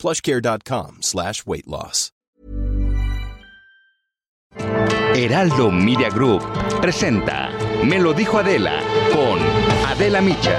[0.00, 2.10] plushcare.com slash weight loss.
[5.14, 6.42] Heraldo Media Group
[6.80, 7.50] presenta
[7.84, 8.80] Me lo dijo Adela
[9.12, 9.38] con
[9.86, 10.56] Adela Micha.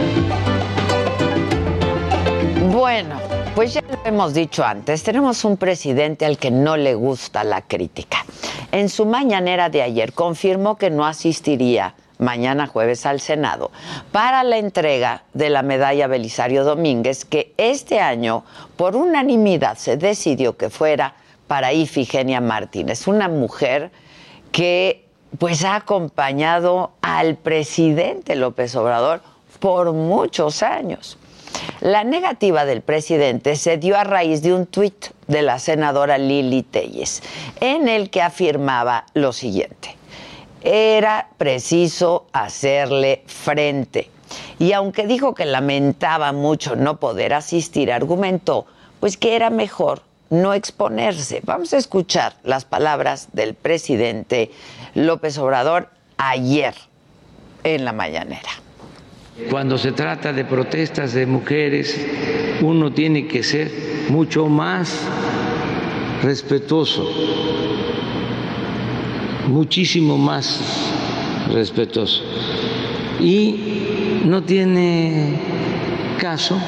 [2.72, 3.20] Bueno,
[3.56, 7.62] pues ya lo hemos dicho antes, tenemos un presidente al que no le gusta la
[7.62, 8.26] crítica.
[8.72, 13.72] En su mañanera de ayer confirmó que no asistiría mañana jueves al Senado
[14.12, 18.46] para la entrega de la medalla Belisario Domínguez, que este año
[18.78, 21.16] por unanimidad se decidió que fuera
[21.48, 23.92] para Ifigenia Martínez, una mujer
[24.52, 25.06] que
[25.40, 29.22] pues ha acompañado al presidente López Obrador
[29.60, 31.18] por muchos años.
[31.80, 36.64] La negativa del presidente se dio a raíz de un tuit de la senadora Lili
[36.64, 37.24] Telles,
[37.60, 40.01] en el que afirmaba lo siguiente
[40.62, 44.10] era preciso hacerle frente.
[44.60, 48.66] Y aunque dijo que lamentaba mucho no poder asistir, argumentó
[49.00, 51.42] pues que era mejor no exponerse.
[51.44, 54.52] Vamos a escuchar las palabras del presidente
[54.94, 56.76] López Obrador ayer
[57.64, 58.50] en la mañanera.
[59.50, 62.00] Cuando se trata de protestas de mujeres,
[62.62, 63.72] uno tiene que ser
[64.10, 65.00] mucho más
[66.22, 67.10] respetuoso
[69.52, 70.60] muchísimo más
[71.52, 72.24] respetuoso.
[73.20, 75.40] Y no tiene
[76.20, 76.60] caso,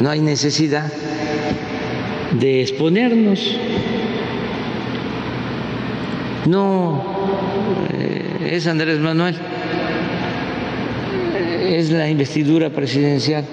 [0.00, 0.90] no hay necesidad
[2.32, 3.58] de exponernos.
[6.46, 7.02] No
[7.92, 9.36] eh, es Andrés Manuel,
[11.66, 13.44] es la investidura presidencial.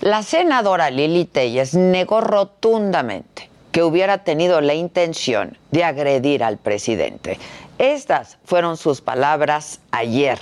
[0.00, 7.38] La senadora Lili Telles negó rotundamente que hubiera tenido la intención de agredir al presidente.
[7.78, 10.38] Estas fueron sus palabras ayer,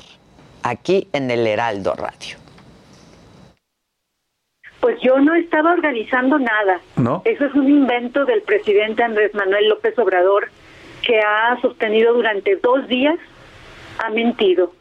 [0.63, 2.37] aquí en el Heraldo Radio.
[4.81, 6.81] Pues yo no estaba organizando nada.
[6.97, 7.23] ¿No?
[7.25, 10.51] Eso es un invento del presidente Andrés Manuel López Obrador
[11.03, 13.17] que ha sostenido durante dos días,
[14.05, 14.73] ha mentido.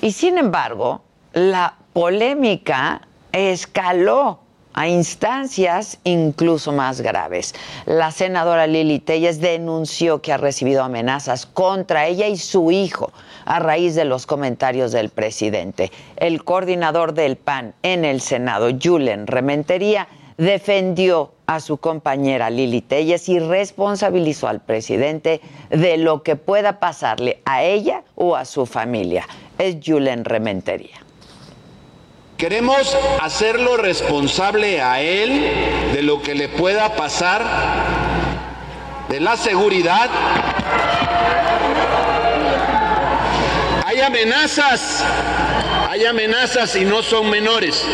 [0.00, 1.02] Y sin embargo,
[1.32, 3.02] la polémica
[3.32, 4.40] escaló
[4.74, 7.54] a instancias incluso más graves.
[7.86, 13.12] La senadora Lili Telles denunció que ha recibido amenazas contra ella y su hijo
[13.44, 15.90] a raíz de los comentarios del presidente.
[16.16, 23.28] El coordinador del PAN en el Senado, Julen Rementería, defendió a su compañera Lili Telles
[23.28, 29.26] y responsabilizó al presidente de lo que pueda pasarle a ella o a su familia.
[29.58, 31.09] Es Julen Rementería.
[32.40, 37.44] Queremos hacerlo responsable a él de lo que le pueda pasar,
[39.10, 40.08] de la seguridad.
[43.84, 45.04] Hay amenazas,
[45.90, 47.84] hay amenazas y no son menores.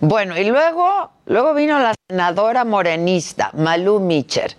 [0.00, 4.56] Bueno, y luego, luego vino la senadora morenista, Malú Micher,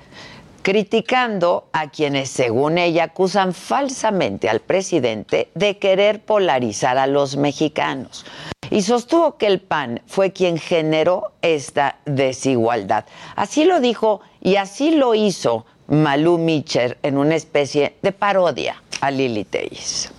[0.66, 8.26] criticando a quienes, según ella, acusan falsamente al presidente de querer polarizar a los mexicanos.
[8.72, 13.06] Y sostuvo que el PAN fue quien generó esta desigualdad.
[13.36, 19.12] Así lo dijo y así lo hizo Malú Micher en una especie de parodia a
[19.12, 20.15] Lili Telles.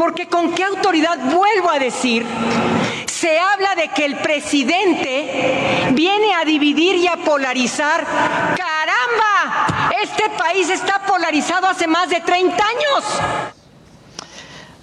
[0.00, 2.24] Porque con qué autoridad vuelvo a decir,
[3.04, 8.06] se habla de que el presidente viene a dividir y a polarizar.
[8.06, 9.90] ¡Caramba!
[10.02, 13.20] Este país está polarizado hace más de 30 años.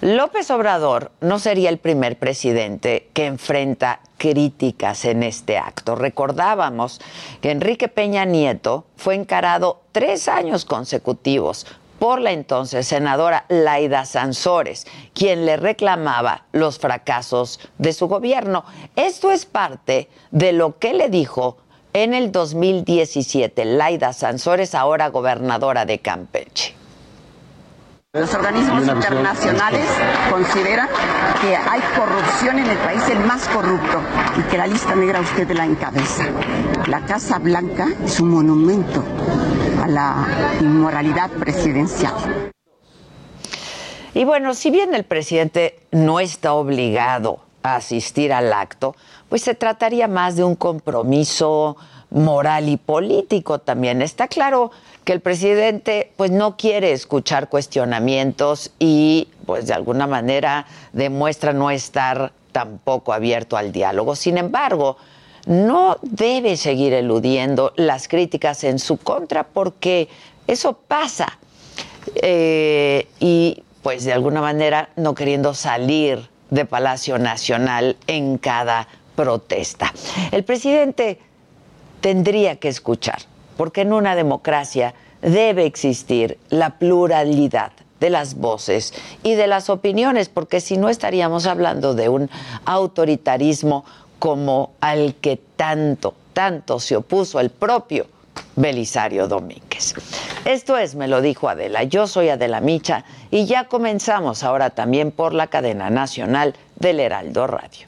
[0.02, 5.96] López Obrador no sería el primer presidente que enfrenta críticas en este acto.
[5.96, 7.00] Recordábamos
[7.40, 11.66] que Enrique Peña Nieto fue encarado tres años consecutivos
[11.98, 18.64] por la entonces senadora Laida Sansores, quien le reclamaba los fracasos de su gobierno.
[18.96, 21.58] Esto es parte de lo que le dijo
[21.92, 26.74] en el 2017 Laida Sansores, ahora gobernadora de Campeche.
[28.14, 29.84] Los organismos internacionales
[30.30, 30.88] consideran
[31.42, 34.00] que hay corrupción en el país, el más corrupto,
[34.38, 36.24] y que la lista negra usted la encabeza.
[36.86, 39.04] La Casa Blanca es un monumento
[39.88, 40.26] a
[40.58, 42.52] la inmoralidad presidencial.
[44.14, 48.94] Y bueno, si bien el presidente no está obligado asistir al acto,
[49.28, 51.76] pues se trataría más de un compromiso
[52.10, 54.02] moral y político también.
[54.02, 54.70] Está claro
[55.04, 61.70] que el presidente pues no quiere escuchar cuestionamientos y pues de alguna manera demuestra no
[61.70, 64.16] estar tampoco abierto al diálogo.
[64.16, 64.96] Sin embargo,
[65.48, 70.08] no debe seguir eludiendo las críticas en su contra porque
[70.46, 71.38] eso pasa.
[72.16, 79.92] Eh, y pues de alguna manera no queriendo salir de Palacio Nacional en cada protesta.
[80.32, 81.18] El presidente
[82.02, 83.18] tendría que escuchar,
[83.56, 88.92] porque en una democracia debe existir la pluralidad de las voces
[89.22, 92.30] y de las opiniones, porque si no estaríamos hablando de un
[92.64, 93.84] autoritarismo
[94.18, 98.06] como al que tanto, tanto se opuso el propio
[98.56, 99.94] Belisario Domínguez.
[100.44, 105.10] Esto es, me lo dijo Adela, yo soy Adela Micha y ya comenzamos ahora también
[105.10, 107.86] por la cadena nacional del Heraldo Radio.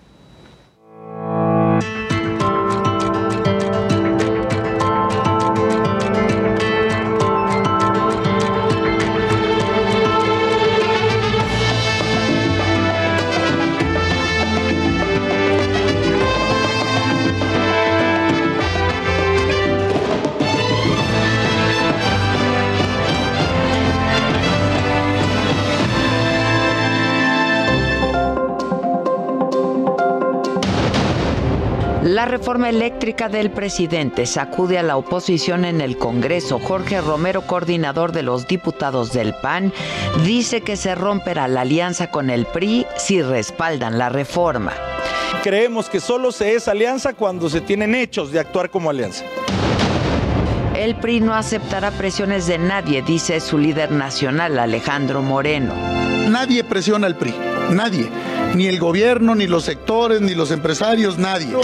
[32.21, 36.59] La reforma eléctrica del presidente sacude a la oposición en el Congreso.
[36.59, 39.73] Jorge Romero, coordinador de los diputados del PAN,
[40.23, 44.75] dice que se romperá la alianza con el PRI si respaldan la reforma.
[45.43, 49.25] Creemos que solo se es alianza cuando se tienen hechos de actuar como alianza.
[50.75, 55.73] El PRI no aceptará presiones de nadie, dice su líder nacional, Alejandro Moreno.
[56.29, 57.35] Nadie presiona al PRI,
[57.71, 58.11] nadie.
[58.55, 61.57] Ni el gobierno, ni los sectores, ni los empresarios, nadie.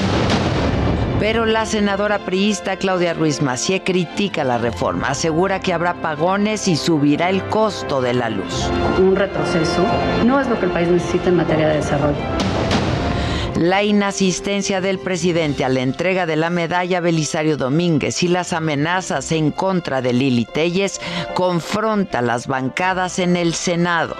[1.18, 6.76] Pero la senadora priista Claudia Ruiz Macié critica la reforma, asegura que habrá pagones y
[6.76, 8.70] subirá el costo de la luz.
[8.98, 9.84] Un retroceso
[10.24, 12.18] no es lo que el país necesita en materia de desarrollo.
[13.58, 19.32] La inasistencia del presidente a la entrega de la medalla Belisario Domínguez y las amenazas
[19.32, 21.00] en contra de Lili Telles
[21.34, 24.14] confronta las bancadas en el Senado.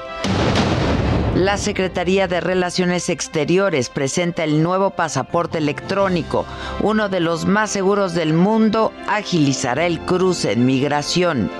[1.36, 6.46] La Secretaría de Relaciones Exteriores presenta el nuevo pasaporte electrónico,
[6.80, 11.50] uno de los más seguros del mundo, agilizará el cruce en migración.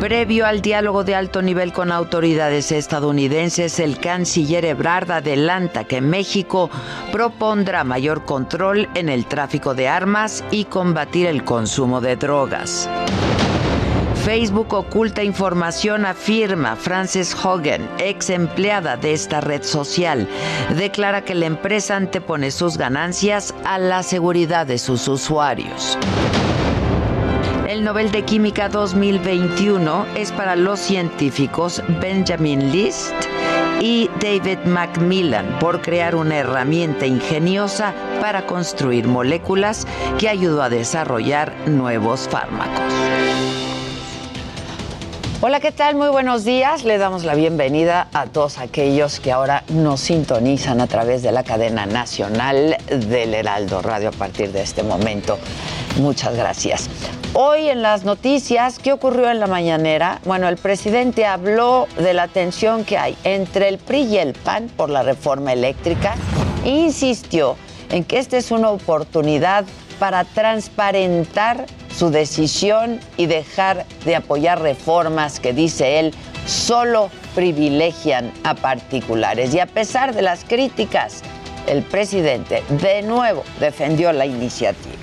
[0.00, 6.70] Previo al diálogo de alto nivel con autoridades estadounidenses, el canciller Ebrard adelanta que México
[7.12, 12.88] propondrá mayor control en el tráfico de armas y combatir el consumo de drogas.
[14.30, 20.28] Facebook oculta información, afirma Frances Hogan, ex empleada de esta red social.
[20.76, 25.98] Declara que la empresa antepone sus ganancias a la seguridad de sus usuarios.
[27.68, 33.12] El Nobel de Química 2021 es para los científicos Benjamin List
[33.80, 39.88] y David Macmillan por crear una herramienta ingeniosa para construir moléculas
[40.20, 43.59] que ayudó a desarrollar nuevos fármacos.
[45.42, 45.94] Hola, ¿qué tal?
[45.94, 46.84] Muy buenos días.
[46.84, 51.44] Le damos la bienvenida a todos aquellos que ahora nos sintonizan a través de la
[51.44, 55.38] cadena nacional del Heraldo Radio a partir de este momento.
[55.96, 56.90] Muchas gracias.
[57.32, 60.20] Hoy en las noticias, ¿qué ocurrió en la mañanera?
[60.26, 64.68] Bueno, el presidente habló de la tensión que hay entre el PRI y el PAN
[64.76, 66.16] por la reforma eléctrica
[66.66, 67.56] insistió
[67.88, 69.64] en que esta es una oportunidad
[69.98, 71.64] para transparentar
[71.96, 76.14] su decisión y dejar de apoyar reformas que, dice él,
[76.46, 79.54] solo privilegian a particulares.
[79.54, 81.22] Y a pesar de las críticas,
[81.66, 84.96] el presidente de nuevo defendió la iniciativa.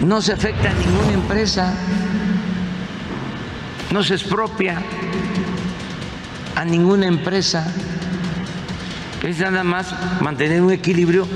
[0.00, 1.74] No se afecta a ninguna empresa,
[3.92, 4.82] no se expropia
[6.56, 7.72] a ninguna empresa.
[9.22, 11.28] Es nada más mantener un equilibrio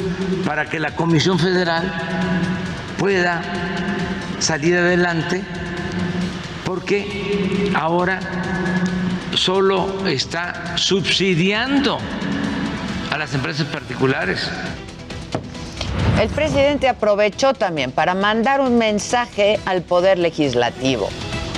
[0.44, 1.92] para que la Comisión Federal
[2.98, 3.42] pueda
[4.38, 5.42] salir adelante
[6.64, 8.20] porque ahora
[9.34, 11.98] solo está subsidiando
[13.10, 14.50] a las empresas particulares.
[16.20, 21.08] El presidente aprovechó también para mandar un mensaje al Poder Legislativo.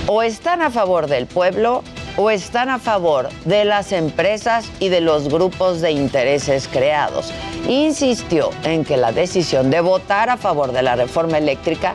[0.07, 1.85] O están a favor del pueblo
[2.17, 7.33] o están a favor de las empresas y de los grupos de intereses creados.
[7.69, 11.95] Insistió en que la decisión de votar a favor de la reforma eléctrica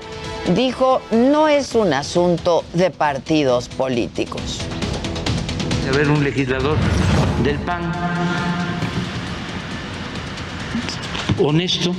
[0.55, 4.59] dijo no es un asunto de partidos políticos.
[5.83, 6.77] De haber un legislador
[7.43, 7.91] del PAN
[11.39, 11.95] honesto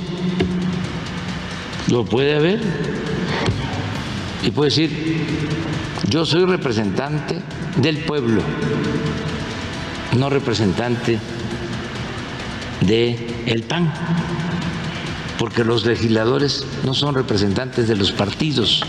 [1.89, 2.61] lo puede haber
[4.41, 5.25] y puede decir,
[6.07, 7.41] yo soy representante
[7.75, 8.41] del pueblo,
[10.17, 11.19] no representante
[12.81, 13.91] de el PAN,
[15.37, 18.83] porque los legisladores no son representantes de los partidos.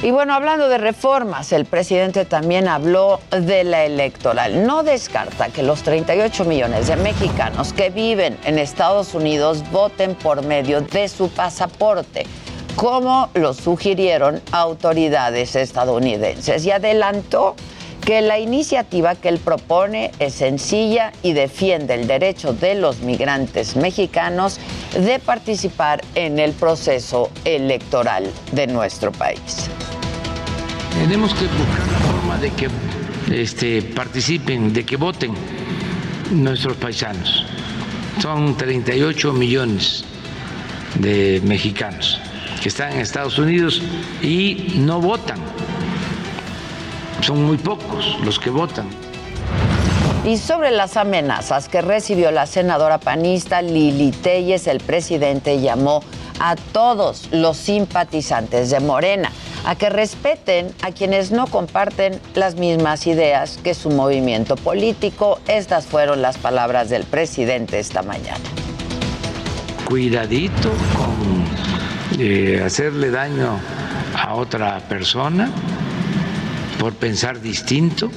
[0.00, 4.64] Y bueno, hablando de reformas, el presidente también habló de la electoral.
[4.64, 10.44] No descarta que los 38 millones de mexicanos que viven en Estados Unidos voten por
[10.44, 12.26] medio de su pasaporte,
[12.76, 16.64] como lo sugirieron autoridades estadounidenses.
[16.64, 17.56] Y adelantó
[18.08, 23.76] que la iniciativa que él propone es sencilla y defiende el derecho de los migrantes
[23.76, 24.58] mexicanos
[24.94, 29.68] de participar en el proceso electoral de nuestro país.
[30.94, 32.70] Tenemos que buscar la forma de que
[33.30, 35.34] este, participen, de que voten
[36.30, 37.44] nuestros paisanos.
[38.22, 40.02] Son 38 millones
[40.94, 42.18] de mexicanos
[42.62, 43.82] que están en Estados Unidos
[44.22, 45.38] y no votan
[47.20, 48.88] son muy pocos los que votan.
[50.24, 56.02] Y sobre las amenazas que recibió la senadora panista Lili Telles, el presidente llamó
[56.40, 59.32] a todos los simpatizantes de Morena
[59.64, 65.40] a que respeten a quienes no comparten las mismas ideas que su movimiento político.
[65.48, 68.44] Estas fueron las palabras del presidente esta mañana.
[69.84, 73.58] Cuidadito con eh, hacerle daño
[74.14, 75.50] a otra persona
[76.78, 78.10] por pensar distinto,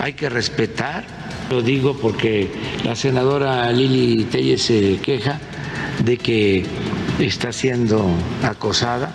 [0.00, 1.04] hay que respetar.
[1.50, 2.50] Lo digo porque
[2.84, 5.38] la senadora Lili Telles se queja
[6.04, 6.64] de que
[7.20, 8.04] está siendo
[8.44, 9.14] acosada,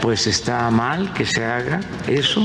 [0.00, 2.42] pues está mal que se haga eso.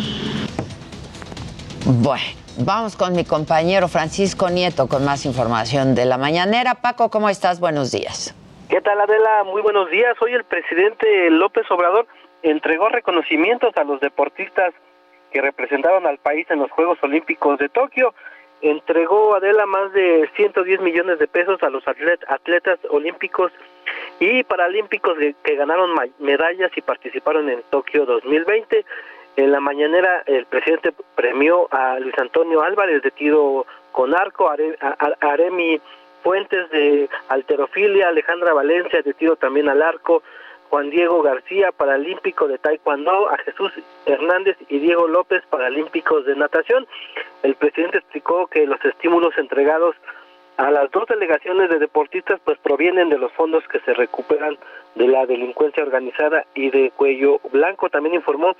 [1.85, 2.23] Bueno,
[2.57, 6.75] vamos con mi compañero Francisco Nieto con más información de la mañanera.
[6.75, 7.59] Paco, ¿cómo estás?
[7.59, 8.33] Buenos días.
[8.69, 9.43] ¿Qué tal Adela?
[9.45, 10.15] Muy buenos días.
[10.21, 12.07] Hoy el presidente López Obrador
[12.43, 14.73] entregó reconocimientos a los deportistas
[15.31, 18.13] que representaron al país en los Juegos Olímpicos de Tokio.
[18.61, 23.51] Entregó Adela más de 110 millones de pesos a los atletas olímpicos
[24.19, 28.85] y paralímpicos que, ganaron medallas y participaron en Tokio 2020.
[29.35, 34.55] En la mañanera el presidente premió a Luis Antonio Álvarez de tiro con arco, a
[35.21, 35.79] Aremi
[36.23, 40.23] Fuentes de alterofilia, Alejandra Valencia de tiro también al arco,
[40.69, 43.71] Juan Diego García, paralímpico de taekwondo, a Jesús
[44.05, 46.87] Hernández y Diego López, paralímpicos de natación.
[47.43, 49.95] El presidente explicó que los estímulos entregados
[50.57, 54.57] a las dos delegaciones de deportistas pues provienen de los fondos que se recuperan
[54.95, 57.89] de la delincuencia organizada y de cuello blanco.
[57.89, 58.55] También informó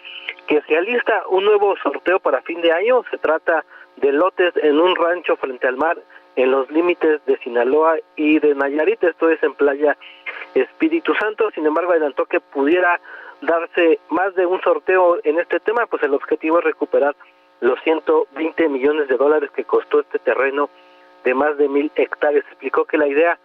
[0.46, 3.04] que se alista un nuevo sorteo para fin de año.
[3.10, 3.66] Se trata
[3.98, 5.98] de lotes en un rancho frente al mar
[6.38, 9.04] en los límites de Sinaloa y de Nayarit.
[9.04, 9.98] Esto es en Playa
[10.54, 11.50] Espíritu Santo.
[11.52, 13.02] Sin embargo, adelantó que pudiera
[13.42, 17.16] darse más de un sorteo en este tema, pues el objetivo es recuperar
[17.60, 20.70] los 120 millones de dólares que costó este terreno
[21.24, 22.46] de más de mil hectáreas.
[22.46, 23.40] Explicó que la idea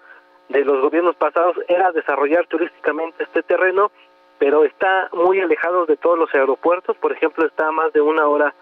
[0.51, 3.91] de los gobiernos pasados era desarrollar turísticamente este terreno,
[4.39, 8.27] pero está muy alejado de todos los aeropuertos, por ejemplo, está a más de una
[8.27, 8.55] hora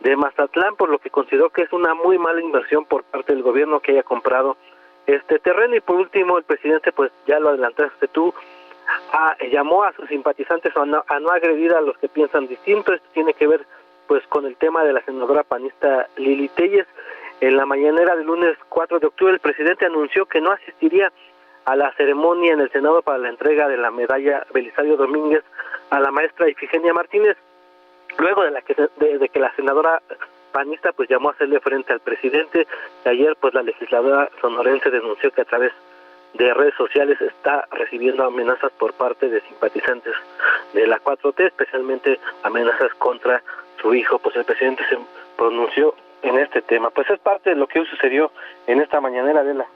[0.00, 3.42] de Mazatlán, por lo que consideró que es una muy mala inversión por parte del
[3.42, 4.56] gobierno que haya comprado
[5.06, 5.74] este terreno.
[5.74, 8.32] Y por último el presidente pues ya lo adelantaste tú
[9.50, 12.92] llamó a sus simpatizantes a no, a no agredir a los que piensan distinto.
[12.92, 13.66] Esto tiene que ver
[14.06, 16.86] pues con el tema de la senadora panista Lili Telles.
[17.40, 21.12] En la mañanera del lunes 4 de octubre el presidente anunció que no asistiría
[21.64, 25.44] a la ceremonia en el Senado para la entrega de la medalla Belisario Domínguez
[25.90, 27.36] a la maestra Ifigenia Martínez
[28.18, 30.02] luego de la que de que la senadora
[30.52, 32.66] panista pues llamó a hacerle frente al presidente.
[33.04, 35.72] Ayer pues la legisladora sonorense denunció que a través
[36.34, 40.14] de redes sociales está recibiendo amenazas por parte de simpatizantes
[40.74, 43.42] de la 4T, especialmente amenazas contra
[43.80, 44.18] su hijo.
[44.18, 44.98] Pues el presidente se
[45.36, 46.90] pronunció en este tema.
[46.90, 48.30] Pues es parte de lo que sucedió
[48.66, 49.66] en esta mañanera de la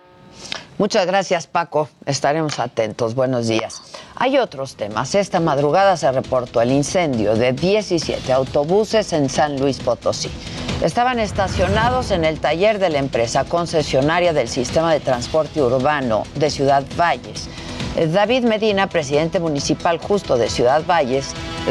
[0.83, 1.89] Muchas gracias, Paco.
[2.07, 3.15] Estaremos atentos.
[3.15, 3.83] Buenos días.
[4.17, 5.15] Hay otros temas.
[5.15, 10.29] Esta madrugada se reportó el incendio de 17 autobuses en San Luis Potosí.
[10.83, 16.51] Estaban estacionados en el taller de la empresa concesionaria del sistema de transporte urbano de
[16.51, 17.49] Ciudad Valles.
[18.13, 21.29] David Medina, presidente municipal justo de Ciudad Valles,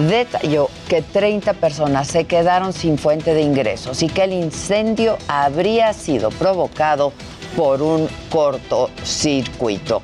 [0.08, 5.92] detalló que 30 personas se quedaron sin fuente de ingresos y que el incendio habría
[5.92, 7.12] sido provocado
[7.56, 10.02] por un cortocircuito.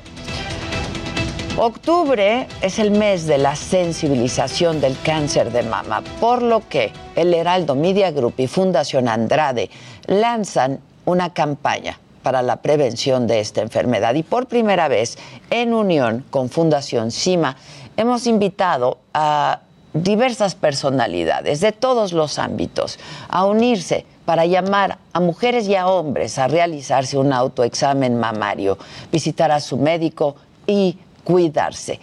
[1.56, 7.34] Octubre es el mes de la sensibilización del cáncer de mama, por lo que el
[7.34, 9.68] Heraldo Media Group y Fundación Andrade
[10.06, 14.14] lanzan una campaña para la prevención de esta enfermedad.
[14.14, 15.18] Y por primera vez,
[15.50, 17.56] en unión con Fundación CIMA,
[17.96, 19.62] hemos invitado a
[20.02, 26.38] diversas personalidades de todos los ámbitos a unirse para llamar a mujeres y a hombres
[26.38, 28.78] a realizarse un autoexamen mamario,
[29.10, 30.36] visitar a su médico
[30.66, 32.00] y cuidarse.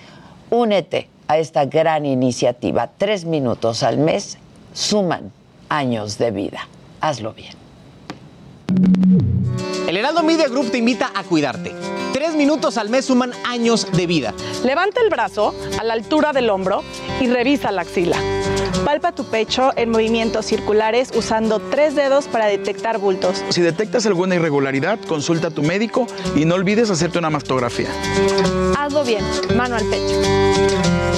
[0.49, 2.89] Únete a esta gran iniciativa.
[2.97, 4.37] Tres minutos al mes
[4.73, 5.31] suman
[5.69, 6.67] años de vida.
[7.01, 7.64] Hazlo bien.
[9.95, 11.73] El Heraldo Media Group te invita a cuidarte.
[12.11, 14.33] Tres minutos al mes suman años de vida.
[14.65, 16.83] Levanta el brazo a la altura del hombro
[17.21, 18.17] y revisa la axila.
[18.83, 23.41] Palpa tu pecho en movimientos circulares usando tres dedos para detectar bultos.
[23.47, 27.87] Si detectas alguna irregularidad, consulta a tu médico y no olvides hacerte una mastografía.
[28.77, 29.23] Hazlo bien,
[29.55, 31.14] mano al pecho.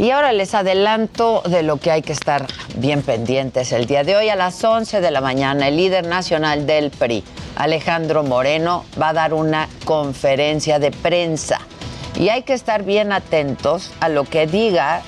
[0.00, 4.16] Y ahora les adelanto de lo que hay que estar bien pendientes el día de
[4.16, 4.30] hoy.
[4.30, 7.22] A las 11 de la mañana, el líder nacional del PRI,
[7.54, 11.60] Alejandro Moreno, va a dar una conferencia de prensa.
[12.18, 15.02] Y hay que estar bien atentos a lo que diga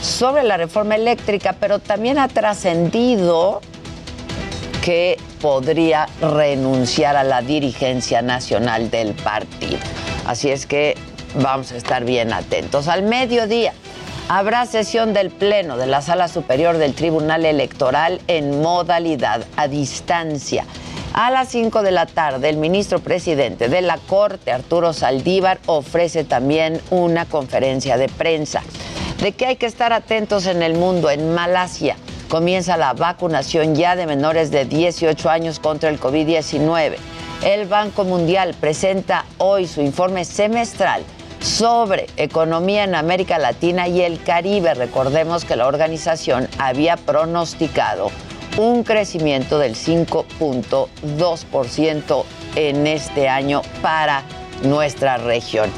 [0.00, 3.60] sobre la reforma eléctrica, pero también ha trascendido
[4.82, 9.76] que podría renunciar a la dirigencia nacional del partido.
[10.24, 10.96] Así es que
[11.34, 12.88] vamos a estar bien atentos.
[12.88, 13.74] Al mediodía
[14.28, 20.66] habrá sesión del Pleno de la Sala Superior del Tribunal Electoral en modalidad a distancia.
[21.14, 26.24] A las 5 de la tarde, el ministro presidente de la Corte, Arturo Saldívar, ofrece
[26.24, 28.62] también una conferencia de prensa.
[29.22, 31.10] ¿De qué hay que estar atentos en el mundo?
[31.10, 31.96] En Malasia
[32.28, 36.96] comienza la vacunación ya de menores de 18 años contra el COVID-19.
[37.42, 41.02] El Banco Mundial presenta hoy su informe semestral
[41.40, 44.74] sobre economía en América Latina y el Caribe.
[44.74, 48.12] Recordemos que la organización había pronosticado
[48.56, 52.24] un crecimiento del 5.2%
[52.56, 54.22] en este año para
[54.62, 55.70] nuestra región.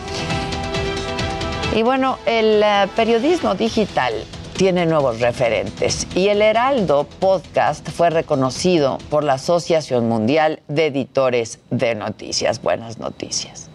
[1.74, 4.12] Y bueno, el uh, periodismo digital
[4.56, 11.60] tiene nuevos referentes y el Heraldo Podcast fue reconocido por la Asociación Mundial de Editores
[11.70, 12.60] de Noticias.
[12.60, 13.69] Buenas noticias.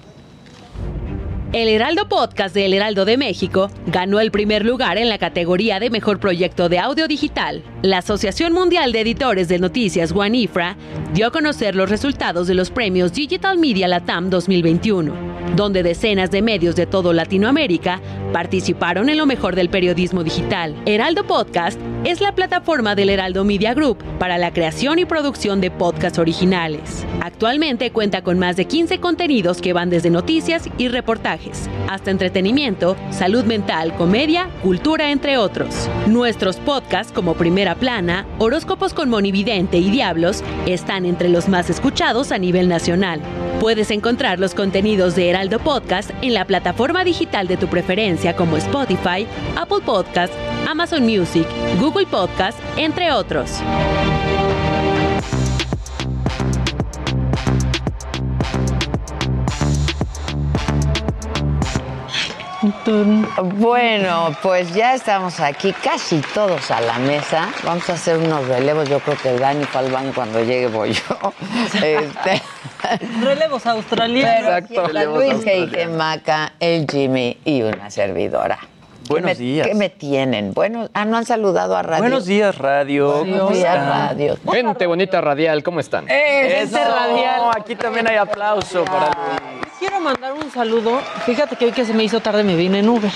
[1.55, 5.79] El Heraldo Podcast de El Heraldo de México ganó el primer lugar en la categoría
[5.79, 7.63] de Mejor Proyecto de Audio Digital.
[7.81, 10.75] La Asociación Mundial de Editores de Noticias, WANIFRA,
[11.13, 15.13] dio a conocer los resultados de los premios Digital Media Latam 2021,
[15.55, 18.01] donde decenas de medios de todo Latinoamérica
[18.33, 20.75] participaron en lo mejor del periodismo digital.
[20.85, 25.71] Heraldo Podcast es la plataforma del Heraldo Media Group para la creación y producción de
[25.71, 27.05] podcasts originales.
[27.21, 31.44] Actualmente cuenta con más de 15 contenidos que van desde noticias y reportajes,
[31.87, 35.89] hasta entretenimiento, salud mental, comedia, cultura, entre otros.
[36.07, 42.31] Nuestros podcasts como Primera Plana, Horóscopos con Monividente y Diablos están entre los más escuchados
[42.31, 43.21] a nivel nacional.
[43.59, 48.57] Puedes encontrar los contenidos de Heraldo Podcast en la plataforma digital de tu preferencia como
[48.57, 50.33] Spotify, Apple Podcast,
[50.67, 51.47] Amazon Music,
[51.79, 53.61] Google Podcast, entre otros.
[63.55, 67.49] Bueno, pues ya estamos aquí, casi todos a la mesa.
[67.63, 68.87] Vamos a hacer unos relevos.
[68.89, 71.33] Yo creo que Dani fue al baño cuando llegue voy yo.
[71.83, 72.41] Este,
[73.23, 74.63] Relevos australianos.
[74.69, 78.59] pero está Luis Heike Maca, el Jimmy y una servidora.
[79.07, 79.67] Buenos ¿Qué me- días.
[79.67, 80.53] ¿Qué me tienen?
[80.53, 82.01] Bueno, ah, no han saludado a Radio.
[82.03, 83.19] Buenos días, radio.
[83.19, 83.89] Buenos ¿Cómo días, están?
[84.09, 84.37] radio.
[84.51, 86.05] Gente bonita radial, ¿cómo están?
[86.09, 87.41] ¡Eh, gente radial!
[87.55, 89.64] Aquí también hay aplauso para Luis.
[89.87, 90.99] Quiero mandar un saludo.
[91.27, 93.11] Fíjate que hoy que se me hizo tarde me vine en Uber.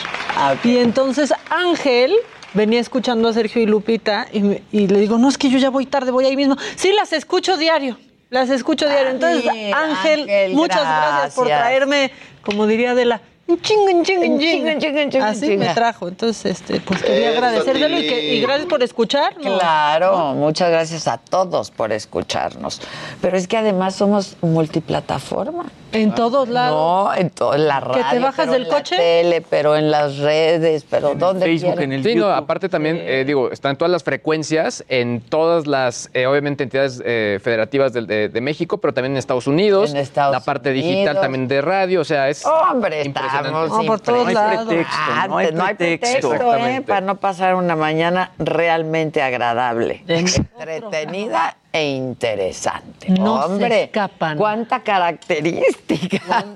[0.63, 2.13] Y entonces Ángel
[2.53, 5.57] venía escuchando a Sergio y Lupita y, me- y le digo, no, es que yo
[5.57, 6.57] ya voy tarde, voy ahí mismo.
[6.75, 7.97] Sí, las escucho diario.
[8.29, 9.09] Las escucho diario.
[9.09, 11.33] Entonces, Ángel, Ángel, muchas gracias.
[11.33, 12.11] por traerme,
[12.43, 14.51] como diría Adela, un chingo, un chingo, un Un chingo.
[14.67, 16.07] chingo, un chingo, un chingo, Así me trajo.
[16.07, 19.57] Entonces, este, pues quería Eso, agradecérselo y, que- y gracias por escucharnos.
[19.59, 22.79] Claro, muchas gracias a todos por escucharnos.
[23.21, 25.65] Pero es que además somos multiplataforma.
[25.91, 26.75] En todos lados.
[27.09, 28.21] No, en toda la ¿Que te radio.
[28.21, 32.03] bajas pero del en la tele, pero en las redes, pero donde quieran.
[32.03, 36.63] Sí, no, aparte también, eh, digo, están todas las frecuencias en todas las, eh, obviamente,
[36.63, 39.91] entidades eh, federativas de, de México, pero también en Estados Unidos.
[39.91, 42.45] En Estados la parte digital también de radio, o sea, es.
[42.45, 44.33] Hombre, estamos No, por todos impresionantes.
[44.35, 44.67] lados.
[44.69, 44.99] No hay pretexto,
[45.29, 46.29] no hay Antes, no hay pretexto.
[46.29, 46.81] pretexto, ¿eh?
[46.85, 53.09] Para no pasar una mañana realmente agradable, entretenida e interesante.
[53.09, 54.37] No se Hombre, escapan.
[54.37, 56.19] cuánta característica.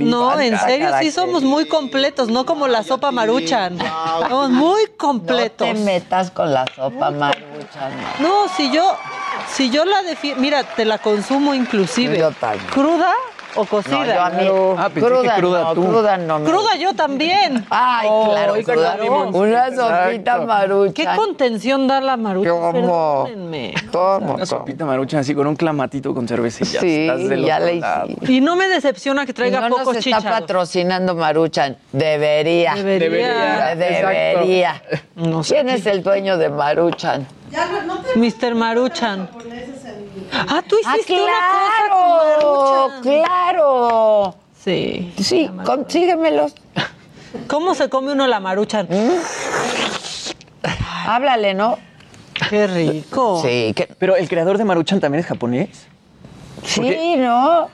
[0.00, 3.78] No, en Cuánta serio, sí somos muy completos, no como la sopa maruchan.
[4.28, 5.66] Somos muy completos.
[5.68, 7.92] No te metas con la sopa maruchan.
[8.20, 8.96] No, si yo,
[9.52, 12.18] si yo la defiendo, mira, te la consumo inclusive.
[12.18, 12.64] Yo también.
[12.70, 13.12] ¿Cruda
[13.60, 13.98] o cocida?
[13.98, 15.84] No, yo a mí, Ah, pensé cruda, que cruda no, tú.
[15.86, 16.38] cruda no.
[16.38, 17.66] me- Cruda yo también.
[17.70, 18.94] Ay, claro, Ay, cruda.
[18.96, 19.28] claro.
[19.30, 20.46] Una sopita Exacto.
[20.46, 20.92] maruchan.
[20.94, 22.16] ¿Qué contención da la.
[22.16, 23.28] ¿Cómo?
[24.34, 26.80] Una sopita maruchan así con un clamatito con cervecilla.
[26.80, 28.32] Sí, Estás ya le hiciste.
[28.32, 30.40] Y no me decepciona que traiga no pocos nos está chícharos.
[30.40, 31.76] patrocinando Maruchan.
[31.92, 32.74] Debería.
[32.74, 33.74] Debería.
[33.76, 34.82] Debería.
[35.16, 35.54] No sé.
[35.54, 37.26] ¿Quién es el dueño de Maruchan?
[38.16, 38.54] Mr.
[38.54, 39.28] Maruchan.
[40.48, 43.24] Ah, tú ¡Ah, hiciste una cosa claro!
[43.24, 44.34] ¡Claro!
[44.62, 45.12] Sí.
[45.20, 46.54] Sí, consíguemelos.
[47.46, 48.88] ¿Cómo se come uno la maruchan?
[51.06, 51.78] Háblale, ¿no?
[52.50, 53.40] Qué rico.
[53.42, 55.86] Sí, que, Pero el creador de maruchan también es japonés.
[56.64, 57.68] sí, ¿no?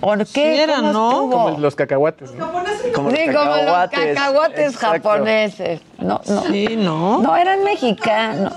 [0.00, 0.24] ¿Por qué?
[0.26, 1.10] Sí era, ¿Cómo ¿no?
[1.30, 2.32] Como los cacahuates.
[2.32, 2.50] ¿no?
[2.94, 4.14] Como sí, los como los cacahuates.
[4.14, 5.08] cacahuates Exacto.
[5.08, 5.80] japoneses.
[5.98, 6.42] No, no.
[6.44, 7.18] Sí, ¿no?
[7.18, 8.52] No, eran mexicanos.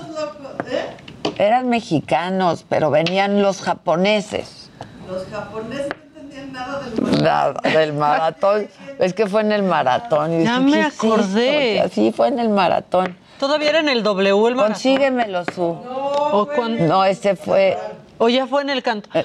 [1.38, 4.70] Eran mexicanos, pero venían los japoneses.
[5.08, 8.68] Los japoneses no entendían nada del Nada, del maratón.
[8.98, 10.42] Es que fue en el maratón.
[10.44, 11.78] Ya me acordé.
[11.80, 13.16] O sea, sí, fue en el maratón.
[13.38, 14.72] Todavía era en el W el maratón.
[14.74, 15.62] Consíguemelo, Su.
[15.62, 17.78] ¿O, cuán- No, ese fue.
[18.18, 19.08] o ya fue en el canto.
[19.14, 19.24] Eh.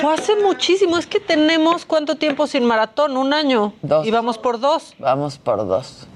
[0.00, 0.96] Fue hace muchísimo.
[0.98, 3.72] Es que tenemos cuánto tiempo sin maratón, un año.
[3.82, 4.06] Dos.
[4.06, 4.94] Y vamos por dos.
[5.00, 6.06] Vamos por dos.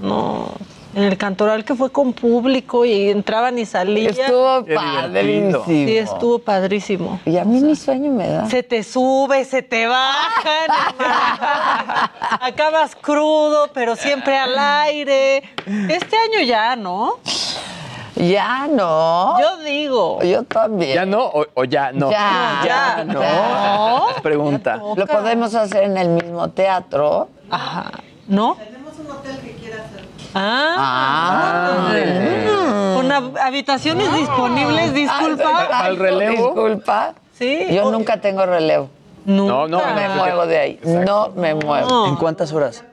[0.00, 0.48] No.
[0.96, 4.14] En el cantoral que fue con público y entraban y salían.
[4.18, 5.64] Estuvo padrísimo.
[5.66, 7.20] Sí, estuvo padrísimo.
[7.26, 8.48] Y a mí mi sueño me da.
[8.48, 10.50] Se te sube, se te baja.
[12.40, 15.42] Acabas crudo, pero siempre al aire.
[15.66, 17.18] Este año ya, ¿no?
[18.14, 19.38] Ya no.
[19.38, 20.22] Yo digo.
[20.22, 20.94] Yo también.
[20.94, 22.10] ¿Ya no o, o ya no?
[22.10, 23.20] Ya, Ya, no.
[23.20, 24.06] ¿No?
[24.22, 24.80] Pregunta.
[24.96, 27.28] Lo podemos hacer en el mismo teatro.
[27.50, 27.90] Ajá.
[28.26, 28.56] ¿No?
[28.56, 29.55] Tenemos un hotel que
[30.38, 31.88] Ah.
[31.88, 32.92] Ah.
[32.96, 35.60] Con hab- habitaciones disponibles, disculpa.
[35.80, 36.30] ¿Al relevo?
[36.48, 37.14] Disculpa.
[37.38, 37.66] Sí.
[37.70, 38.90] Yo o- nunca tengo relevo.
[39.24, 40.80] No, no, No me muevo de ahí.
[40.84, 41.88] No me muevo.
[41.88, 42.06] No.
[42.06, 42.84] ¿En cuántas horas?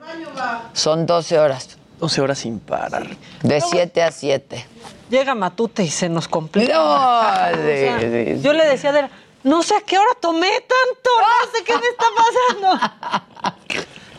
[0.72, 1.76] Son 12 horas.
[2.00, 3.06] 12 horas sin parar.
[3.42, 4.66] De 7 a 7.
[5.10, 6.72] Llega Matute y se nos complica.
[6.74, 6.82] No,
[7.52, 8.40] O sí, sea, sí, sí.
[8.42, 9.10] Yo le decía a Adela,
[9.44, 13.54] no sé a qué hora tomé tanto, no sé qué me está pasando.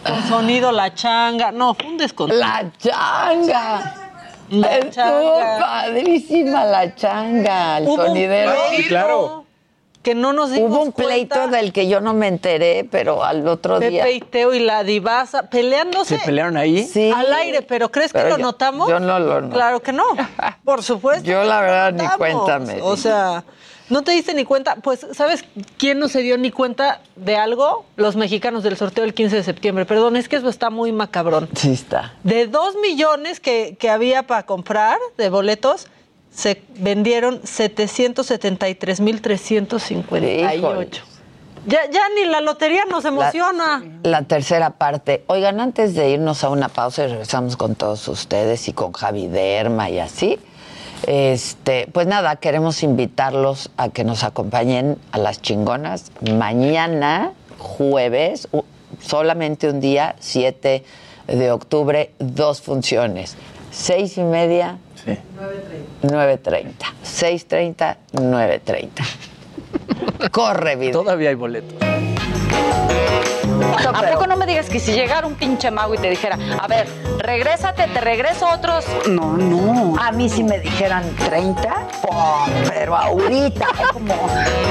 [0.06, 1.52] Con sonido, la changa.
[1.52, 2.40] No, fue un descontrol.
[2.40, 3.96] La changa.
[4.50, 5.58] La Estuvo changa.
[5.60, 7.78] padrísima la changa.
[7.80, 8.52] El Hubo un sonidero.
[8.52, 9.46] pleito Sí, claro.
[10.04, 11.58] Que no nos dimos Hubo un pleito cuenta.
[11.58, 14.04] del que yo no me enteré, pero al otro día.
[14.04, 16.84] Pepe y Teo y la divasa peleándose ¿Se pelearon ahí?
[16.84, 17.12] Sí.
[17.12, 18.88] al aire, pero ¿crees que lo notamos?
[18.88, 19.56] yo no lo noté.
[19.56, 20.04] Claro que no.
[20.64, 21.24] Por supuesto.
[21.26, 22.18] Yo la verdad ni notamos.
[22.18, 23.44] cuenta me O sea,
[23.90, 24.76] ¿no te diste ni cuenta?
[24.78, 25.46] Pues, ¿sabes
[25.78, 27.86] quién no se dio ni cuenta de algo?
[27.96, 29.86] Los mexicanos del sorteo del 15 de septiembre.
[29.86, 31.50] Perdón, es que eso está muy macabrón.
[31.56, 32.14] Sí está.
[32.24, 35.88] De dos millones que, que había para comprar de boletos,
[36.32, 41.04] se vendieron 773 mil 358.
[41.68, 43.84] Ya, ya ni la lotería nos emociona.
[44.04, 45.24] La tercera parte.
[45.28, 49.28] Oigan, antes de irnos a una pausa y regresamos con todos ustedes y con Javi
[49.28, 50.38] Derma y así,
[51.08, 58.48] este, pues nada, queremos invitarlos a que nos acompañen a las chingonas mañana, jueves,
[59.02, 60.84] solamente un día, 7
[61.28, 63.36] de octubre, dos funciones.
[63.72, 65.12] Seis y media, Sí.
[66.02, 66.72] 9.30.
[67.04, 70.32] 6.30, 9.30.
[70.32, 71.04] Corre, video.
[71.04, 71.95] Todavía hay boletos.
[73.64, 76.68] ¿A poco no me digas que si llegara un pinche mago y te dijera, a
[76.68, 76.88] ver,
[77.20, 78.86] regrésate, te regreso otros?
[79.08, 79.96] No, no.
[80.02, 82.16] A mí si me dijeran 30, ¡pum!
[82.70, 84.16] pero ahorita es como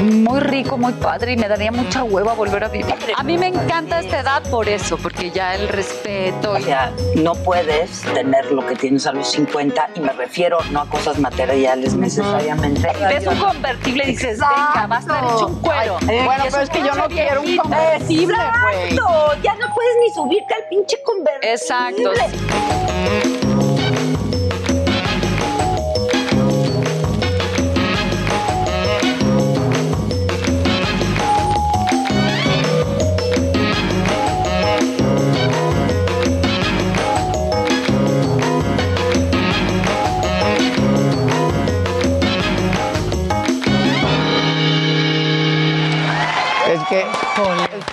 [0.02, 2.94] muy rico, muy padre y me daría mucha hueva volver a vivir.
[3.16, 7.34] A mí me encanta esta edad por eso, porque ya el respeto O sea, no
[7.34, 11.94] puedes tener lo que tienes a los 50 y me refiero no a cosas materiales
[11.94, 12.92] necesariamente.
[13.00, 15.96] Y ves un convertible y dices, venga, va a estar hecho un cuero.
[16.08, 18.36] Ay, Y bueno, pero es que yo no quiero un convertible.
[18.74, 21.52] Exacto, ya no puedes ni subirte al pinche convertible.
[21.52, 22.12] Exacto.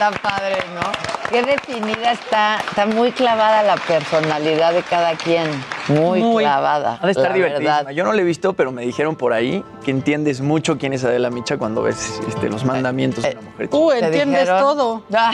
[0.01, 1.29] Está padre, ¿no?
[1.29, 5.45] Qué definida está, está muy clavada la personalidad de cada quien.
[5.87, 6.97] Muy, clavada.
[7.01, 7.89] Ha de estar verdad.
[7.91, 11.03] Yo no la he visto, pero me dijeron por ahí que entiendes mucho quién es
[11.03, 13.67] Adela Micha cuando ves este, los mandamientos de una mujer.
[13.69, 14.59] Tú ¿Te entiendes dijeron?
[14.59, 15.03] todo.
[15.13, 15.31] Ah,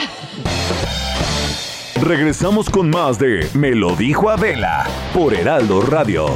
[2.02, 6.28] Regresamos con más de Me lo dijo Adela por Heraldo Radio.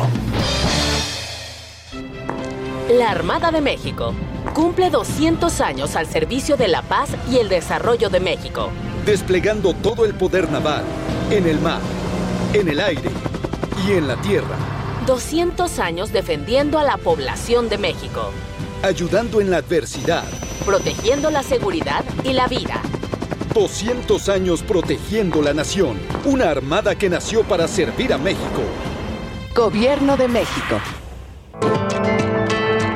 [2.90, 4.14] La Armada de México
[4.54, 8.70] cumple 200 años al servicio de la paz y el desarrollo de México.
[9.06, 10.84] desplegando todo el poder naval,
[11.32, 11.82] en el mar,
[12.54, 13.10] en el aire
[13.88, 14.56] y en la tierra,
[15.08, 18.32] 200 años defendiendo a la población de México,
[18.84, 20.24] ayudando en la adversidad,
[20.66, 22.82] protegiendo la seguridad y la vida.
[23.56, 28.62] 200 años protegiendo la nación, una armada que nació para servir a México.
[29.56, 30.80] Gobierno de México.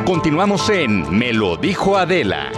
[0.06, 2.52] Continuamos en Me lo dijo Adela.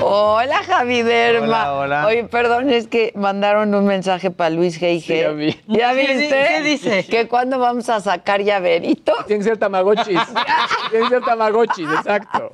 [0.00, 1.46] Hola, Javi Derma.
[1.46, 2.06] Hola, hola.
[2.06, 5.00] Oye, perdón, es que mandaron un mensaje para Luis G.I.G.
[5.02, 5.60] Sí, ya vi.
[5.66, 6.46] ¿Ya ¿Qué di- viste?
[6.48, 7.04] qué dice?
[7.06, 10.20] Que cuándo vamos a sacar llaveritos Tienen que ser tamagotchis.
[10.90, 12.52] Tienen que ser tamagotchis, exacto.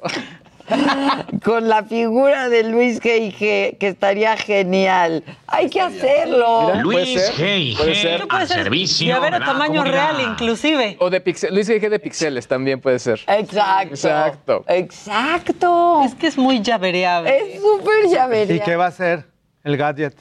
[1.44, 5.22] con la figura de Luis G.I.G., que estaría genial.
[5.46, 6.70] Hay que hacerlo.
[6.72, 8.14] Mira, puede ser, puede ser.
[8.14, 10.96] Esto puede ser llavero tamaño real, inclusive.
[11.00, 13.20] O de pixel, Luis dije de pixeles también puede ser.
[13.26, 13.94] Exacto.
[13.94, 14.64] Exacto.
[14.68, 16.02] Exacto.
[16.04, 17.36] Es que es muy llavereable.
[17.36, 18.64] Es súper ¿Y llavería.
[18.64, 19.26] qué va a ser
[19.62, 20.14] el gadget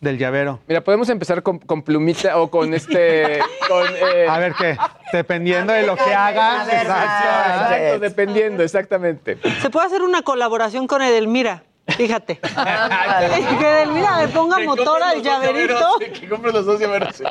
[0.00, 0.60] del llavero?
[0.68, 3.40] Mira, podemos empezar con, con plumita o con este.
[3.68, 3.84] con,
[4.14, 4.76] eh, A ver qué,
[5.12, 6.68] dependiendo de lo que hagas.
[6.68, 7.74] exacto.
[7.74, 9.38] Exacto, dependiendo, exactamente.
[9.60, 11.62] Se puede hacer una colaboración con Edelmira.
[11.96, 12.36] Fíjate.
[13.58, 15.98] que Edelmira le ponga motor al llaverito.
[16.20, 17.22] Que compres los dos llaveros.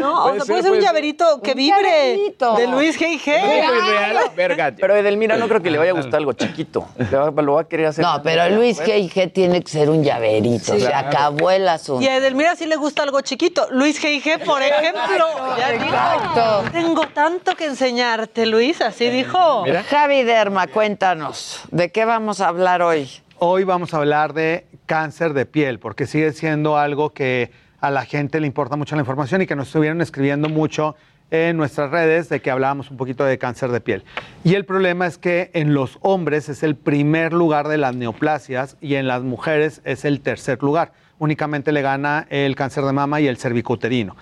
[0.00, 1.82] No, o sea, ser, puede ser un llaverito que Un vibre.
[1.82, 2.54] llaverito.
[2.56, 3.26] De Luis G.I.G.
[3.26, 4.72] Real, verga.
[4.78, 6.86] Pero Edelmira no creo que le vaya a gustar algo chiquito.
[7.12, 8.04] Va- lo va a querer hacer.
[8.04, 9.32] No, pero Luis G.I.G.
[9.32, 10.72] tiene que ser un llaverito.
[10.74, 10.80] Sí.
[10.80, 11.08] Se Claro.
[11.08, 12.02] acabó el asunto.
[12.02, 13.66] Y a Edelmira sí le gusta algo chiquito.
[13.70, 15.26] Luis G.I.G., por ejemplo.
[15.58, 16.64] Ya dijo, Exacto.
[16.72, 18.80] Tengo tanto que enseñarte, Luis.
[18.80, 19.64] Así dijo.
[19.90, 23.10] Javi Derma, cuéntanos, ¿de qué vamos a hablar hoy?
[23.38, 28.06] Hoy vamos a hablar de cáncer de piel, porque sigue siendo algo que a la
[28.06, 30.96] gente le importa mucho la información y que nos estuvieron escribiendo mucho
[31.30, 34.04] en nuestras redes de que hablábamos un poquito de cáncer de piel.
[34.42, 38.78] Y el problema es que en los hombres es el primer lugar de las neoplasias
[38.80, 40.92] y en las mujeres es el tercer lugar.
[41.18, 44.16] Únicamente le gana el cáncer de mama y el cervicuterino.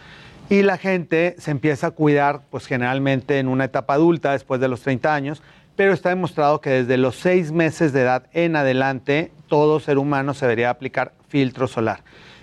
[0.51, 4.67] Y la gente se empieza a cuidar, pues generalmente en una etapa adulta, después de
[4.67, 5.41] los 30 años,
[5.77, 10.35] pero está demostrado que desde los seis meses de edad en adelante, todo ser humano
[10.35, 12.03] se debería aplicar filtro solar.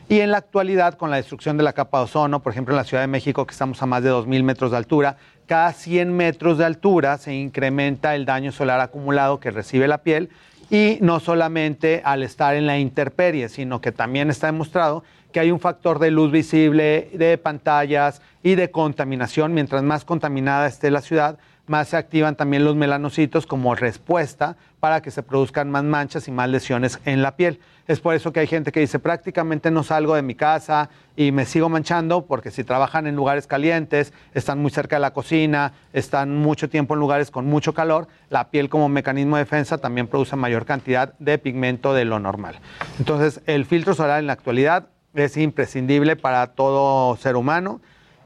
[0.09, 2.77] Y en la actualidad, con la destrucción de la capa de ozono, por ejemplo en
[2.77, 5.15] la Ciudad de México, que estamos a más de 2.000 metros de altura,
[5.45, 10.29] cada 100 metros de altura se incrementa el daño solar acumulado que recibe la piel
[10.69, 15.51] y no solamente al estar en la intemperie, sino que también está demostrado que hay
[15.51, 19.53] un factor de luz visible, de pantallas y de contaminación.
[19.53, 21.37] Mientras más contaminada esté la ciudad,
[21.71, 26.31] más se activan también los melanocitos como respuesta para que se produzcan más manchas y
[26.31, 27.61] más lesiones en la piel.
[27.87, 31.31] Es por eso que hay gente que dice prácticamente no salgo de mi casa y
[31.31, 35.71] me sigo manchando porque si trabajan en lugares calientes, están muy cerca de la cocina,
[35.93, 40.07] están mucho tiempo en lugares con mucho calor, la piel como mecanismo de defensa también
[40.07, 42.59] produce mayor cantidad de pigmento de lo normal.
[42.99, 47.79] Entonces el filtro solar en la actualidad es imprescindible para todo ser humano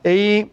[0.03, 0.49] y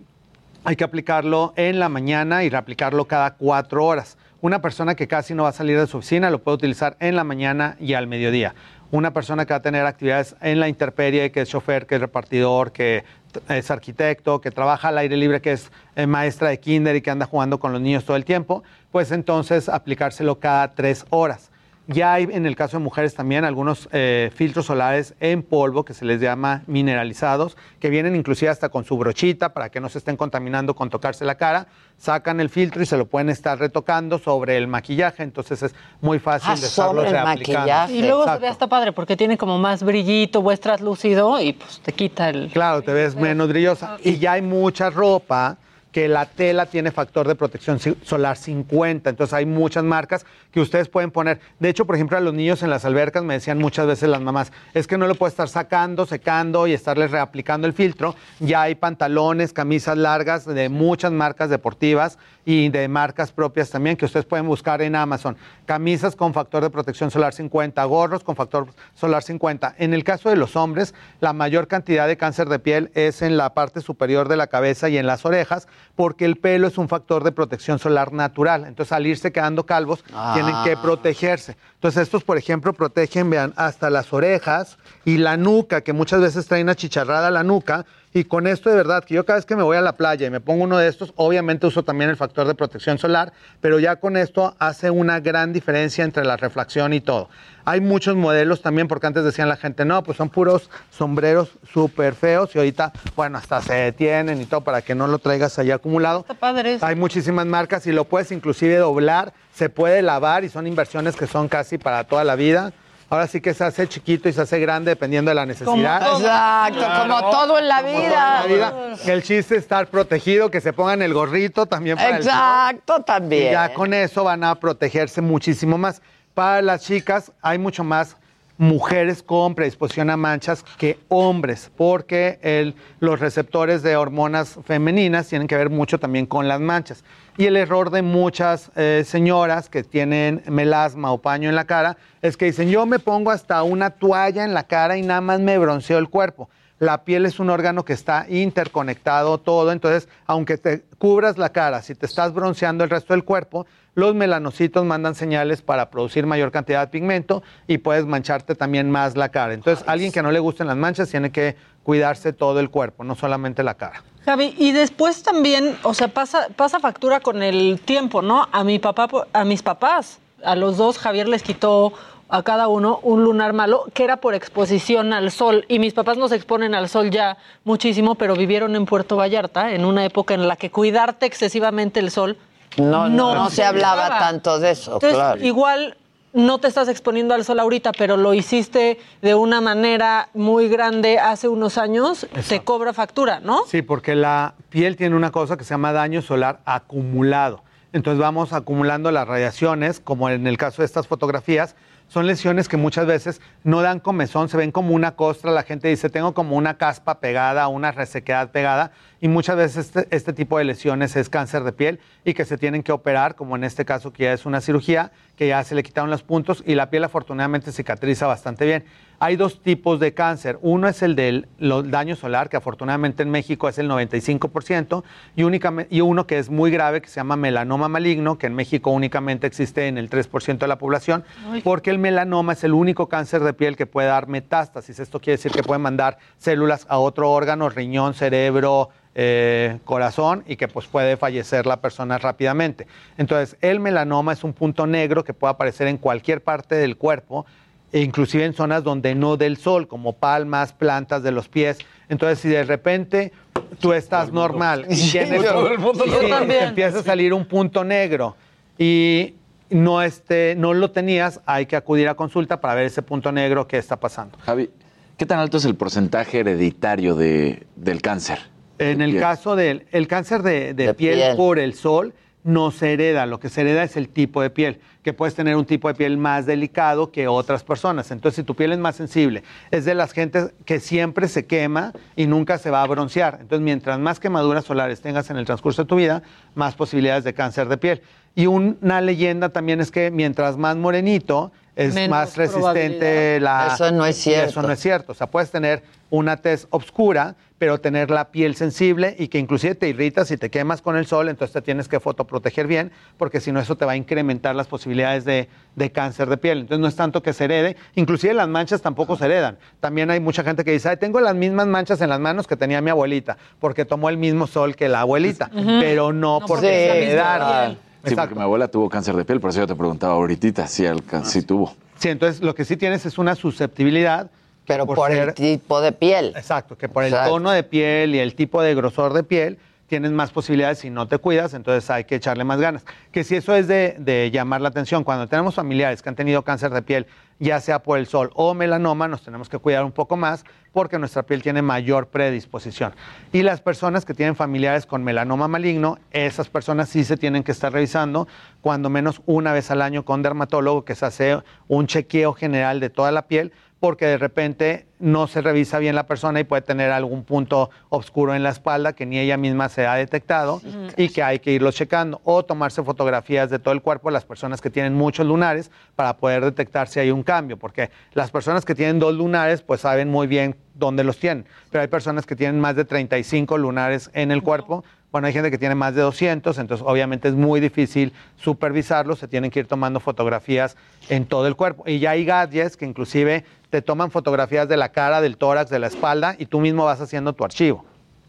[0.65, 4.17] hay que aplicarlo en la mañana y reaplicarlo cada cuatro horas.
[4.41, 7.17] Una persona que casi no va a salir de su oficina lo puede utilizar en
[7.17, 8.55] la mañana y al mediodía.
[8.91, 12.01] Una persona que va a tener actividades en la intemperie, que es chofer, que es
[12.01, 13.05] repartidor, que
[13.49, 17.11] es arquitecto, que trabaja al aire libre, que es eh, maestra de kinder y que
[17.11, 21.52] anda jugando con los niños todo el tiempo, pues entonces aplicárselo cada tres horas.
[21.89, 25.95] Ya hay en el caso de mujeres también algunos eh, filtros solares en polvo que
[25.95, 29.99] se les llama mineralizados, que vienen inclusive hasta con su brochita para que no se
[29.99, 31.67] estén contaminando con tocarse la cara.
[31.99, 36.19] Sacan el filtro y se lo pueden estar retocando sobre el maquillaje, entonces es muy
[36.21, 37.59] fácil Ah, de estarlo sobre el reaplicando.
[37.61, 37.93] maquillaje.
[37.95, 41.53] Y luego se ve hasta padre porque tiene como más brillito, o es translúcido y
[41.55, 42.49] pues te quita el.
[42.53, 43.97] Claro, te ves menos brillosa.
[44.05, 45.59] Y ya hay mucha ropa
[45.93, 49.11] que la tela tiene factor de protección solar 50.
[49.11, 51.41] Entonces hay muchas marcas que ustedes pueden poner.
[51.61, 54.21] De hecho, por ejemplo, a los niños en las albercas me decían muchas veces las
[54.21, 58.17] mamás, es que no lo puedo estar sacando, secando y estarles reaplicando el filtro.
[58.41, 64.05] Ya hay pantalones, camisas largas de muchas marcas deportivas y de marcas propias también que
[64.05, 65.37] ustedes pueden buscar en Amazon.
[65.67, 69.77] Camisas con factor de protección solar 50, gorros con factor solar 50.
[69.79, 73.37] En el caso de los hombres, la mayor cantidad de cáncer de piel es en
[73.37, 76.89] la parte superior de la cabeza y en las orejas, porque el pelo es un
[76.89, 78.65] factor de protección solar natural.
[78.67, 80.03] Entonces, al irse quedando calvos,
[80.35, 80.83] tienen que Ah.
[80.83, 81.57] protegerse.
[81.75, 86.47] Entonces, estos, por ejemplo, protegen, vean, hasta las orejas y la nuca, que muchas veces
[86.47, 87.85] traen achicharrada la nuca.
[88.15, 90.27] Y con esto de verdad, que yo cada vez que me voy a la playa
[90.27, 93.79] y me pongo uno de estos, obviamente uso también el factor de protección solar, pero
[93.79, 97.31] ya con esto hace una gran diferencia entre la reflexión y todo.
[97.65, 102.15] Hay muchos modelos también, porque antes decían la gente, no, pues son puros sombreros súper
[102.15, 105.71] feos y ahorita, bueno, hasta se detienen y todo para que no lo traigas ahí
[105.71, 106.21] acumulado.
[106.21, 106.85] Está padre eso.
[106.85, 111.27] Hay muchísimas marcas y lo puedes inclusive doblar, se puede lavar y son inversiones que
[111.27, 112.73] son casi para toda la vida.
[113.13, 116.01] Ahora sí que se hace chiquito y se hace grande dependiendo de la necesidad.
[116.19, 118.39] Exacto, como todo en la Como vida.
[118.43, 119.13] todo en la vida.
[119.13, 122.33] El chiste es estar protegido, que se pongan el gorrito también para el sol.
[122.33, 123.49] Exacto, también.
[123.49, 126.01] Y ya con eso van a protegerse muchísimo más.
[126.33, 128.17] Para las chicas hay mucho más
[128.57, 135.49] mujeres con predisposición a manchas que hombres, porque el- los receptores de hormonas femeninas tienen
[135.49, 137.05] que ver mucho también con las manchas.
[137.39, 141.97] Y el error de muchas eh, señoras que tienen melasma o paño en la cara
[142.21, 145.41] es que dicen, yo me pongo hasta una toalla en la cara y nada más
[145.41, 146.51] me bronceo el cuerpo.
[146.79, 151.81] La piel es un órgano que está interconectado todo, entonces aunque te cubras la cara,
[151.81, 156.51] si te estás bronceando el resto del cuerpo, los melanocitos mandan señales para producir mayor
[156.51, 159.55] cantidad de pigmento y puedes mancharte también más la cara.
[159.55, 163.15] Entonces, alguien que no le gusten las manchas tiene que cuidarse todo el cuerpo, no
[163.15, 164.03] solamente la cara.
[164.25, 168.49] Javi, y después también, o sea, pasa, pasa factura con el tiempo, ¿no?
[168.53, 171.93] A mi papá, a mis papás, a los dos, Javier les quitó
[172.29, 175.67] a cada uno un lunar malo que era por exposición al sol.
[175.69, 179.73] Y mis papás no se exponen al sol ya muchísimo, pero vivieron en Puerto Vallarta
[179.73, 182.39] en una época en la que cuidarte excesivamente el sol
[182.79, 185.45] No, no, no se hablaba tanto de eso, Entonces, claro.
[185.45, 185.97] igual
[186.33, 191.19] no te estás exponiendo al sol ahorita, pero lo hiciste de una manera muy grande
[191.19, 193.65] hace unos años, te cobra factura, ¿no?
[193.67, 197.63] Sí, porque la piel tiene una cosa que se llama daño solar acumulado.
[197.93, 201.77] Entonces vamos acumulando las radiaciones, como en el caso de estas fotografías,
[202.13, 205.89] son lesiones que muchas veces no dan comezón, se ven como una costra, la gente
[205.89, 210.59] dice, tengo como una caspa pegada, una resequedad pegada, y muchas veces este, este tipo
[210.59, 213.87] de lesiones es cáncer de piel y que se tienen que operar, como en este
[213.87, 216.91] caso que ya es una cirugía, que ya se le quitaron los puntos y la
[216.91, 218.85] piel afortunadamente cicatriza bastante bien.
[219.25, 220.59] Hay dos tipos de cáncer.
[220.63, 225.05] Uno es el del daño solar, que afortunadamente en México es el 95%,
[225.37, 228.91] y, y uno que es muy grave, que se llama melanoma maligno, que en México
[228.91, 231.23] únicamente existe en el 3% de la población,
[231.63, 234.99] porque el melanoma es el único cáncer de piel que puede dar metástasis.
[234.99, 240.57] Esto quiere decir que puede mandar células a otro órgano, riñón, cerebro, eh, corazón y
[240.57, 242.87] que pues puede fallecer la persona rápidamente.
[243.19, 247.45] Entonces, el melanoma es un punto negro que puede aparecer en cualquier parte del cuerpo,
[247.93, 251.79] inclusive en zonas donde no del sol, como palmas, plantas de los pies.
[252.09, 253.33] Entonces, si de repente
[253.81, 258.37] tú estás normal y tienes y empieza a salir un punto negro
[258.79, 259.35] y
[259.71, 263.67] no, este, no lo tenías, hay que acudir a consulta para ver ese punto negro
[263.67, 264.39] que está pasando.
[264.45, 264.71] Javi,
[265.17, 268.39] ¿qué tan alto es el porcentaje hereditario de, del cáncer?
[268.79, 269.23] En el piel.
[269.23, 271.37] caso del el cáncer de, de De piel, piel.
[271.37, 273.27] por el sol, no se hereda.
[273.27, 275.95] Lo que se hereda es el tipo de piel, que puedes tener un tipo de
[275.95, 278.11] piel más delicado que otras personas.
[278.11, 281.93] Entonces, si tu piel es más sensible, es de las gentes que siempre se quema
[282.17, 283.39] y nunca se va a broncear.
[283.41, 286.23] Entonces, mientras más quemaduras solares tengas en el transcurso de tu vida,
[286.55, 288.03] más posibilidades de cáncer de piel.
[288.35, 293.73] Y una leyenda también es que mientras más morenito, es Menos más resistente la...
[293.75, 294.51] Eso no es cierto.
[294.51, 295.13] Eso no es cierto.
[295.13, 295.83] O sea, puedes tener
[296.13, 300.51] una tez oscura, pero tener la piel sensible y que inclusive te irritas si te
[300.51, 303.87] quemas con el sol, entonces te tienes que fotoproteger bien, porque si no eso te
[303.87, 306.59] va a incrementar las posibilidades de, de cáncer de piel.
[306.61, 309.57] Entonces no es tanto que se herede, inclusive las manchas tampoco se heredan.
[309.81, 312.57] También hay mucha gente que dice, "Ay, tengo las mismas manchas en las manos que
[312.57, 315.65] tenía mi abuelita, porque tomó el mismo sol que la abuelita, Ujú.
[315.81, 317.79] pero no, No, porque se heredaron.
[318.05, 320.85] Sí, porque mi abuela tuvo cáncer de piel, por eso yo te preguntaba ahorita si
[320.85, 321.75] alca- si tuvo.
[321.97, 324.31] Sí, entonces lo que sí tienes es una susceptibilidad.
[324.67, 326.33] Pero por el tipo de piel.
[326.37, 329.59] Exacto, que por el tono de piel y el tipo de grosor de piel
[329.93, 332.83] tienes más posibilidades si no te cuidas, entonces hay que echarle más ganas.
[333.11, 336.43] Que si eso es de, de llamar la atención, cuando tenemos familiares que han tenido
[336.43, 337.07] cáncer de piel,
[337.39, 340.99] ya sea por el sol o melanoma, nos tenemos que cuidar un poco más porque
[340.99, 342.95] nuestra piel tiene mayor predisposición.
[343.33, 347.53] Y las personas que tienen familiares con melanoma maligno, esas personas sí se tienen que
[347.53, 348.29] estar revisando
[348.61, 352.91] cuando menos una vez al año con dermatólogo que se hace un chequeo general de
[352.91, 353.53] toda la piel
[353.83, 358.33] porque de repente no se revisa bien la persona y puede tener algún punto oscuro
[358.33, 360.63] en la espalda que ni ella misma se ha detectado
[360.97, 364.25] y que hay que irlo checando o tomarse fotografías de todo el cuerpo de las
[364.25, 368.65] personas que tienen muchos lunares para poder detectar si hay un cambio, porque las personas
[368.65, 372.37] que tienen dos lunares pues saben muy bien dónde los tienen, pero hay personas que
[372.37, 376.01] tienen más de 35 lunares en el cuerpo, Bueno, hay gente que tiene más de
[376.01, 380.75] 200, entonces obviamente es muy difícil supervisarlo, se tienen que ir tomando fotografías
[381.11, 381.85] en todo el cuerpo.
[381.87, 385.79] Y ya hay gadgets que inclusive te toman fotografías de la cara, del tórax, de
[385.79, 387.85] la espalda y tú mismo vas haciendo tu archivo.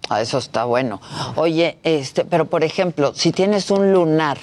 [0.09, 0.99] Ah, eso está bueno.
[1.37, 4.37] Oye, este, pero por ejemplo, si tienes un lunar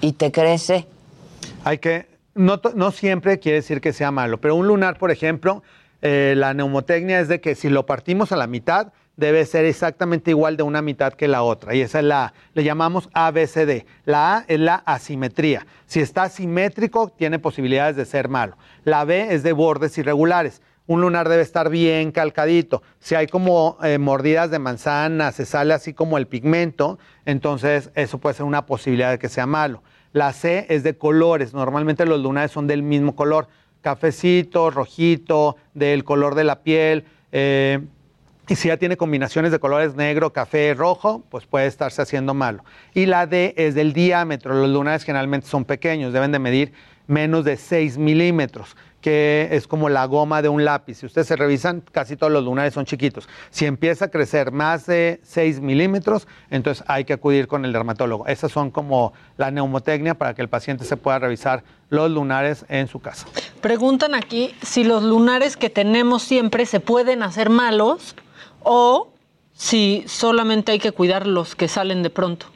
[0.00, 0.86] y te crece,
[1.62, 5.62] Hay que, no, no siempre quiere decir que sea malo, pero un lunar, por ejemplo,
[6.00, 10.30] eh, la neumotecnia es de que si lo partimos a la mitad, debe ser exactamente
[10.30, 11.74] igual de una mitad que la otra.
[11.74, 13.84] Y esa es la, le llamamos ABCD.
[14.04, 15.66] La A es la asimetría.
[15.86, 18.56] Si está asimétrico, tiene posibilidades de ser malo.
[18.84, 20.62] La B es de bordes irregulares.
[20.86, 22.82] Un lunar debe estar bien calcadito.
[23.00, 28.18] Si hay como eh, mordidas de manzana, se sale así como el pigmento, entonces eso
[28.18, 29.82] puede ser una posibilidad de que sea malo.
[30.12, 31.54] La C es de colores.
[31.54, 33.48] Normalmente los lunares son del mismo color.
[33.80, 37.04] Cafecito, rojito, del color de la piel.
[37.32, 37.80] eh,
[38.48, 42.64] y si ya tiene combinaciones de colores negro, café, rojo, pues puede estarse haciendo malo.
[42.94, 44.54] Y la D es del diámetro.
[44.54, 46.72] Los lunares generalmente son pequeños, deben de medir
[47.08, 50.94] menos de 6 milímetros, que es como la goma de un lápiz.
[50.94, 53.28] Si ustedes se revisan, casi todos los lunares son chiquitos.
[53.50, 58.26] Si empieza a crecer más de 6 milímetros, entonces hay que acudir con el dermatólogo.
[58.28, 62.88] Esas son como la neumotecnia para que el paciente se pueda revisar los lunares en
[62.88, 63.26] su casa.
[63.60, 68.14] Preguntan aquí si los lunares que tenemos siempre se pueden hacer malos
[68.68, 69.12] o
[69.54, 72.46] si solamente hay que cuidar los que salen de pronto.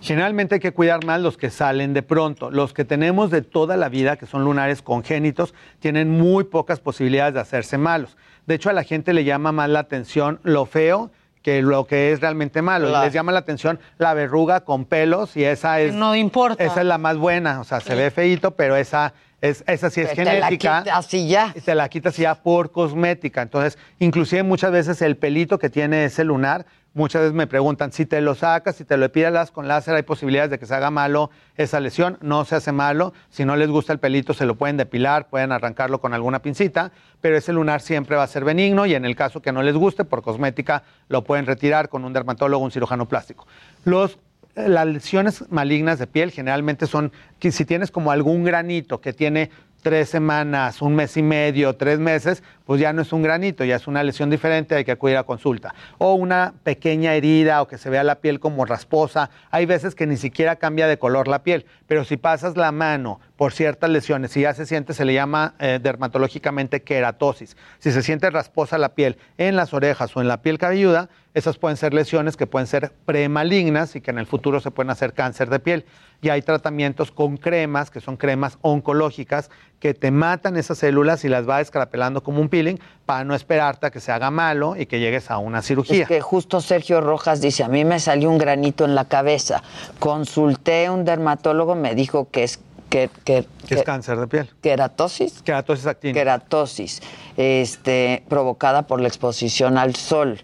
[0.00, 2.50] Generalmente hay que cuidar más los que salen de pronto.
[2.50, 7.34] Los que tenemos de toda la vida, que son lunares congénitos, tienen muy pocas posibilidades
[7.34, 8.16] de hacerse malos.
[8.46, 11.10] De hecho, a la gente le llama más la atención lo feo
[11.42, 12.88] que lo que es realmente malo.
[12.88, 13.04] Claro.
[13.04, 15.92] Les llama la atención la verruga con pelos y esa es...
[15.92, 16.64] No importa.
[16.64, 17.60] Esa es la más buena.
[17.60, 20.84] O sea, se ve feíto, pero esa, es, esa sí es Que te la genética.
[21.12, 21.54] y ya.
[21.64, 23.42] Te la quitas ya por cosmética.
[23.42, 28.04] Entonces, inclusive muchas veces el pelito que tiene ese lunar, muchas veces me preguntan, si
[28.04, 30.90] te lo sacas, si te lo epilas con láser, hay posibilidades de que se haga
[30.90, 32.18] malo esa lesión.
[32.20, 33.12] No se hace malo.
[33.30, 36.90] Si no les gusta el pelito, se lo pueden depilar, pueden arrancarlo con alguna pincita,
[37.20, 39.76] pero ese lunar siempre va a ser benigno y en el caso que no les
[39.76, 43.46] guste, por cosmética, lo pueden retirar con un dermatólogo, un cirujano plástico.
[43.84, 44.18] Los
[44.66, 47.12] las lesiones malignas de piel generalmente son
[47.52, 49.50] si tienes como algún granito que tiene
[49.82, 53.76] tres semanas, un mes y medio, tres meses, pues ya no es un granito, ya
[53.76, 55.74] es una lesión diferente, hay que acudir a consulta.
[55.96, 59.30] O una pequeña herida o que se vea la piel como rasposa.
[59.50, 63.20] Hay veces que ni siquiera cambia de color la piel, pero si pasas la mano
[63.38, 67.56] por ciertas lesiones, si ya se siente, se le llama eh, dermatológicamente queratosis.
[67.78, 71.56] Si se siente rasposa la piel en las orejas o en la piel cabelluda, esas
[71.56, 75.12] pueden ser lesiones que pueden ser premalignas y que en el futuro se pueden hacer
[75.12, 75.84] cáncer de piel.
[76.20, 81.28] Y hay tratamientos con cremas, que son cremas oncológicas, que te matan esas células y
[81.28, 84.86] las va escarapelando como un peeling para no esperarte a que se haga malo y
[84.86, 86.02] que llegues a una cirugía.
[86.02, 89.62] Es que justo Sergio Rojas dice, a mí me salió un granito en la cabeza.
[89.98, 94.50] Consulté a un dermatólogo, me dijo que es que, que, Que es cáncer de piel.
[94.62, 95.42] Queratosis.
[95.42, 96.20] Queratosis actínica.
[96.20, 97.02] Queratosis,
[97.36, 100.40] este, provocada por la exposición al sol.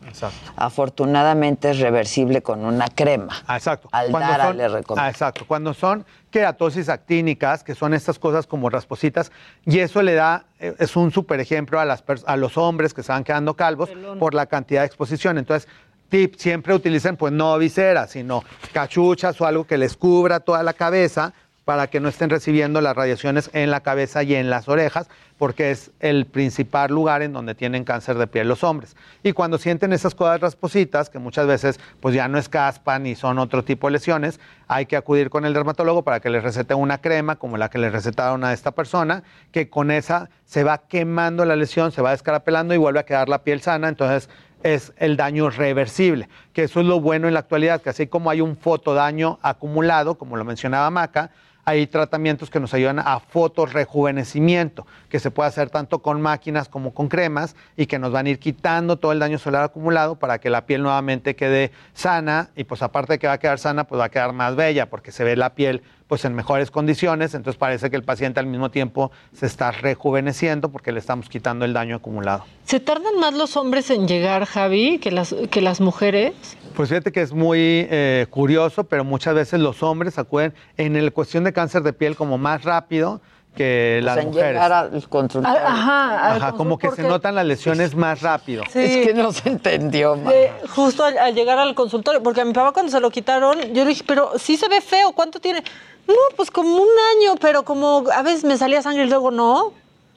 [0.56, 3.34] Afortunadamente es reversible con una crema.
[3.46, 3.88] Ah, exacto.
[3.92, 5.02] Aldara son- le recomiendo.
[5.06, 5.44] Ah, exacto.
[5.46, 9.30] Cuando son queratosis actínicas, que son estas cosas como raspositas,
[9.64, 13.02] y eso le da, eh, es un super ejemplo a, las a los hombres que
[13.02, 15.38] se van quedando calvos por la cantidad de exposición.
[15.38, 15.68] Entonces,
[16.08, 18.42] tip, siempre utilicen pues no viseras, sino
[18.72, 21.32] cachuchas o algo que les cubra toda la cabeza
[21.64, 25.08] para que no estén recibiendo las radiaciones en la cabeza y en las orejas,
[25.38, 28.96] porque es el principal lugar en donde tienen cáncer de piel los hombres.
[29.22, 33.14] Y cuando sienten esas cosas raspositas, que muchas veces pues ya no es caspa ni
[33.14, 36.74] son otro tipo de lesiones, hay que acudir con el dermatólogo para que les recete
[36.74, 40.78] una crema como la que le recetaron a esta persona, que con esa se va
[40.86, 44.28] quemando la lesión, se va descarapelando y vuelve a quedar la piel sana, entonces
[44.62, 48.30] es el daño reversible, que eso es lo bueno en la actualidad, que así como
[48.30, 51.30] hay un fotodaño acumulado, como lo mencionaba Maca,
[51.64, 56.92] hay tratamientos que nos ayudan a fotorrejuvenecimiento, que se puede hacer tanto con máquinas como
[56.92, 60.38] con cremas y que nos van a ir quitando todo el daño solar acumulado para
[60.38, 62.50] que la piel nuevamente quede sana.
[62.56, 64.90] Y pues aparte de que va a quedar sana, pues va a quedar más bella
[64.90, 68.46] porque se ve la piel pues en mejores condiciones, entonces parece que el paciente al
[68.46, 72.44] mismo tiempo se está rejuveneciendo porque le estamos quitando el daño acumulado.
[72.66, 76.34] ¿Se tardan más los hombres en llegar, Javi, que las, que las mujeres?
[76.76, 77.58] Pues fíjate que es muy
[77.90, 82.16] eh, curioso, pero muchas veces los hombres acuden en la cuestión de cáncer de piel
[82.16, 83.20] como más rápido
[83.56, 84.50] que O las sea, en mujeres.
[84.52, 85.60] llegar al consultorio.
[85.64, 88.64] Ajá, al Ajá, como que se notan las lesiones más rápido.
[88.68, 88.80] Sí.
[88.80, 90.16] Es que no se entendió.
[90.16, 93.56] De- justo al, al llegar al consultorio, porque a mi papá cuando se lo quitaron,
[93.72, 95.62] yo le dije, pero sí se ve feo, ¿cuánto tiene?
[96.06, 99.72] No, pues como un año, pero como a veces me salía sangre y luego no,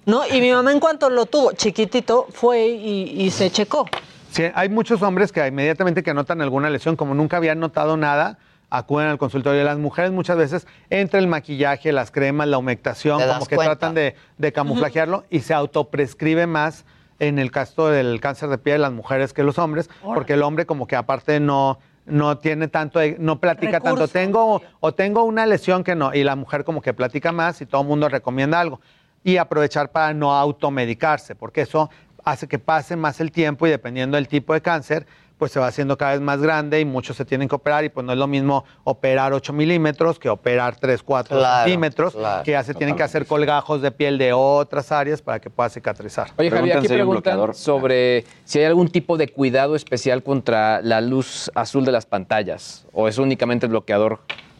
[0.06, 0.28] ¿no?
[0.28, 3.86] Y mi mamá en cuanto lo tuvo chiquitito fue y, y se checó.
[4.32, 8.38] Sí, hay muchos hombres que inmediatamente que notan alguna lesión, como nunca habían notado nada,
[8.70, 9.64] acuden al consultorio.
[9.64, 13.78] Las mujeres muchas veces, entre el maquillaje, las cremas, la humectación, como que cuenta.
[13.78, 16.86] tratan de, de camuflajearlo y se autoprescribe más
[17.20, 20.66] en el caso del cáncer de piel las mujeres que los hombres, porque el hombre
[20.66, 24.08] como que aparte no no tiene tanto, no platica tanto.
[24.08, 27.66] Tengo o tengo una lesión que no y la mujer como que platica más y
[27.66, 28.82] todo el mundo recomienda algo
[29.24, 31.90] y aprovechar para no automedicarse, porque eso
[32.24, 35.06] hace que pase más el tiempo y dependiendo del tipo de cáncer,
[35.38, 37.90] pues se va haciendo cada vez más grande y muchos se tienen que operar y
[37.90, 42.44] pues no es lo mismo operar 8 milímetros que operar 3, 4 Claro, centímetros, claro,
[42.44, 45.70] que ya se tienen que hacer colgajos de piel de otras áreas para que pueda
[45.70, 46.32] cicatrizar.
[46.38, 51.52] Oye, Javier, aquí preguntan sobre si hay algún tipo de cuidado especial contra la luz
[51.56, 54.20] azul de las pantallas o es únicamente el bloqueador.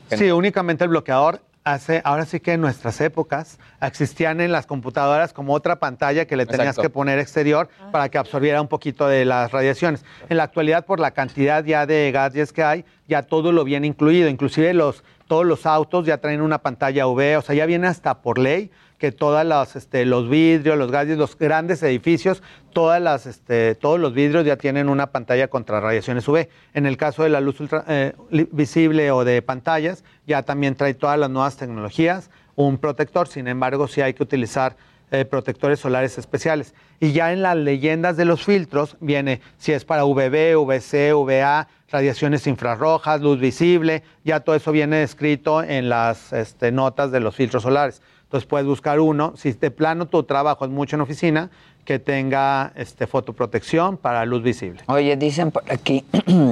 [0.10, 1.42] Sí, únicamente el bloqueador.
[1.68, 6.38] Hace, ahora sí que en nuestras épocas existían en las computadoras como otra pantalla que
[6.38, 6.84] le tenías Exacto.
[6.84, 10.06] que poner exterior para que absorbiera un poquito de las radiaciones.
[10.30, 13.86] En la actualidad, por la cantidad ya de gadgets que hay, ya todo lo viene
[13.86, 14.30] incluido.
[14.30, 18.22] Inclusive los, todos los autos ya traen una pantalla UV, o sea, ya viene hasta
[18.22, 22.42] por ley que todas las, este, los vidrios, los gadgets, los grandes edificios,
[22.74, 26.48] todas las, este, todos los vidrios ya tienen una pantalla contra radiaciones UV.
[26.74, 28.14] En el caso de la luz ultra, eh,
[28.52, 33.88] visible o de pantallas, ya también trae todas las nuevas tecnologías, un protector, sin embargo,
[33.88, 34.76] sí hay que utilizar
[35.10, 36.74] eh, protectores solares especiales.
[37.00, 41.68] Y ya en las leyendas de los filtros viene si es para UVB, VC, VA,
[41.90, 47.36] radiaciones infrarrojas, luz visible, ya todo eso viene escrito en las este, notas de los
[47.36, 48.02] filtros solares.
[48.28, 51.50] Entonces puedes buscar uno, si de plano tu trabajo es mucho en oficina,
[51.86, 54.82] que tenga este, fotoprotección para luz visible.
[54.88, 56.04] Oye, dicen por aquí,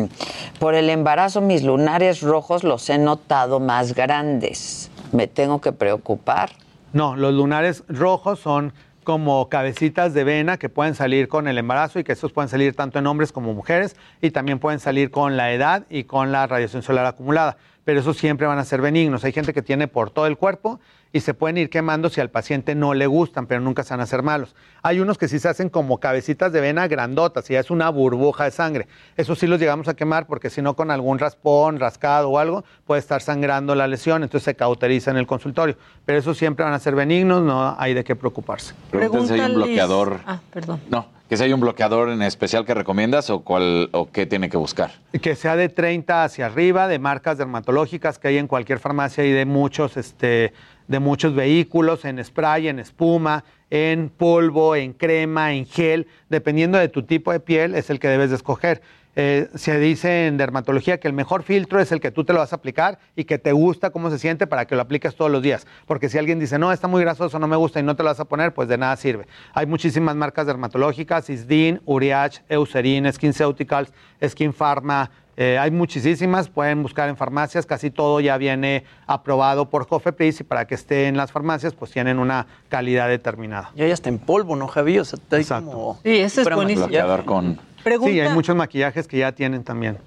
[0.59, 4.89] por el embarazo mis lunares rojos los he notado más grandes.
[5.11, 6.51] ¿Me tengo que preocupar?
[6.93, 8.71] No, los lunares rojos son
[9.03, 12.73] como cabecitas de vena que pueden salir con el embarazo y que estos pueden salir
[12.73, 16.47] tanto en hombres como mujeres y también pueden salir con la edad y con la
[16.47, 17.57] radiación solar acumulada.
[17.83, 19.25] Pero esos siempre van a ser benignos.
[19.25, 20.79] Hay gente que tiene por todo el cuerpo
[21.15, 24.01] y se pueden ir quemando si al paciente no le gustan, pero nunca se van
[24.01, 24.53] a hacer malos.
[24.83, 27.89] Hay unos que sí se hacen como cabecitas de vena grandotas y ya es una
[27.89, 28.89] burbuja de sangre.
[29.15, 32.65] Eso sí los llegamos a quemar porque si no con algún raspón, rascado o algo
[32.83, 35.77] puede estar sangrando la lesión, entonces se cauteriza en el consultorio.
[36.03, 38.73] Pero esos siempre van a ser benignos, no hay de qué preocuparse.
[38.91, 40.19] Pregúntense si hay un bloqueador.
[40.25, 40.81] Ah, perdón.
[40.89, 44.49] No, que si hay un bloqueador en especial que recomiendas o cuál o qué tiene
[44.49, 44.91] que buscar.
[45.21, 49.31] Que sea de 30 hacia arriba, de marcas dermatológicas que hay en cualquier farmacia y
[49.31, 50.53] de muchos, este,
[50.87, 56.89] de muchos vehículos, en spray, en espuma, en polvo, en crema, en gel, dependiendo de
[56.89, 58.81] tu tipo de piel, es el que debes de escoger.
[59.15, 62.39] Eh, se dice en dermatología que el mejor filtro es el que tú te lo
[62.39, 65.31] vas a aplicar y que te gusta cómo se siente para que lo apliques todos
[65.31, 65.65] los días.
[65.85, 68.09] Porque si alguien dice, no, está muy grasoso, no me gusta y no te lo
[68.09, 69.27] vas a poner, pues de nada sirve.
[69.53, 73.93] Hay muchísimas marcas dermatológicas, Isdin, Uriach, Eucerin, SkinCeuticals,
[74.23, 79.85] Skin Pharma, eh, hay muchísimas, pueden buscar en farmacias, casi todo ya viene aprobado por
[79.85, 83.71] Cofepris y para que esté en las farmacias, pues tienen una calidad determinada.
[83.75, 84.97] Ya está en polvo, ¿no, Javi?
[84.99, 85.99] O sea, está ahí como...
[86.03, 86.87] Sí, ese es buenísimo.
[87.25, 89.99] Con Pregunta, Sí, hay muchos maquillajes que ya tienen también.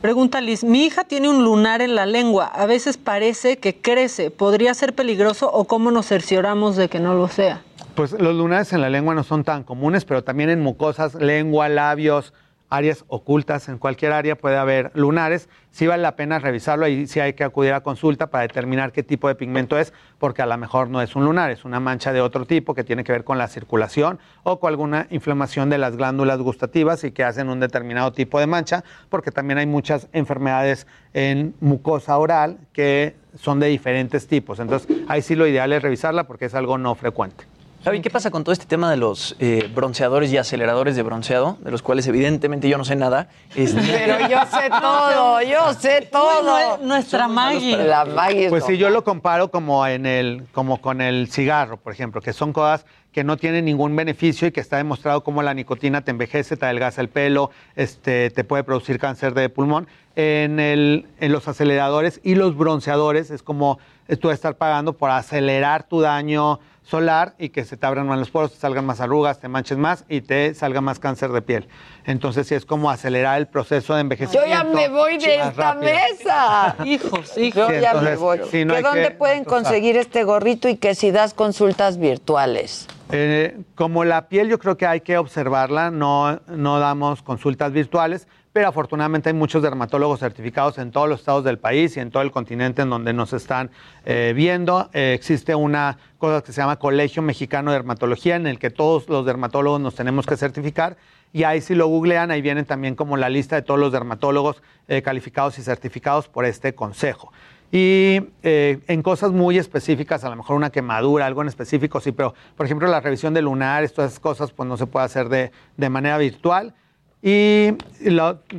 [0.00, 4.30] Pregunta Liz, mi hija tiene un lunar en la lengua, a veces parece que crece,
[4.30, 7.60] ¿podría ser peligroso o cómo nos cercioramos de que no lo sea?
[7.94, 11.68] Pues los lunares en la lengua no son tan comunes, pero también en mucosas, lengua,
[11.68, 12.32] labios,
[12.70, 15.48] áreas ocultas, en cualquier área puede haber lunares.
[15.70, 19.02] Sí vale la pena revisarlo y sí hay que acudir a consulta para determinar qué
[19.02, 22.12] tipo de pigmento es, porque a lo mejor no es un lunar, es una mancha
[22.12, 25.78] de otro tipo que tiene que ver con la circulación o con alguna inflamación de
[25.78, 30.08] las glándulas gustativas y que hacen un determinado tipo de mancha, porque también hay muchas
[30.12, 34.58] enfermedades en mucosa oral que son de diferentes tipos.
[34.58, 37.57] Entonces, ahí sí lo ideal es revisarla porque es algo no frecuente.
[37.88, 41.56] Javi, ¿qué pasa con todo este tema de los eh, bronceadores y aceleradores de bronceado,
[41.62, 43.28] de los cuales evidentemente yo no sé nada?
[43.56, 46.76] Este- Pero yo sé todo, yo sé todo.
[46.82, 47.78] Nuestra Maggie.
[47.78, 51.78] La Maggie es Pues sí, yo lo comparo como en el, como con el cigarro,
[51.78, 55.42] por ejemplo, que son cosas que no tienen ningún beneficio y que está demostrado cómo
[55.42, 59.88] la nicotina te envejece, te adelgaza el pelo, este, te puede producir cáncer de pulmón.
[60.14, 63.78] En, el, en los aceleradores y los bronceadores es como
[64.20, 68.30] tú estar pagando por acelerar tu daño solar y que se te abran más los
[68.30, 71.68] poros, te salgan más arrugas, te manches más y te salga más cáncer de piel.
[72.06, 74.48] Entonces sí es como acelerar el proceso de Yo envejecimiento.
[74.48, 75.92] ya me voy de esta rápido.
[75.92, 76.76] Mesa.
[76.84, 77.66] Hijos, Yo hijos.
[77.68, 78.40] Sí, ya me voy.
[78.50, 81.98] sí, no ¿Que hay ¿Dónde que pueden conseguir este gorrito y que si das consultas
[81.98, 82.86] virtuales?
[83.10, 88.28] Eh, como la piel yo creo que hay que observarla, no, no damos consultas virtuales,
[88.52, 92.22] pero afortunadamente hay muchos dermatólogos certificados en todos los estados del país y en todo
[92.22, 93.70] el continente en donde nos están
[94.04, 94.90] eh, viendo.
[94.92, 99.08] Eh, existe una cosa que se llama Colegio Mexicano de Dermatología en el que todos
[99.08, 100.98] los dermatólogos nos tenemos que certificar
[101.32, 104.62] y ahí si lo googlean, ahí vienen también como la lista de todos los dermatólogos
[105.02, 107.30] calificados y certificados por este consejo.
[107.70, 112.12] Y eh, en cosas muy específicas, a lo mejor una quemadura, algo en específico, sí,
[112.12, 115.28] pero por ejemplo la revisión de lunares, todas esas cosas, pues no se puede hacer
[115.28, 116.74] de, de manera virtual.
[117.20, 117.72] Y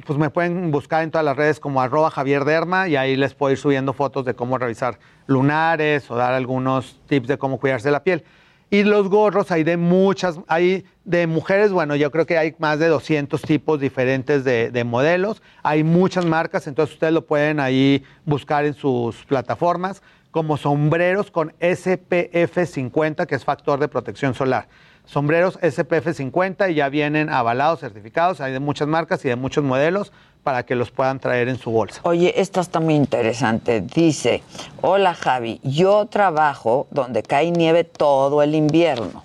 [0.06, 3.34] pues me pueden buscar en todas las redes como arroba Javier Derma y ahí les
[3.34, 7.90] puedo ir subiendo fotos de cómo revisar lunares o dar algunos tips de cómo cuidarse
[7.90, 8.26] la piel.
[8.72, 12.78] Y los gorros hay de muchas, hay de mujeres, bueno, yo creo que hay más
[12.78, 18.04] de 200 tipos diferentes de, de modelos, hay muchas marcas, entonces ustedes lo pueden ahí
[18.26, 24.68] buscar en sus plataformas como sombreros con SPF 50, que es factor de protección solar.
[25.10, 29.64] Sombreros SPF 50 y ya vienen avalados, certificados, hay de muchas marcas y de muchos
[29.64, 30.12] modelos
[30.44, 32.00] para que los puedan traer en su bolsa.
[32.04, 33.82] Oye, esta está muy interesante.
[33.82, 34.44] Dice,
[34.82, 39.24] hola Javi, yo trabajo donde cae nieve todo el invierno.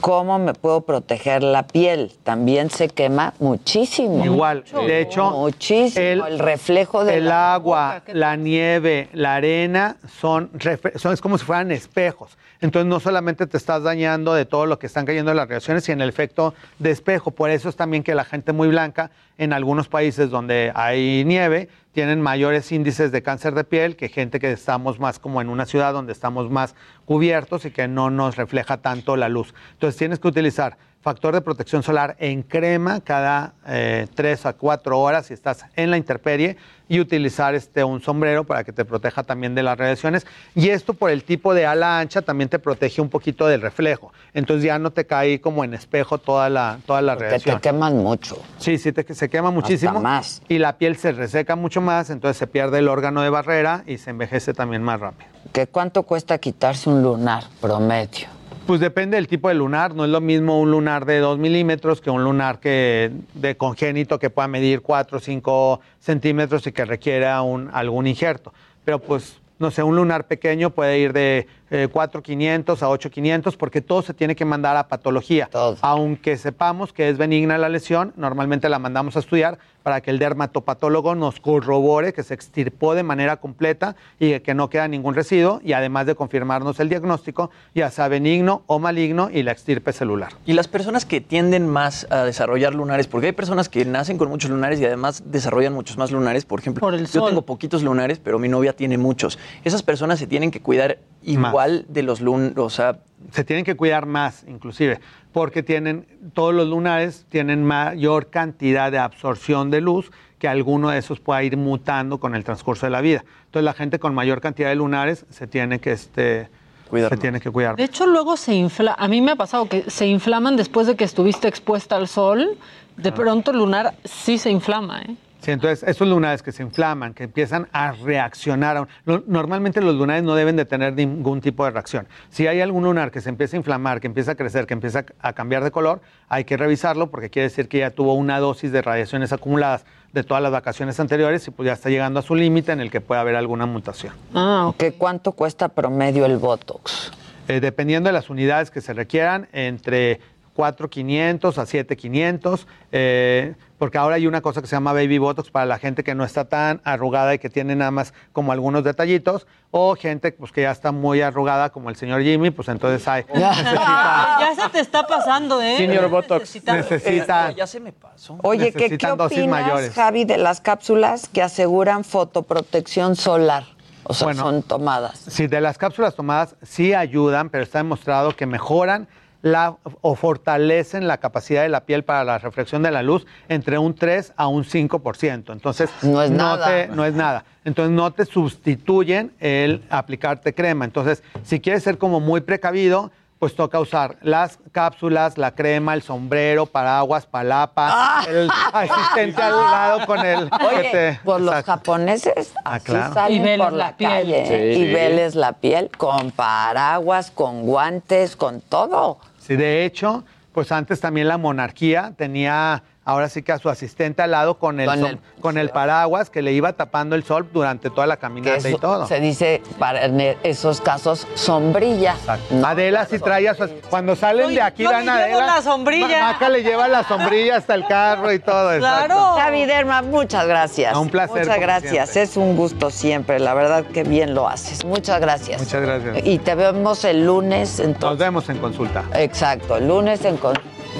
[0.00, 2.12] ¿Cómo me puedo proteger la piel?
[2.22, 4.24] También se quema muchísimo.
[4.24, 6.26] Igual, de hecho, muchísimo.
[6.26, 12.36] El, reflejo de el agua, la nieve, la arena son es como si fueran espejos.
[12.60, 15.84] Entonces no solamente te estás dañando de todo lo que están cayendo en las reacciones,
[15.84, 17.30] sino el efecto de espejo.
[17.30, 21.68] Por eso es también que la gente muy blanca en algunos países donde hay nieve
[21.96, 25.64] tienen mayores índices de cáncer de piel que gente que estamos más como en una
[25.64, 26.74] ciudad donde estamos más
[27.06, 29.54] cubiertos y que no nos refleja tanto la luz.
[29.72, 34.98] Entonces tienes que utilizar factor de protección solar en crema cada eh, 3 a 4
[34.98, 36.58] horas si estás en la intemperie
[36.88, 40.26] y utilizar este, un sombrero para que te proteja también de las radiaciones.
[40.54, 44.12] Y esto por el tipo de ala ancha también te protege un poquito del reflejo.
[44.34, 47.56] Entonces ya no te cae como en espejo toda la, toda la radiación.
[47.56, 48.38] te queman mucho.
[48.58, 50.00] Sí, sí, te, se quema muchísimo.
[50.00, 50.42] más.
[50.48, 53.98] Y la piel se reseca mucho más, entonces se pierde el órgano de barrera y
[53.98, 55.28] se envejece también más rápido.
[55.52, 58.35] ¿Que ¿Cuánto cuesta quitarse un lunar promedio?
[58.66, 59.94] Pues depende del tipo de lunar.
[59.94, 64.18] No es lo mismo un lunar de 2 milímetros que un lunar que de congénito
[64.18, 68.52] que pueda medir 4 o 5 centímetros y que requiera un, algún injerto.
[68.84, 73.80] Pero pues, no sé, un lunar pequeño puede ir de eh, 4,500 a 8,500 porque
[73.80, 75.48] todo se tiene que mandar a patología.
[75.80, 80.18] Aunque sepamos que es benigna la lesión, normalmente la mandamos a estudiar para que el
[80.18, 85.60] dermatopatólogo nos corrobore que se extirpó de manera completa y que no queda ningún residuo
[85.62, 90.32] y además de confirmarnos el diagnóstico, ya sea benigno o maligno y la extirpe celular.
[90.44, 94.28] Y las personas que tienden más a desarrollar lunares, porque hay personas que nacen con
[94.28, 97.28] muchos lunares y además desarrollan muchos más lunares, por ejemplo, yo sol.
[97.28, 99.38] tengo poquitos lunares, pero mi novia tiene muchos.
[99.62, 103.00] Esas personas se tienen que cuidar igual de los lunares, o sea,
[103.32, 105.00] se tienen que cuidar más, inclusive,
[105.32, 110.98] porque tienen, todos los lunares tienen mayor cantidad de absorción de luz que alguno de
[110.98, 113.24] esos pueda ir mutando con el transcurso de la vida.
[113.46, 116.48] Entonces la gente con mayor cantidad de lunares se tiene que este,
[116.90, 117.76] se tiene que cuidar.
[117.76, 118.94] De hecho, luego se infla.
[118.98, 122.58] A mí me ha pasado que se inflaman después de que estuviste expuesta al sol.
[122.96, 125.16] De pronto el lunar sí se inflama, ¿eh?
[125.46, 129.94] Sí, entonces esos lunares que se inflaman, que empiezan a reaccionar, a- lo- normalmente los
[129.94, 132.08] lunares no deben de tener ningún tipo de reacción.
[132.30, 135.04] Si hay algún lunar que se empieza a inflamar, que empieza a crecer, que empieza
[135.20, 138.72] a cambiar de color, hay que revisarlo porque quiere decir que ya tuvo una dosis
[138.72, 142.34] de radiaciones acumuladas de todas las vacaciones anteriores y pues ya está llegando a su
[142.34, 144.14] límite en el que puede haber alguna mutación.
[144.34, 147.12] Ah, ¿Que ¿Cuánto cuesta promedio el Botox?
[147.46, 150.18] Eh, dependiendo de las unidades que se requieran, entre
[150.56, 155.66] 4,500 a 7,500, eh, porque ahora hay una cosa que se llama Baby Botox para
[155.66, 159.46] la gente que no está tan arrugada y que tiene nada más como algunos detallitos,
[159.70, 163.24] o gente pues, que ya está muy arrugada como el señor Jimmy, pues entonces hay,
[163.34, 165.76] necesita, Ya se te está pasando, ¿eh?
[165.76, 166.40] Senior Botox.
[166.40, 168.38] Necesita- necesita, ya se me pasó.
[168.42, 169.92] Oye, ¿qué, ¿qué opinas, mayores.
[169.94, 173.64] Javi, de las cápsulas que aseguran fotoprotección solar?
[174.08, 174.42] O sea, Bueno.
[174.42, 175.18] son tomadas.
[175.28, 179.08] Sí, de las cápsulas tomadas sí ayudan, pero está demostrado que mejoran
[179.46, 183.78] la, o fortalecen la capacidad de la piel para la reflexión de la luz entre
[183.78, 185.52] un 3 a un 5%.
[185.52, 186.66] Entonces, No es nada.
[186.66, 187.44] te- no es nada.
[187.64, 190.84] Entonces, no te sustituyen el aplicarte crema.
[190.84, 196.00] Entonces, si quieres ser como muy precavido, pues toca usar las cápsulas, la crema, el
[196.00, 200.48] sombrero, paraguas, palapa, el asistente al lado con el...
[200.66, 201.72] Oye, te- pues los Exacto.
[201.92, 203.12] japoneses Ah, así claro.
[203.14, 204.10] salen Y veles por la, la piel.
[204.10, 204.46] calle.
[204.46, 204.80] Sí.
[204.80, 209.18] y veles la piel con paraguas, con guantes, con todo.
[209.46, 214.20] Sí, de hecho, pues antes también la monarquía tenía ahora sí que a su asistente
[214.20, 217.48] al lado con el, Con el- con el paraguas que le iba tapando el sol
[217.52, 219.06] durante toda la caminata y eso todo.
[219.06, 222.16] se dice para en esos casos sombrilla.
[222.64, 223.68] Adela sí trae a su...
[223.88, 225.46] Cuando salen de aquí dan Adela...
[225.46, 226.08] la sombrilla.
[226.20, 228.72] Ma- Maca le lleva la sombrilla hasta el carro y todo.
[228.74, 229.34] exacto.
[229.36, 230.96] Javi Derma, muchas gracias.
[230.96, 232.10] Un placer, Muchas gracias.
[232.10, 232.22] siempre.
[232.22, 233.38] Es un gusto siempre.
[233.38, 234.84] La verdad que bien lo haces.
[234.84, 235.60] Muchas gracias.
[235.62, 236.18] Muchas gracias.
[236.26, 237.78] Y te vemos el lunes.
[237.78, 238.18] Nos Entonces.
[238.18, 239.04] vemos en consulta.
[239.14, 240.36] Exacto, el lunes en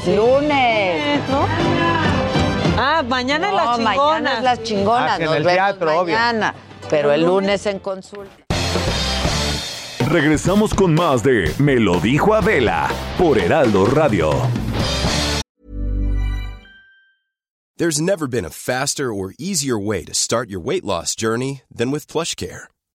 [0.05, 1.21] Lunes.
[1.29, 1.47] ¿no?
[2.79, 3.97] Ah, mañana es la No, chingona.
[3.97, 5.11] mañana es las chingonas.
[5.13, 6.15] Ah, en Nos el vemos teatro, obvio.
[6.15, 6.55] mañana.
[6.91, 8.33] Pero el lunes en consulta.
[10.09, 12.89] Regresamos con más de Me lo dijo Adela
[13.19, 14.31] por Heraldo Radio.
[17.79, 21.91] There's never been a faster or easier way to start your weight loss journey than
[21.91, 22.69] with PlushCare.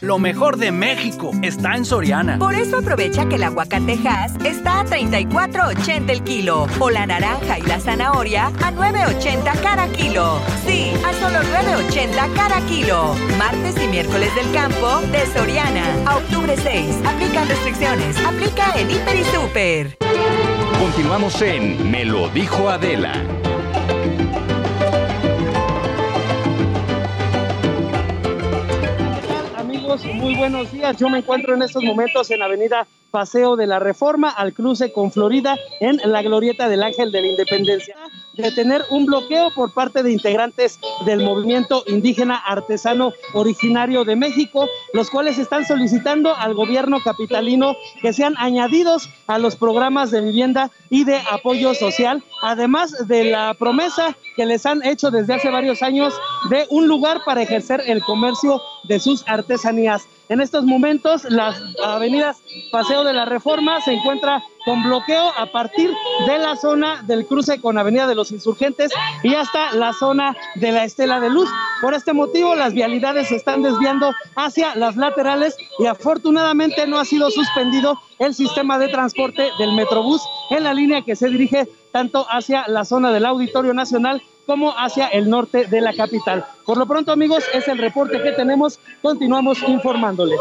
[0.00, 2.38] Lo mejor de México está en Soriana.
[2.38, 7.62] Por eso aprovecha que el aguacatejas está a 34.80 el kilo o la naranja y
[7.62, 10.40] la zanahoria a 9.80 cada kilo.
[10.64, 13.16] Sí, a solo 9.80 cada kilo.
[13.38, 17.02] Martes y miércoles del campo de Soriana a octubre 6.
[17.04, 18.16] Aplican restricciones.
[18.24, 19.98] Aplica en Hiper y Super.
[20.78, 23.24] Continuamos en Me lo dijo Adela.
[30.04, 30.96] Muy buenos días.
[30.96, 35.10] Yo me encuentro en estos momentos en Avenida Paseo de la Reforma, al cruce con
[35.10, 37.96] Florida, en la glorieta del Ángel de la Independencia,
[38.38, 44.68] de tener un bloqueo por parte de integrantes del movimiento indígena artesano originario de México,
[44.92, 50.70] los cuales están solicitando al gobierno capitalino que sean añadidos a los programas de vivienda
[50.88, 55.82] y de apoyo social, además de la promesa que les han hecho desde hace varios
[55.82, 56.14] años
[56.48, 60.06] de un lugar para ejercer el comercio de sus artesanías.
[60.28, 62.36] En estos momentos, las avenidas
[62.70, 65.90] Paseo de la Reforma se encuentra con bloqueo a partir
[66.26, 68.92] de la zona del cruce con Avenida de los Insurgentes
[69.22, 71.48] y hasta la zona de la Estela de Luz.
[71.80, 77.06] Por este motivo, las vialidades se están desviando hacia las laterales y afortunadamente no ha
[77.06, 82.26] sido suspendido el sistema de transporte del Metrobús en la línea que se dirige tanto
[82.28, 86.44] hacia la zona del Auditorio Nacional como hacia el norte de la capital.
[86.66, 88.78] Por lo pronto, amigos, es el reporte que tenemos.
[89.00, 90.38] Continuamos informándoles.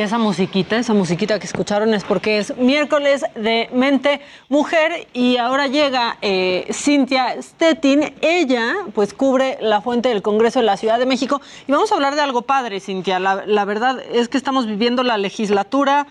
[0.00, 5.66] Esa musiquita, esa musiquita que escucharon es porque es miércoles de Mente Mujer y ahora
[5.66, 8.14] llega eh, Cintia Stettin.
[8.22, 11.96] Ella pues cubre la fuente del Congreso de la Ciudad de México y vamos a
[11.96, 13.18] hablar de algo padre, Cintia.
[13.18, 16.06] La, la verdad es que estamos viviendo la legislatura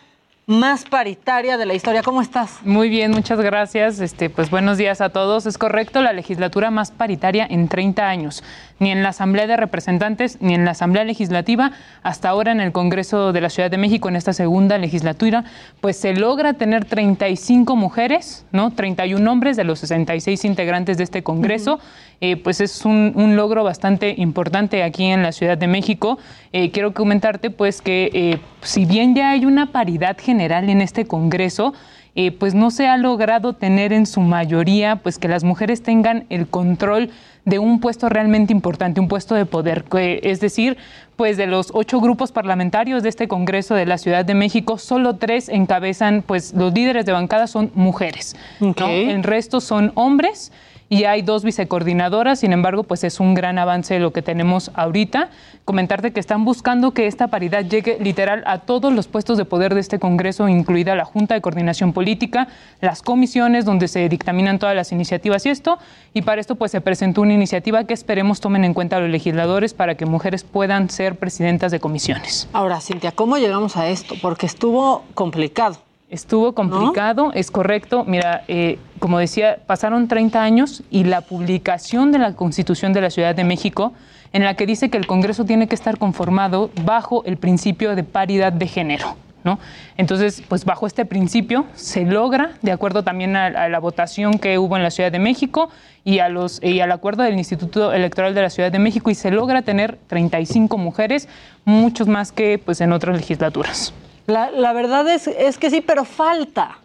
[0.50, 2.02] más paritaria de la historia.
[2.02, 2.58] ¿Cómo estás?
[2.66, 4.00] Muy bien, muchas gracias.
[4.00, 5.46] Este, pues buenos días a todos.
[5.46, 8.44] Es correcto, la legislatura más paritaria en 30 años.
[8.80, 11.72] Ni en la Asamblea de Representantes, ni en la Asamblea Legislativa,
[12.02, 15.44] hasta ahora en el Congreso de la Ciudad de México, en esta segunda legislatura,
[15.82, 18.72] pues se logra tener 35 mujeres, ¿no?
[18.72, 21.80] 31 hombres de los 66 integrantes de este Congreso.
[22.22, 26.20] Eh, pues es un, un logro bastante importante aquí en la Ciudad de México.
[26.52, 31.06] Eh, quiero comentarte pues que eh, si bien ya hay una paridad general en este
[31.06, 31.74] Congreso,
[32.16, 36.26] eh, pues no se ha logrado tener en su mayoría pues que las mujeres tengan
[36.30, 37.10] el control
[37.46, 40.78] de un puesto realmente importante, un puesto de poder, que- es decir,
[41.16, 45.16] pues de los ocho grupos parlamentarios de este Congreso de la Ciudad de México, solo
[45.16, 48.74] tres encabezan, pues los líderes de bancada son mujeres, ¿no?
[49.10, 50.52] el resto son hombres
[50.90, 55.30] y hay dos vicecoordinadoras, sin embargo, pues es un gran avance lo que tenemos ahorita.
[55.64, 59.76] Comentarte que están buscando que esta paridad llegue literal a todos los puestos de poder
[59.76, 62.48] de este Congreso, incluida la Junta de Coordinación Política,
[62.82, 65.78] las comisiones donde se dictaminan todas las iniciativas y esto,
[66.14, 69.76] y para esto pues se presentó una iniciativa que esperemos tomen en cuenta los legisladores
[69.76, 72.50] para que mujeres puedan ser presidentas de comisiones.
[72.52, 74.16] Ahora, Cintia, ¿cómo llegamos a esto?
[74.20, 75.89] Porque estuvo complicado.
[76.10, 78.04] Estuvo complicado, es correcto.
[78.04, 83.12] Mira, eh, como decía, pasaron 30 años y la publicación de la Constitución de la
[83.12, 83.94] Ciudad de México,
[84.34, 88.04] en la que dice que el Congreso tiene que estar conformado bajo el principio de
[88.04, 89.16] paridad de género.
[89.44, 89.60] ¿no?
[89.98, 94.58] Entonces, pues bajo este principio se logra, de acuerdo también a, a la votación que
[94.58, 95.70] hubo en la Ciudad de México
[96.04, 99.16] y, a los, y al acuerdo del Instituto Electoral de la Ciudad de México, y
[99.16, 101.30] se logra tener 35 mujeres,
[101.66, 103.94] muchos más que pues, en otras legislaturas.
[104.30, 106.78] La, la verdad es, es que sí, pero falta,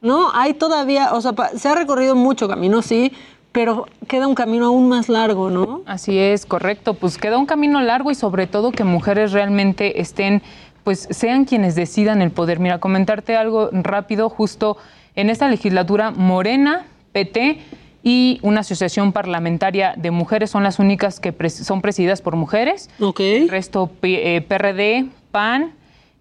[0.00, 0.30] ¿no?
[0.34, 3.12] Hay todavía, o sea, pa- se ha recorrido mucho camino, sí,
[3.52, 5.82] pero queda un camino aún más largo, ¿no?
[5.86, 6.94] Así es, correcto.
[6.94, 10.42] Pues queda un camino largo y sobre todo que mujeres realmente estén,
[10.84, 12.60] pues sean quienes decidan el poder.
[12.60, 14.76] Mira, comentarte algo rápido, justo
[15.16, 17.58] en esta legislatura, Morena, PT
[18.04, 22.88] y una asociación parlamentaria de mujeres son las únicas que son presididas por mujeres.
[23.00, 23.20] Ok.
[23.20, 25.72] El resto, P- eh, PRD, PAN,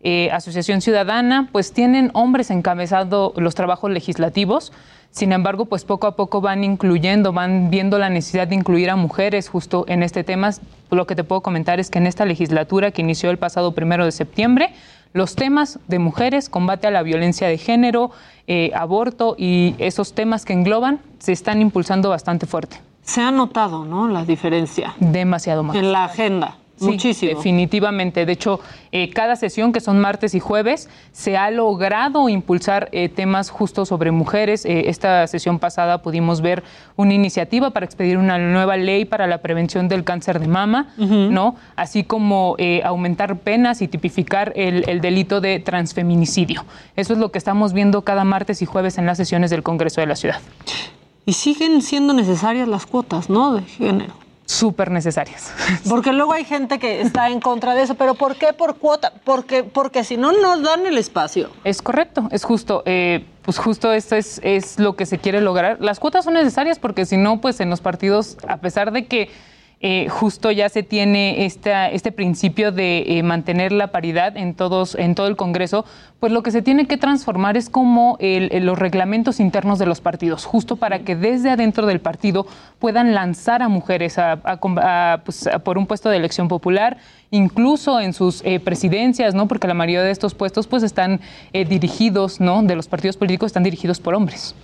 [0.01, 4.71] eh, Asociación Ciudadana, pues tienen hombres encabezando los trabajos legislativos.
[5.11, 8.95] Sin embargo, pues poco a poco van incluyendo, van viendo la necesidad de incluir a
[8.95, 10.51] mujeres justo en este tema.
[10.91, 14.05] Lo que te puedo comentar es que en esta legislatura que inició el pasado primero
[14.05, 14.69] de septiembre,
[15.13, 18.11] los temas de mujeres, combate a la violencia de género,
[18.45, 22.79] eh, aborto y esos temas que engloban se están impulsando bastante fuerte.
[23.01, 24.07] Se ha notado, ¿no?
[24.07, 24.93] La diferencia.
[24.99, 25.75] Demasiado más.
[25.75, 26.58] En la agenda.
[26.79, 27.35] Sí, Muchísimo.
[27.35, 28.25] Definitivamente.
[28.25, 28.61] De hecho,
[28.91, 33.85] eh, cada sesión, que son martes y jueves, se ha logrado impulsar eh, temas justo
[33.85, 34.65] sobre mujeres.
[34.65, 36.63] Eh, esta sesión pasada pudimos ver
[36.95, 41.55] una iniciativa para expedir una nueva ley para la prevención del cáncer de mama, ¿no?
[41.75, 46.63] Así como eh, aumentar penas y tipificar el, el delito de transfeminicidio.
[46.95, 49.99] Eso es lo que estamos viendo cada martes y jueves en las sesiones del Congreso
[49.99, 50.39] de la Ciudad.
[51.25, 53.53] Y siguen siendo necesarias las cuotas, ¿no?
[53.53, 54.13] De género.
[54.49, 55.53] Súper necesarias.
[55.87, 59.13] Porque luego hay gente que está en contra de eso, pero ¿por qué por cuota?
[59.23, 61.51] Porque, porque si no nos dan el espacio.
[61.63, 62.81] Es correcto, es justo.
[62.87, 65.77] eh, pues justo esto es, es lo que se quiere lograr.
[65.79, 69.29] Las cuotas son necesarias porque si no, pues en los partidos, a pesar de que
[69.81, 74.95] eh, justo ya se tiene esta, este principio de eh, mantener la paridad en, todos,
[74.95, 75.85] en todo el Congreso,
[76.19, 79.85] pues lo que se tiene que transformar es como el- el- los reglamentos internos de
[79.85, 82.45] los partidos, justo para que desde adentro del partido
[82.79, 86.97] puedan lanzar a mujeres a- a com- a, pues, por un puesto de elección popular,
[87.31, 89.47] incluso en sus eh, presidencias, ¿no?
[89.47, 91.21] porque la mayoría de estos puestos pues están
[91.53, 92.63] eh, dirigidos, ¿no?
[92.63, 94.55] de los partidos políticos están dirigidos por hombres.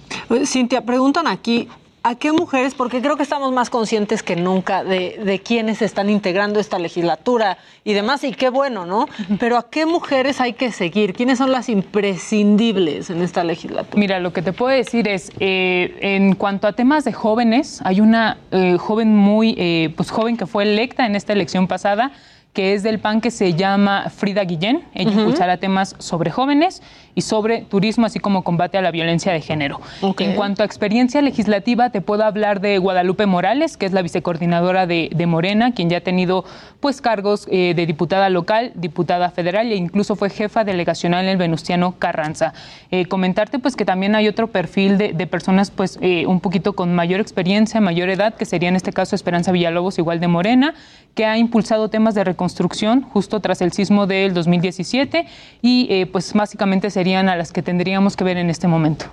[0.46, 1.70] Cintia, preguntan aquí,
[2.06, 2.76] ¿a qué mujeres?
[2.76, 7.58] Porque creo que estamos más conscientes que nunca de, de quiénes están integrando esta legislatura
[7.84, 9.08] y demás, y qué bueno, ¿no?
[9.40, 11.14] Pero ¿a qué mujeres hay que seguir?
[11.14, 14.00] ¿Quiénes son las imprescindibles en esta legislatura?
[14.00, 18.02] Mira, lo que te puedo decir es, eh, en cuanto a temas de jóvenes, hay
[18.02, 22.12] una eh, joven muy, eh, pues joven que fue electa en esta elección pasada,
[22.54, 24.84] que es del PAN que se llama Frida Guillén.
[24.94, 25.20] Ella Ujú.
[25.22, 26.82] impulsará temas sobre jóvenes
[27.16, 29.82] y sobre turismo, así como combate a la violencia de género.
[30.20, 34.86] En cuanto a experiencia legislativa, te puedo hablar de Guadalupe Morales, que es la vicecoordinadora
[34.86, 36.46] de, de Morena, quien ya ha tenido
[36.82, 41.38] pues cargos eh, de diputada local, diputada federal e incluso fue jefa delegacional en el
[41.38, 42.54] Venustiano Carranza.
[42.92, 46.74] Eh, comentarte pues que también hay otro perfil de, de personas pues eh, un poquito
[46.74, 50.74] con mayor experiencia, mayor edad, que sería en este caso Esperanza Villalobos, igual de Morena,
[51.16, 55.26] que ha impulsado temas de reconstrucción justo tras el sismo del 2017
[55.62, 59.06] y eh, pues básicamente serían a las que tendríamos que ver en este momento.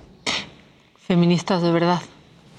[1.05, 1.99] Feministas de verdad.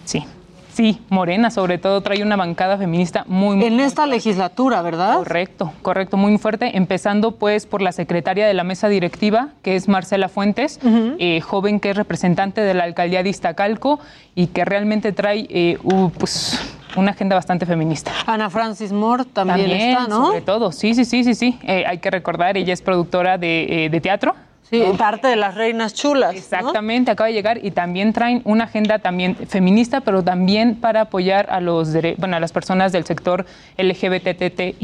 [0.04, 0.24] Sí.
[0.72, 5.16] Sí, Morena sobre todo trae una bancada feminista muy, muy En esta legislatura, ¿verdad?
[5.16, 9.88] Correcto, correcto, muy fuerte, empezando pues por la secretaria de la mesa directiva, que es
[9.88, 10.78] Marcela Fuentes,
[11.18, 13.98] eh, joven que es representante de la alcaldía de Iztacalco
[14.36, 15.78] y que realmente trae eh,
[16.16, 16.60] pues,
[16.94, 18.12] una agenda bastante feminista.
[18.26, 20.26] Ana Francis Moore también, está, ¿no?
[20.26, 21.58] Sobre todo, sí, sí, sí, sí, sí.
[21.64, 24.36] Eh, hay que recordar, ella es productora de, de teatro.
[24.74, 26.34] Sí, parte de las reinas chulas.
[26.34, 31.46] Exactamente, acaba de llegar y también traen una agenda también feminista, pero también para apoyar
[31.50, 33.46] a los bueno, a las personas del sector
[33.78, 34.76] LGBTTI.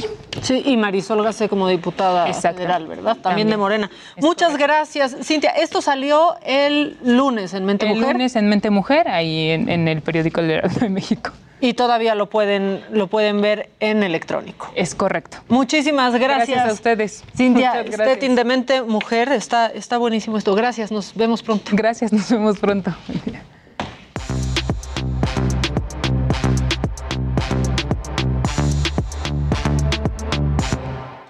[0.43, 3.17] Sí, y Marisol Gacé como diputada federal, ¿verdad?
[3.17, 3.51] También, También.
[3.51, 3.91] de Morena.
[4.19, 5.17] Muchas gracias.
[5.23, 8.13] Cintia, esto salió el lunes en Mente El Mujer.
[8.13, 10.49] lunes en Mente Mujer, ahí en, en el periódico El
[10.81, 11.33] de México.
[11.61, 14.71] Y todavía lo pueden, lo pueden ver en electrónico.
[14.75, 15.39] Es correcto.
[15.49, 16.49] Muchísimas gracias.
[16.49, 17.25] Gracias a ustedes.
[17.37, 17.85] Cintia.
[17.87, 20.55] Stettin de Mente Mujer, está, está buenísimo esto.
[20.55, 21.71] Gracias, nos vemos pronto.
[21.75, 22.95] Gracias, nos vemos pronto.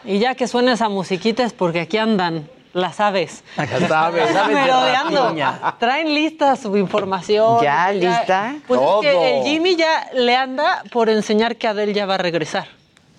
[0.04, 3.42] Y ya que suena esa musiquita es porque aquí andan las aves.
[3.56, 5.34] Las aves, las Merodeando.
[5.78, 7.62] Traen lista su información.
[7.62, 8.56] ¿Ya lista?
[8.66, 9.02] Pues Todo.
[9.02, 12.66] es que el Jimmy ya le anda por enseñar que Adele ya va a regresar.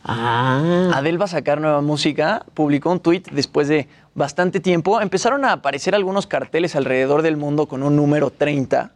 [0.04, 0.92] Ah.
[0.96, 5.00] Adele va a sacar nueva música, publicó un tuit después de bastante tiempo.
[5.00, 8.92] Empezaron a aparecer algunos carteles alrededor del mundo con un número 30.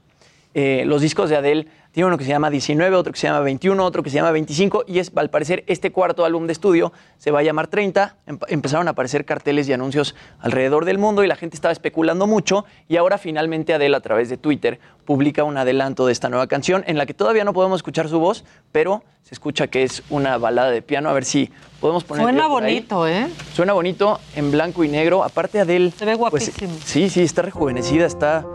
[0.58, 3.41] Eh, los discos de Adele tienen uno que se llama 19, otro que se llama
[3.41, 6.93] 21, otro que se llama 25 y es al parecer este cuarto álbum de estudio
[7.18, 8.16] se va a llamar 30.
[8.26, 12.26] Em- empezaron a aparecer carteles y anuncios alrededor del mundo y la gente estaba especulando
[12.26, 16.47] mucho y ahora finalmente Adele a través de Twitter publica un adelanto de esta nueva
[16.47, 20.03] canción en la que todavía no podemos escuchar su voz, pero se escucha que es
[20.10, 21.10] una balada de piano.
[21.10, 21.51] A ver si
[21.82, 22.24] podemos poner.
[22.24, 23.28] Suena bonito, ¿eh?
[23.53, 25.22] Suena bonito en blanco y negro.
[25.22, 25.91] Aparte Adele.
[25.91, 26.74] Se ve guapísimo.
[26.86, 28.45] sí, sí, está rejuvenecida, está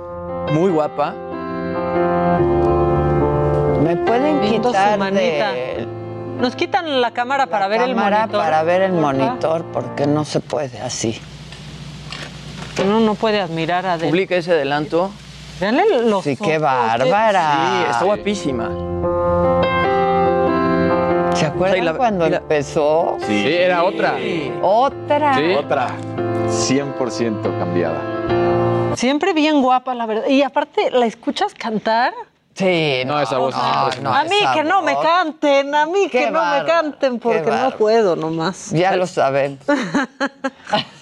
[0.52, 1.14] muy guapa.
[3.82, 5.52] ¿Me pueden quitar manita.
[5.52, 5.86] de
[6.40, 8.40] Nos quitan la cámara para ver el cámara monitor.
[8.42, 9.64] para ver el monitor?
[9.72, 11.20] Porque no se puede así.
[12.84, 14.08] Uno no puede admirar a Adele.
[14.10, 15.10] Publica ese adelanto.
[15.60, 17.52] Veanle los Sí, qué bárbara.
[17.84, 18.70] Sí, está guapísima.
[21.34, 23.16] ¿Se acuerdan la- cuando la- empezó?
[23.26, 24.14] Sí, era otra.
[24.62, 25.34] Otra.
[25.34, 25.54] Sí.
[25.58, 25.88] Otra.
[26.48, 28.00] 100% cambiada.
[28.96, 30.28] Siempre bien guapa, la verdad.
[30.28, 32.12] Y aparte, ¿la escuchas cantar?
[32.54, 34.18] Sí, No, esa voz es impresionante.
[34.18, 37.50] a mí esa que no me canten, a mí Qué que no me canten, porque
[37.50, 38.70] no puedo nomás.
[38.70, 39.58] Ya lo saben.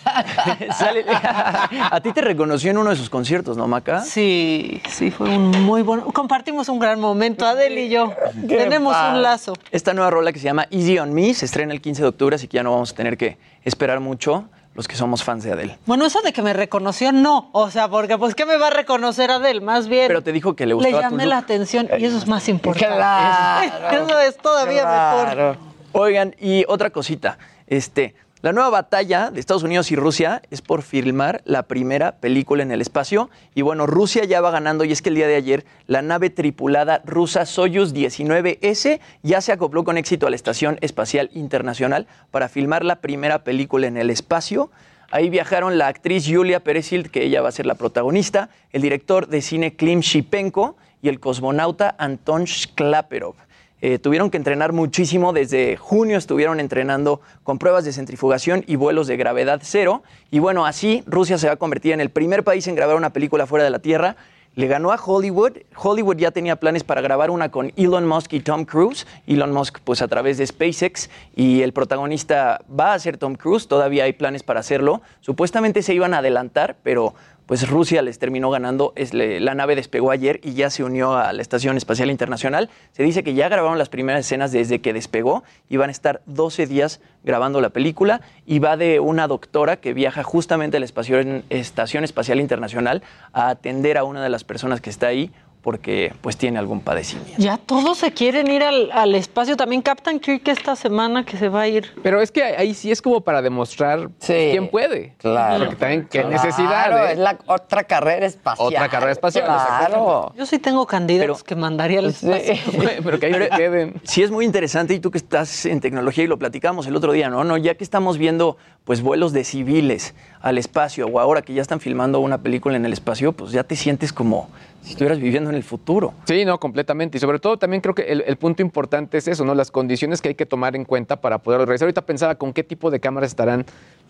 [1.91, 4.03] A ti te reconoció en uno de sus conciertos, ¿no, Maca?
[4.03, 6.05] Sí, sí, fue un muy bueno.
[6.07, 8.12] Compartimos un gran momento, Adel y yo.
[8.47, 9.55] Tenemos un lazo.
[9.70, 12.36] Esta nueva rola que se llama Easy on Me se estrena el 15 de octubre,
[12.36, 14.45] así que ya no vamos a tener que esperar mucho
[14.79, 15.76] los que somos fans de Adele.
[15.87, 17.51] Bueno, eso de que me reconoció, no.
[17.51, 19.61] O sea, porque pues, ¿qué me va a reconocer Adel?
[19.61, 20.07] Más bien.
[20.07, 22.49] Pero te dijo que le Le gustaba tu llamé la atención y eso es más
[22.49, 22.95] importante.
[22.95, 24.05] Claro.
[24.07, 25.57] Eso es todavía mejor.
[25.91, 27.39] Oigan, y otra cosita.
[27.66, 32.62] Este, la nueva batalla de Estados Unidos y Rusia es por filmar la primera película
[32.62, 33.30] en el espacio.
[33.57, 34.84] Y bueno, Rusia ya va ganando.
[34.84, 39.51] Y es que el día de ayer, la nave tripulada rusa Soyuz 19S ya se
[39.51, 44.09] acopló con éxito a la Estación Espacial Internacional para filmar la primera película en el
[44.09, 44.70] espacio.
[45.11, 49.26] Ahí viajaron la actriz Yulia Peresild, que ella va a ser la protagonista, el director
[49.26, 53.34] de cine Klim Shipenko y el cosmonauta Anton Sklaperov.
[53.81, 59.07] Eh, tuvieron que entrenar muchísimo, desde junio estuvieron entrenando con pruebas de centrifugación y vuelos
[59.07, 60.03] de gravedad cero.
[60.31, 63.12] Y bueno, así Rusia se va a convertir en el primer país en grabar una
[63.12, 64.16] película fuera de la Tierra.
[64.55, 65.59] Le ganó a Hollywood.
[65.76, 69.07] Hollywood ya tenía planes para grabar una con Elon Musk y Tom Cruise.
[69.29, 71.11] Elon Musk, pues a través de SpaceX.
[71.37, 73.68] Y el protagonista va a ser Tom Cruise.
[73.68, 75.01] Todavía hay planes para hacerlo.
[75.20, 77.14] Supuestamente se iban a adelantar, pero
[77.49, 78.93] pues Rusia les terminó ganando.
[79.11, 82.69] La nave despegó ayer y ya se unió a la Estación Espacial Internacional.
[82.93, 86.21] Se dice que ya grabaron las primeras escenas desde que despegó y van a estar
[86.27, 88.21] 12 días grabando la película.
[88.45, 93.97] Y va de una doctora que viaja justamente a la Estación Espacial Internacional a atender
[93.97, 95.33] a una de las personas que está ahí
[95.63, 97.35] porque pues tiene algún padecimiento.
[97.43, 99.57] Ya todos se quieren ir al, al espacio.
[99.57, 101.93] También Captain Kirk esta semana que se va a ir.
[102.03, 105.15] Pero es que ahí sí es como para demostrar quién puede.
[105.19, 105.65] claro.
[105.67, 107.09] Porque también qué Claro, necesidad.
[107.09, 107.13] ¿eh?
[107.13, 108.67] es la otra carrera espacial.
[108.69, 110.33] Otra carrera espacial, Claro.
[110.37, 112.55] Yo sí tengo candidatos que mandaría al espacio.
[113.05, 114.01] Pero que ahí se queden.
[114.05, 117.13] Sí es muy interesante y tú que estás en tecnología y lo platicamos el otro
[117.13, 117.45] día, ¿no?
[117.45, 121.61] no ya que estamos viendo pues vuelos de civiles al espacio o ahora que ya
[121.63, 124.49] están filmando una película en el espacio, pues ya te sientes como
[124.83, 126.14] si estuvieras viviendo en el futuro.
[126.24, 127.18] Sí, no, completamente.
[127.18, 129.55] Y sobre todo también creo que el, el punto importante es eso, ¿no?
[129.55, 131.87] Las condiciones que hay que tomar en cuenta para poder realizar.
[131.87, 133.66] Ahorita pensaba con qué tipo de cámaras estarán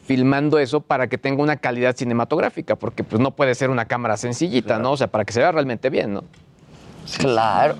[0.06, 4.16] filmando eso para que tenga una calidad cinematográfica, porque pues no puede ser una cámara
[4.16, 4.92] sencillita, ¿no?
[4.92, 6.24] O sea, para que se vea realmente bien, ¿no?
[7.18, 7.76] Claro.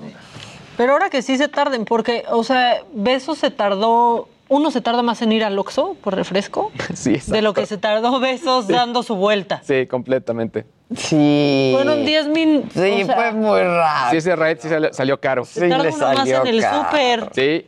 [0.77, 4.29] Pero ahora que sí se tarden, porque, o sea, Besos se tardó.
[4.47, 7.33] Uno se tarda más en ir al Oxxo por refresco Sí, exacto.
[7.33, 9.61] de lo que se tardó Besos dando su vuelta.
[9.63, 10.65] Sí, completamente.
[10.95, 11.71] Sí.
[11.75, 12.71] Fueron 10 minutos.
[12.73, 14.11] Sí, fue muy raro.
[14.11, 15.45] Sí, ese raid sí salió, salió caro.
[15.45, 17.29] Se tarda uno más en el súper.
[17.33, 17.67] Sí.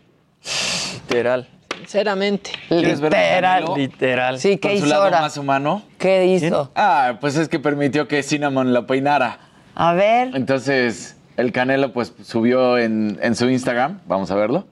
[1.10, 1.48] Literal.
[1.78, 2.52] Sinceramente.
[2.68, 3.20] ¿Quieres ver a
[3.60, 3.74] Literal.
[3.78, 4.40] Literal.
[4.40, 5.22] Sí, ¿qué Con su hizo lado ahora?
[5.22, 5.84] más humano.
[5.98, 6.72] ¿Qué hizo?
[6.76, 9.38] Ah, pues es que permitió que Cinnamon la peinara.
[9.76, 10.32] A ver.
[10.36, 14.66] Entonces, el Canelo pues subió en, en su Instagram, vamos a verlo,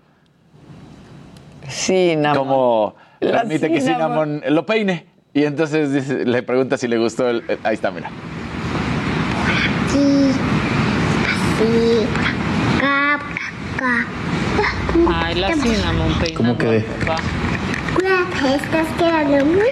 [1.67, 4.39] Sí, nada como permite que Cinnamon.
[4.39, 5.05] Cinnamon lo peine.
[5.33, 8.09] Y entonces dice- le pregunta si le gustó el, el- Ahí está, mira.
[15.13, 16.37] Ay, la cinnamon peina.
[16.37, 16.85] ¿Cómo quedé?
[18.55, 19.69] Estás quedando muy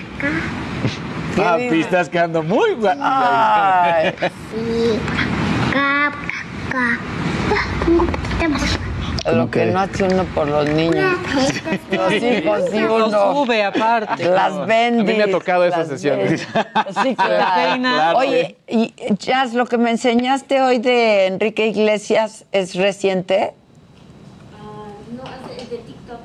[1.39, 2.97] Ah, pistas quedando muy guay.
[3.01, 4.13] Ay.
[4.51, 4.99] Sí.
[5.71, 6.13] Cap,
[6.71, 7.87] cap.
[7.87, 8.79] Un poquito más.
[9.33, 11.15] Lo que no hace uno por los niños.
[11.91, 13.33] Los hijos sí Lo uno.
[13.33, 14.23] sube aparte.
[14.25, 15.01] Las bendis.
[15.01, 16.17] A mí me ha tocado esa las sesión.
[16.19, 16.47] bendis.
[17.03, 17.81] Sí, claro.
[17.81, 18.17] Claro.
[18.19, 23.53] Oye, y Jazz, lo que me enseñaste hoy de Enrique Iglesias es reciente.
[25.15, 25.23] No,
[25.57, 26.19] es de TikTok.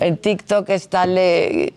[0.00, 1.74] En TikTok está le,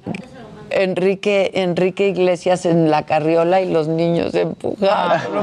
[0.71, 4.87] Enrique, Enrique Iglesias en la carriola y los niños empujando.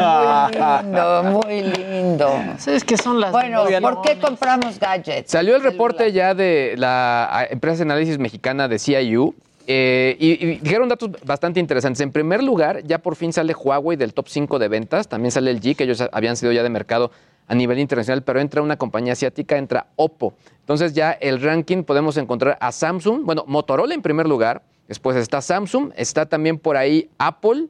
[0.45, 2.31] Muy lindo, muy lindo.
[2.59, 3.64] ¿Sabes qué son las Bueno?
[3.81, 5.31] ¿por qué compramos gadgets?
[5.31, 9.35] Salió el reporte ya de la empresa de análisis mexicana de CIU.
[9.66, 12.01] eh, y, y dijeron datos bastante interesantes.
[12.01, 15.09] En primer lugar, ya por fin sale Huawei del top 5 de ventas.
[15.09, 17.11] También sale el G, que ellos habían sido ya de mercado
[17.47, 20.35] a nivel internacional, pero entra una compañía asiática, entra Oppo.
[20.61, 25.41] Entonces ya el ranking podemos encontrar a Samsung, bueno, Motorola en primer lugar, después está
[25.41, 27.66] Samsung, está también por ahí Apple,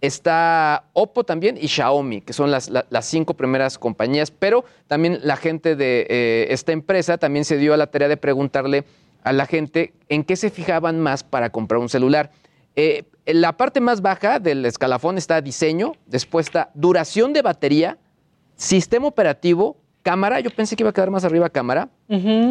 [0.00, 5.18] está Oppo también y Xiaomi, que son las, la- las cinco primeras compañías, pero también
[5.22, 8.84] la gente de eh, esta empresa también se dio a la tarea de preguntarle
[9.22, 12.30] a la gente en qué se fijaban más para comprar un celular.
[12.76, 17.96] Eh, en la parte más baja del escalafón está diseño, después está duración de batería,
[18.56, 21.88] sistema operativo, cámara, yo pensé que iba a quedar más arriba cámara,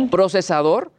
[0.10, 0.92] procesador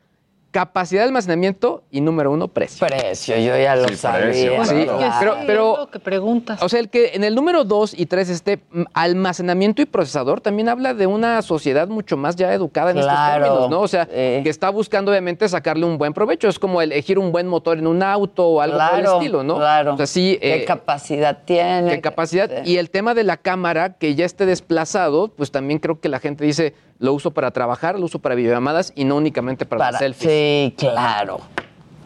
[0.59, 2.87] capacidad de almacenamiento y número uno, precio.
[2.87, 4.21] Precio, yo ya lo Sí, sabía.
[4.27, 5.01] precio, Sí, claro.
[5.19, 6.63] pero, pero lo que preguntas.
[6.63, 10.41] o sea, el que en el número 2 y 3 esté mm, almacenamiento y procesador
[10.41, 13.81] también habla de una sociedad mucho más ya educada en Claro, estos términos, ¿no?
[13.81, 16.47] O sea, que está buscando obviamente sacarle un buen provecho.
[16.47, 19.43] Es como elegir un buen motor en un auto o algo por el Claro, estilo,
[19.43, 19.57] ¿no?
[19.57, 19.95] claro.
[19.95, 20.39] O sea, sí.
[20.41, 21.91] ¿Qué eh, capacidad tiene?
[21.91, 22.65] qué capacidad.
[22.65, 26.21] Y el tema de la cámara, que ya esté desplazado, pues también creo que la
[26.21, 29.99] gente dice, lo uso para trabajar, lo uso para videollamadas y no únicamente para, Para-
[29.99, 30.31] selfies.
[30.31, 30.44] Sí,
[30.77, 31.41] claro.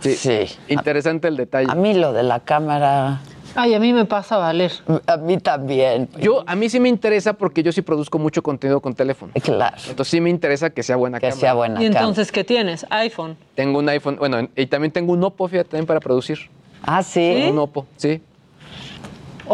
[0.01, 0.47] Sí.
[0.69, 1.71] Interesante el detalle.
[1.71, 3.21] A mí lo de la cámara.
[3.55, 4.71] Ay, a mí me pasa a valer.
[5.07, 6.09] A mí también.
[6.21, 9.33] Yo, a mí sí me interesa porque yo sí produzco mucho contenido con teléfono.
[9.43, 9.77] Claro.
[9.89, 11.41] Entonces sí me interesa que sea buena Que cámara.
[11.41, 12.87] sea buena ¿Y entonces qué tienes?
[12.91, 13.37] iPhone.
[13.57, 16.39] Tengo un iPhone, bueno, y también tengo un Oppo, fíjate, también para producir.
[16.83, 17.49] Ah, sí.
[17.51, 18.23] Un Oppo, sí.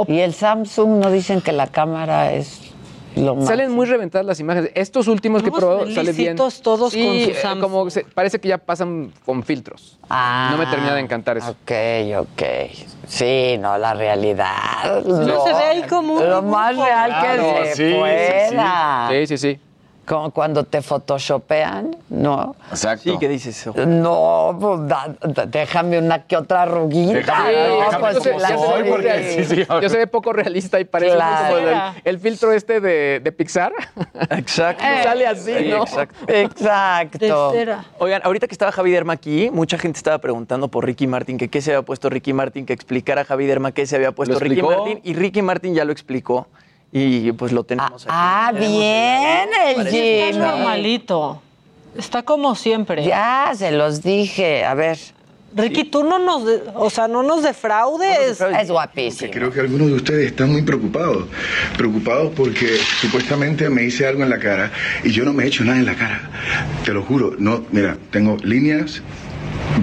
[0.09, 2.61] Y el Samsung no dicen que la cámara es
[3.17, 3.45] lo.
[3.47, 4.71] Salen muy reventadas las imágenes.
[4.75, 6.37] Estos últimos que he probado sale bien.
[6.37, 7.61] todos Sí, con eh, Samsung.
[7.63, 9.99] como se- parece que ya pasan con filtros.
[10.11, 11.51] Ah, no me termina de encantar eso.
[11.51, 11.73] Ok,
[12.19, 12.43] ok.
[13.07, 15.03] Sí, no, la realidad.
[15.05, 17.99] No, se ve ahí como un Lo más real Claro, que se sí, sí, sí.
[17.99, 19.09] pueda.
[19.11, 19.61] Sí, sí, sí.
[20.07, 22.57] Como cuando te photoshopean, ¿no?
[22.71, 23.03] Exacto.
[23.11, 23.73] Sí, ¿qué dices eso?
[23.87, 27.15] No, pues da- da- déjame una que otra ruguita.
[27.21, 31.55] Déjame- no, déjame pues, soy, sí, sí, Yo se ve poco realista y parece Claro.
[31.57, 33.73] como el, el filtro este de, de Pixar.
[34.31, 34.85] Exacto.
[35.03, 35.85] Sale así, Sí, ¿no?
[35.85, 36.15] Exacto.
[36.29, 37.53] Exacto.
[37.99, 41.49] Oigan, ahorita que estaba Javi Derma aquí, mucha gente estaba preguntando por Ricky Martin, que
[41.49, 44.35] qué se había puesto Ricky Martin, que explicara a Javi Derma qué se había puesto
[44.35, 44.63] ¿Lo Ricky?
[44.63, 45.01] Martin.
[45.03, 46.47] Y Ricky Martin ya lo explicó.
[46.97, 48.05] Y pues lo tenemos aquí.
[48.09, 50.09] Ah, bien, el Jimmy.
[50.31, 51.43] Está normalito.
[51.99, 53.05] Está como siempre.
[53.05, 54.65] Ya, se los dije.
[54.65, 54.97] A ver.
[55.57, 58.41] Ricky, tú no nos, de- o sea, no nos defraudes.
[58.41, 59.31] Es guapísimo.
[59.33, 61.27] Creo que algunos de ustedes están muy preocupados.
[61.77, 64.71] Preocupados porque supuestamente me hice algo en la cara
[65.05, 66.29] y yo no me he hecho nada en la cara.
[66.85, 67.35] Te lo juro.
[67.39, 69.01] No, mira, tengo líneas,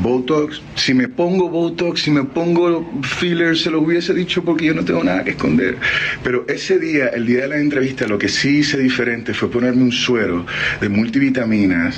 [0.02, 0.62] Botox.
[0.76, 4.84] Si me pongo Botox, si me pongo filler, se lo hubiese dicho porque yo no
[4.86, 5.78] tengo nada que esconder.
[6.24, 9.84] Pero ese día, el día de la entrevista, lo que sí hice diferente fue ponerme
[9.84, 10.46] un suero
[10.80, 11.98] de multivitaminas.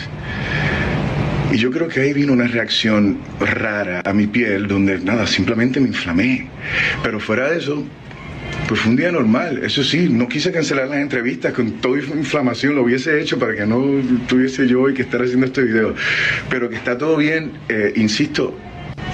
[1.51, 5.79] Y yo creo que ahí vino una reacción rara a mi piel donde nada, simplemente
[5.79, 6.47] me inflamé.
[7.03, 7.83] Pero fuera de eso,
[8.67, 9.61] pues fue un día normal.
[9.63, 13.65] Eso sí, no quise cancelar las entrevistas con toda inflamación, lo hubiese hecho para que
[13.65, 13.81] no
[14.27, 15.95] tuviese yo hoy que estar haciendo este video.
[16.49, 18.57] Pero que está todo bien, eh, insisto.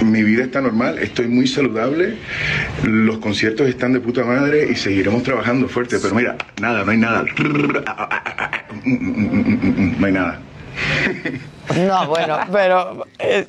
[0.04, 2.14] Mi vida está normal, estoy muy saludable,
[2.84, 5.98] los conciertos están de puta madre y seguiremos trabajando fuerte.
[6.00, 7.24] Pero mira, nada, no hay nada.
[9.98, 10.40] No hay nada.
[11.86, 13.46] No, bueno, pero eh,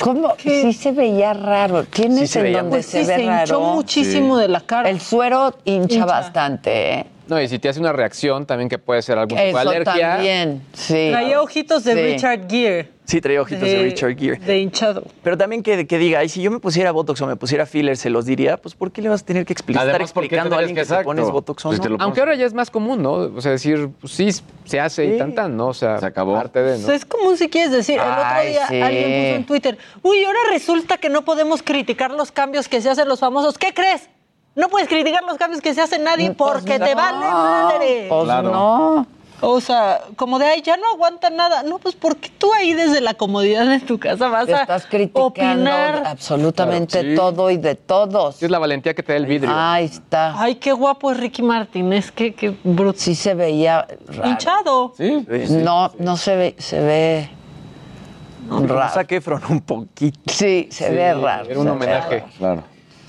[0.00, 0.34] ¿cómo?
[0.38, 1.84] Sí se veía raro.
[1.84, 3.60] ¿Tienes Sí en veía donde muy- se Sí, ve se hinchó raro?
[3.74, 4.90] muchísimo de la cara.
[4.90, 6.04] El suero hincha, Hincha.
[6.04, 7.06] bastante, ¿eh?
[7.28, 9.84] No, y si te hace una reacción también que puede ser algún tipo de alergia.
[10.14, 11.08] también, sí.
[11.10, 12.00] Traía ojitos de Sí.
[12.02, 12.96] Richard Gere.
[13.04, 14.36] Sí, traía ojitos de, Richard Gere.
[14.38, 15.04] De hinchado.
[15.22, 17.96] Pero también que, que diga, y si yo me pusiera Botox o me pusiera filler,
[17.96, 20.22] se los diría, pues ¿por qué le vas a tener que explicar, estar Además, ¿por
[20.22, 21.96] qué explicando a alguien que- que, te pones Botox o Pues no?
[22.00, 23.12] Aunque ahora ya es más común, ¿no?
[23.12, 24.28] O sea, decir, pues sí,
[24.64, 25.68] se hace y tan tan, ¿no?
[25.68, 26.34] O sea, Se acabó.
[26.34, 26.86] parte de, O ¿no?
[26.86, 27.94] sea, es común si quieres decir.
[27.96, 28.80] El otro Ay, día sí.
[28.80, 32.90] alguien puso en Twitter, uy, ahora resulta que no podemos criticar los cambios que se
[32.90, 33.56] hacen los famosos.
[33.58, 34.08] ¿Qué crees?
[34.56, 38.06] No puedes criticar los cambios que se hace nadie Pues porque te no, vale madre.
[38.08, 38.50] Pues Claro.
[38.50, 39.06] no.
[39.42, 41.62] O sea, como de ahí ya no aguanta nada.
[41.62, 45.26] No, pues porque tú ahí desde la comodidad de tu casa vas a Estás criticando
[45.26, 46.04] opinar.
[46.06, 47.14] absolutamente Claro, sí.
[47.16, 48.36] todo y de todos.
[48.36, 49.52] Sí, es la valentía que te da el vidrio.
[49.54, 50.40] Ahí está.
[50.40, 51.92] Ay, qué guapo es Ricky Martin.
[51.92, 52.98] Es que, qué bruto.
[52.98, 54.30] Sí se veía raro.
[54.30, 54.94] Hinchado.
[54.96, 55.26] Sí.
[55.50, 57.30] No, no se ve, se ve
[58.48, 58.88] raro.
[58.94, 60.18] Zac Efron un poquito.
[60.32, 61.44] Sí, se ve raro.
[61.50, 62.20] Era un homenaje.
[62.20, 62.32] raro.
[62.38, 62.62] Claro.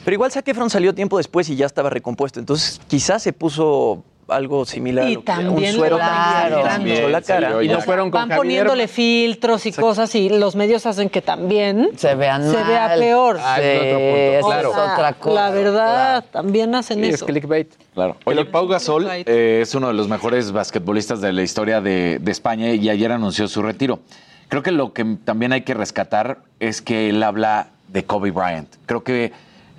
[0.08, 2.40] Pero igual Zac Efron salió tiempo después y ya estaba recompuesto.
[2.40, 5.04] Entonces quizás se puso algo similar.
[5.06, 7.12] Y a lo que- también un suero van también.
[7.12, 7.62] la cara.
[7.62, 8.38] Y no fueron con Van Javier.
[8.40, 12.68] poniéndole filtros y cosas y los medios hacen que también Se vean se mal.
[12.68, 13.38] vea peor.
[13.42, 14.16] Ah, Sí, es otro punto.
[14.16, 14.70] esa Claro.
[14.72, 15.36] es otra cosa.
[15.36, 17.26] La verdad, también hacen Sí, es eso.
[17.26, 17.68] clickbait.
[17.94, 18.16] Claro.
[18.24, 22.32] Oye, Pau Gasol eh, es uno de los mejores basquetbolistas de la historia de, de
[22.32, 24.00] España y ayer anunció su retiro.
[24.48, 28.70] Creo que lo que también hay que rescatar es que él habla de Kobe Bryant.
[28.86, 29.34] Creo que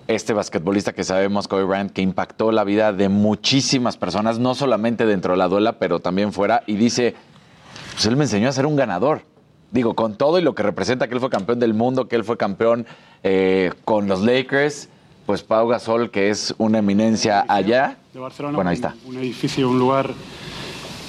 [0.09, 5.07] este basquetbolista que sabemos, Kobe Bryant, que impactó la vida de muchísimas personas, no solamente
[5.07, 7.15] dentro de la duela, pero también fuera, y dice,
[7.93, 9.23] pues él me enseñó a ser un ganador.
[9.71, 12.25] Digo, con todo y lo que representa que él fue campeón del mundo, que él
[12.25, 12.87] fue campeón
[13.23, 14.89] eh, con los Lakers,
[15.27, 17.99] pues Pau Gasol, que es una eminencia allá.
[18.15, 18.57] de Barcelona.
[18.57, 18.95] Bueno, ahí está.
[19.05, 20.15] Un, edificio, un lugar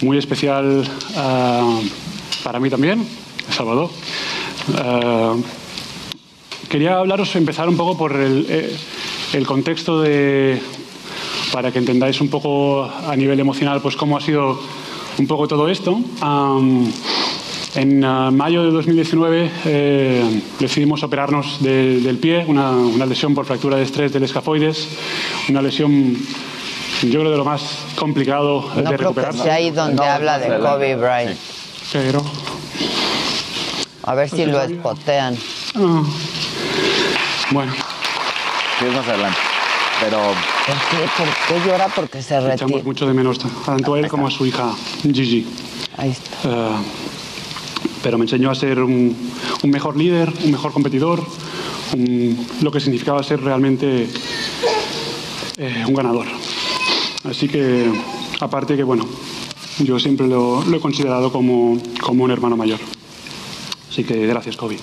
[0.01, 0.83] muy especial
[1.15, 1.79] ah,
[2.43, 3.07] para mí también,
[3.49, 3.89] Salvador.
[4.75, 5.37] Ah,
[6.69, 8.75] quería hablaros, empezar un poco por el, eh,
[9.33, 10.61] el contexto de,
[11.51, 14.59] para que entendáis un poco a nivel emocional, pues cómo ha sido
[15.17, 15.99] un poco todo esto.
[16.21, 16.91] Am,
[17.75, 23.45] En ah, mayo de 2019 eh, decidimos operarnos de- del pie, una, una lesión por
[23.45, 24.87] fractura de estrés del escafoides,
[25.49, 26.17] una lesión,
[27.03, 27.61] yo creo, de lo más
[27.95, 29.35] complicado No de creo que recuperar.
[29.35, 31.37] sea ahí donde habla de Kobe Bryant.
[31.93, 32.23] Pero
[34.03, 35.37] A ver si lo espotean.
[35.75, 36.01] Ah,
[37.51, 37.71] bueno.
[37.73, 39.37] Sí, es más adelante.
[40.01, 40.17] Pero.
[40.17, 41.23] ¿Por qué,
[41.53, 41.87] ¿Por qué llora?
[41.93, 42.83] Porque se echamos retira.
[42.83, 44.71] mucho de menos tanto a él como a su hija
[45.03, 45.45] Gigi.
[45.97, 46.49] Ahí está.
[46.49, 46.69] Eh,
[48.01, 49.15] pero me enseñó a ser un,
[49.61, 51.21] un mejor líder, un mejor competidor,
[51.93, 54.07] un- lo que significaba ser realmente
[55.57, 56.25] eh, un ganador.
[57.29, 57.91] Así que,
[58.39, 59.05] aparte que, bueno,
[59.79, 62.79] yo siempre lo, lo he considerado como, como un hermano mayor.
[63.91, 64.77] Así que gracias, Kobe.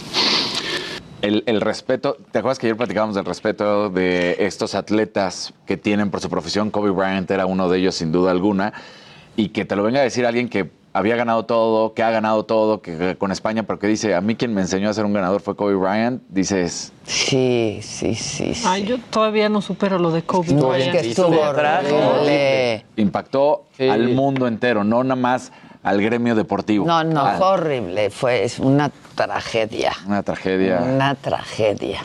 [1.23, 6.11] El, el respeto, ¿te acuerdas que ayer platicábamos del respeto de estos atletas que tienen
[6.11, 6.71] por su profesión?
[6.71, 8.73] Kobe Bryant era uno de ellos sin duda alguna.
[9.35, 12.45] Y que te lo venga a decir alguien que había ganado todo, que ha ganado
[12.45, 15.13] todo, que con España, pero que dice, a mí quien me enseñó a ser un
[15.13, 16.93] ganador fue Kobe Bryant, dices...
[17.05, 18.53] Sí, sí, sí.
[18.65, 20.55] Ay, yo todavía no supero lo de Kobe.
[20.55, 22.87] No, es que estuvo horrible.
[22.97, 25.53] Impactó al mundo entero, no nada más
[25.83, 26.87] al gremio deportivo.
[26.87, 28.11] No, no, Ah, fue horrible.
[28.11, 29.93] Fue una tragedia.
[30.07, 30.81] Una tragedia.
[30.83, 32.05] Una tragedia.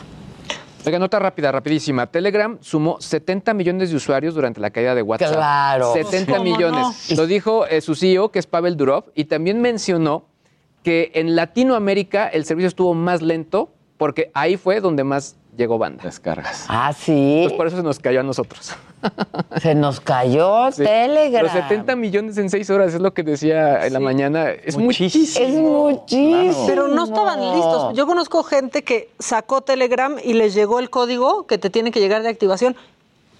[0.84, 2.08] Oiga, nota rápida, rapidísima.
[2.08, 5.32] Telegram sumó 70 millones de usuarios durante la caída de WhatsApp.
[5.32, 5.92] Claro.
[5.92, 7.10] 70 ¿Cómo millones.
[7.10, 7.16] no?
[7.16, 10.24] Lo dijo eh, su CEO, que es Pavel Durov, y también mencionó
[10.82, 16.04] que en Latinoamérica el servicio estuvo más lento porque ahí fue donde más llegó banda.
[16.04, 16.66] Descargas.
[16.68, 17.42] Ah, sí.
[17.44, 18.72] Pues por eso se nos cayó a nosotros.
[19.60, 20.84] Se nos cayó Sí.
[20.84, 21.42] Telegram.
[21.44, 24.50] Los 70 millones en 6 horas es lo que decía en la mañana.
[24.50, 25.46] Es muchísimo.
[25.46, 26.66] Es muchísimo.
[26.66, 27.94] Pero no estaban listos.
[27.96, 32.00] Yo conozco gente que sacó Telegram y les llegó el código que te tiene que
[32.00, 32.76] llegar de activación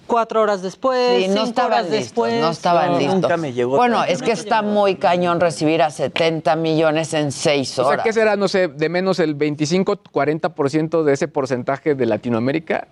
[0.07, 2.41] cuatro horas después, Sí, no cinco estaban horas listos, después.
[2.41, 3.21] no estaban listos.
[3.23, 4.13] Nunca me llegó Bueno, tanto.
[4.13, 7.95] es que está muy cañón recibir a 70 millones en 6 O horas.
[7.97, 8.37] sea, ¿qué será?
[8.37, 12.89] No sé, de menos el 25-40% de ese porcentaje de Latinoamérica.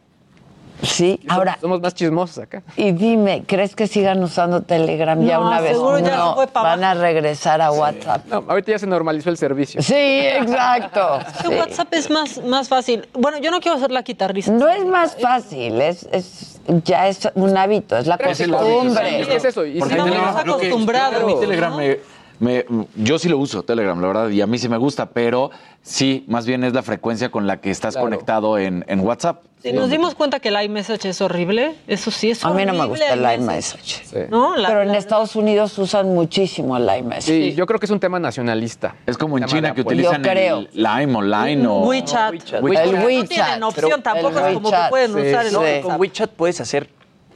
[0.82, 1.58] Sí, ahora.
[1.60, 2.62] Somos más chismosos acá.
[2.76, 5.72] Y dime, ¿crees que sigan usando Telegram ya No, una vez?
[5.72, 8.26] seguro ya no, se fue van a regresar a WhatsApp.
[8.26, 9.82] No, ahorita ya se normalizó el servicio.
[9.82, 11.18] Sí, exacto.
[11.42, 11.48] Sí.
[11.54, 13.08] WhatsApp es más, más fácil.
[13.14, 14.52] Bueno, yo no quiero hacer la guitarrista.
[14.52, 19.24] No es más fácil, es, es ya es un hábito, es la costumbre.
[19.24, 19.30] sí.
[19.32, 21.40] Es eso, y Porque si no, Telegram, estamos creo que- acostumbrados, creo que a mí
[21.40, 21.76] Telegram ¿no?
[21.78, 21.98] me-
[22.40, 22.64] me-
[22.96, 25.50] yo sí lo uso, Telegram, la verdad, y a mí sí me gusta, pero
[25.82, 28.06] sí, más bien es la frecuencia con la que estás Claro.
[28.06, 29.42] conectado en, en WhatsApp.
[29.62, 32.72] Si nos dimos cuenta que el iMessage es horrible, eso sí es A mí horrible.
[32.72, 34.02] no me gusta el iMessage.
[34.06, 34.16] Sí.
[34.30, 34.56] ¿No?
[34.56, 37.24] La- Pero en la- Estados Unidos usan muchísimo el iMessage.
[37.24, 38.96] Sí, yo creo que es un tema nacionalista.
[39.06, 40.58] Es como en China que utilizan Yo creo.
[40.60, 41.80] el Lime online o...
[41.86, 42.32] WeChat.
[42.32, 42.62] WeChat.
[42.62, 42.86] WeChat.
[42.86, 45.56] El No tienen opción, Pero tampoco es como que pueden sí, usar el sí.
[45.56, 45.82] WhatsApp.
[45.82, 46.88] Con WeChat puedes hacer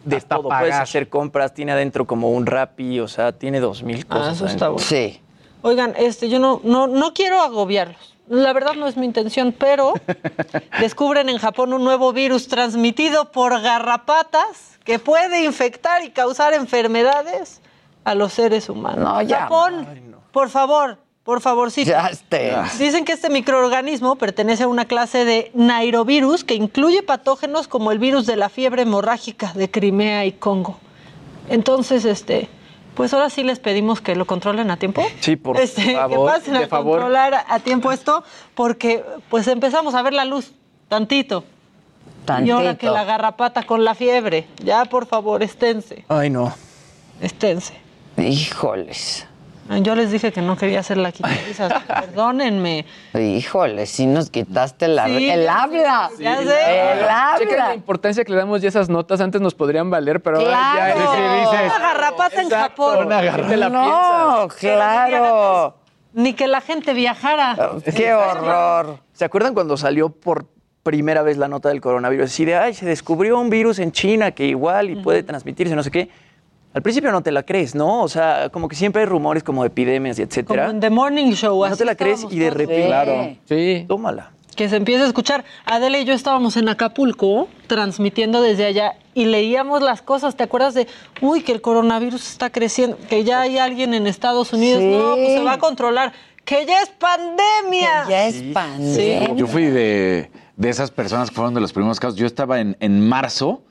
[0.04, 0.48] de Hasta todo.
[0.48, 4.28] Puedes hacer compras, tiene adentro como un Rappi, o sea, tiene dos mil cosas.
[4.28, 4.84] Ah, eso está bueno.
[4.84, 5.20] Sí.
[5.62, 8.14] Oigan, este, yo no, no, no quiero agobiarlos.
[8.28, 9.94] La verdad no es mi intención, pero
[10.80, 17.60] descubren en Japón un nuevo virus transmitido por garrapatas que puede infectar y causar enfermedades
[18.04, 18.98] a los seres humanos.
[18.98, 19.40] No, ya.
[19.40, 19.86] Japón,
[20.32, 21.90] por favor, por favorcito.
[21.90, 22.52] Ya esté.
[22.78, 27.98] Dicen que este microorganismo pertenece a una clase de nairovirus que incluye patógenos como el
[27.98, 30.78] virus de la fiebre hemorrágica de Crimea y Congo.
[31.48, 32.48] Entonces, este,
[32.94, 35.02] pues ahora sí les pedimos que lo controlen a tiempo.
[35.20, 36.10] Sí, por Este, favor.
[36.28, 36.98] que pasen a favor.
[37.00, 38.22] controlar a tiempo esto,
[38.54, 40.52] porque pues empezamos a ver la luz
[40.88, 41.44] tantito.
[42.42, 42.92] Y ahora que Tantito.
[42.94, 46.54] la garrapata con la fiebre, ya por favor, esténse, Ay, no.
[47.20, 47.74] esténse.
[48.16, 49.26] Híjoles.
[49.82, 52.84] Yo les dije que no quería hacer la quitariza, perdónenme.
[53.14, 56.10] Híjoles, si nos quitaste la, Sí, el habla.
[56.16, 56.42] sé, ya sé.
[56.42, 57.32] El Chequen la
[57.62, 57.74] habla.
[57.74, 59.20] importancia que le damos ya a esas notas.
[59.20, 60.76] Antes nos podrían valer, pero ahora Claro.
[60.76, 61.72] ya es que dices.
[61.76, 63.06] Una garrapata en Japón.
[63.06, 63.56] una garrapata.
[63.56, 65.76] La No, claro.
[66.12, 67.56] Ni que la gente viajara.
[67.96, 68.98] Qué horror.
[69.14, 70.46] ¿Se acuerdan cuando salió por
[70.82, 72.26] primera vez la nota del coronavirus?
[72.30, 75.82] Así de, ay, se descubrió un virus en China que igual y puede transmitirse, no
[75.82, 76.10] sé qué.
[76.74, 78.02] Al principio no te la crees, ¿no?
[78.02, 80.70] O sea, como que siempre hay rumores como de epidemias y Como etcétera.
[80.70, 81.56] en The Morning Show.
[81.58, 83.36] No así te la crees y de repente, Claro.
[83.48, 83.84] Sí.
[83.88, 84.32] tómala.
[84.56, 85.44] Que se empieza a escuchar.
[85.66, 90.36] Adela y yo estábamos en Acapulco transmitiendo desde allá y leíamos las cosas.
[90.36, 90.86] ¿Te acuerdas de,
[91.20, 94.80] uy, que el coronavirus está creciendo, que ya hay alguien en Estados Unidos?
[94.80, 94.86] Sí.
[94.90, 96.12] No, pues se va a controlar.
[96.44, 98.04] Que ya es pandemia.
[98.06, 99.34] Que ya es pandemia.
[99.34, 102.16] Yo fui de, de esas personas que fueron de los primeros casos.
[102.16, 103.62] Yo estaba en, en marzo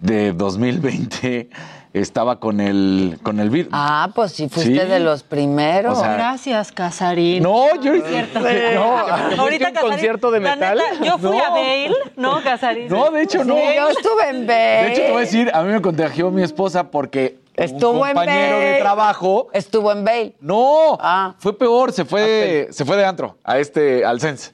[0.00, 1.50] de 2020,
[1.92, 3.70] estaba con el, con el virus.
[3.72, 4.86] Ah, pues sí, fuiste Sí.
[4.88, 5.98] de los primeros.
[5.98, 7.42] O sea, Gracias, Casarín.
[7.42, 7.92] No, yo...
[8.06, 8.40] Cierto.
[8.74, 8.96] No,
[9.46, 10.78] ¿Fuiste a un Casarín, concierto de la metal?
[10.78, 11.44] neta, yo fui No.
[11.44, 12.88] a Bale, ¿no, Casarín?
[12.88, 13.54] No, de hecho no.
[13.56, 14.52] Sí, yo estuve en B.
[14.54, 18.08] De hecho, te voy a decir, a mí me contagió mi esposa porque Estuvo un
[18.08, 18.78] en compañero de Bale.
[18.80, 19.48] trabajo.
[19.52, 20.34] Estuvo en Bale.
[20.40, 20.98] No,
[21.38, 24.52] fue peor, se fue, de, se fue de antro a este, al Sense.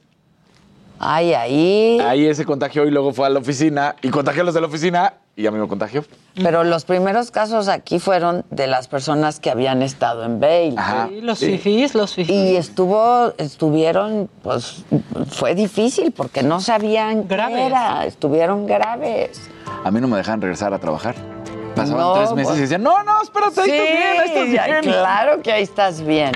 [0.99, 1.99] Ay, ahí.
[1.99, 4.67] Ahí se contagió y luego fue a la oficina y contagió a los de la
[4.67, 6.03] oficina y a mí me contagió.
[6.35, 10.75] Pero los primeros casos aquí fueron de las personas que habían estado en Bale.
[11.09, 12.35] Sí, los fifís, los fifís.
[12.35, 14.83] Y estuvo, estuvieron, pues,
[15.29, 17.55] fue difícil porque no sabían Graves.
[17.55, 18.05] qué era.
[18.05, 19.49] Estuvieron graves.
[19.83, 21.36] A mí no me dejaban regresar a trabajar.
[21.77, 24.27] Pasaban No, tres meses pues- y decían, no, no, espérate, ahí Sí, estás bien, ahí
[24.27, 24.81] estás bien.
[24.81, 26.31] claro que ahí estás bien.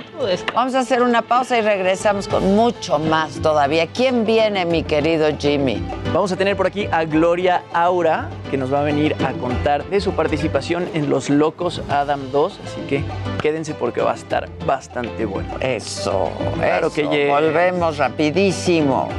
[0.53, 3.87] Vamos a hacer una pausa y regresamos con mucho más todavía.
[3.87, 5.81] ¿Quién viene, mi querido Jimmy?
[6.13, 9.83] Vamos a tener por aquí a Gloria Aura, que nos va a venir a contar
[9.85, 13.03] de su participación en Los Locos Adam 2, así que
[13.41, 15.49] quédense porque va a estar bastante bueno.
[15.61, 16.95] Eso, Claro eso.
[16.95, 17.29] que llegue.
[17.29, 19.09] Volvemos rapidísimo.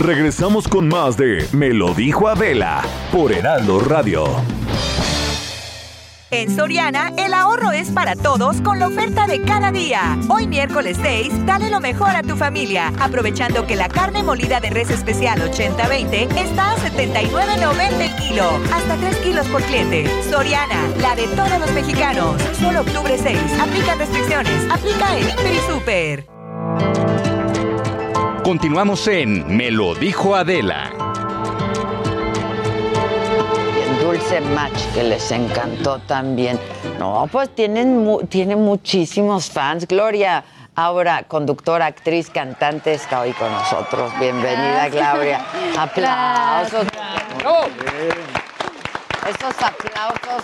[0.00, 4.24] Regresamos con más de Me lo dijo Adela por Heraldo Radio.
[6.32, 10.18] En Soriana, el ahorro es para todos con la oferta de cada día.
[10.28, 14.70] Hoy miércoles 6, dale lo mejor a tu familia, aprovechando que la carne molida de
[14.70, 20.10] res especial 80-20 está a 79.90 el kilo, hasta 3 kilos por cliente.
[20.28, 22.42] Soriana, la de todos los mexicanos.
[22.58, 27.33] Solo octubre 6, aplican restricciones, aplica en Hiper y Super.
[28.44, 30.90] Continuamos en Me lo dijo Adela.
[33.76, 36.58] El Dulce Match, que les encantó también.
[36.98, 39.86] No, pues tienen mu- tiene muchísimos fans.
[39.88, 40.44] Gloria,
[40.74, 44.12] ahora conductora, actriz, cantante, está hoy con nosotros.
[44.20, 44.88] Bienvenida.
[44.90, 45.44] Gloria.
[45.78, 46.86] Aplausos.
[47.38, 47.66] Bravo.
[49.26, 50.42] Esos aplausos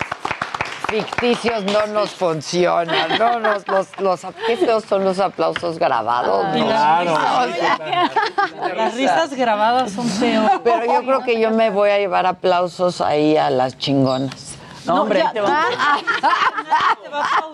[0.90, 3.18] ficticios no nos funcionan.
[3.18, 6.46] No nos, los, los, qué feos son los aplausos grabados.
[6.56, 6.66] ¿no?
[6.68, 7.78] las O risas.
[7.78, 10.50] sea, Las risas grabadas son feos.
[10.64, 14.49] Pero yo creo que yo me voy a llevar aplausos ahí a las chingonas.
[14.86, 15.64] No, hombre, ya- ahí te va.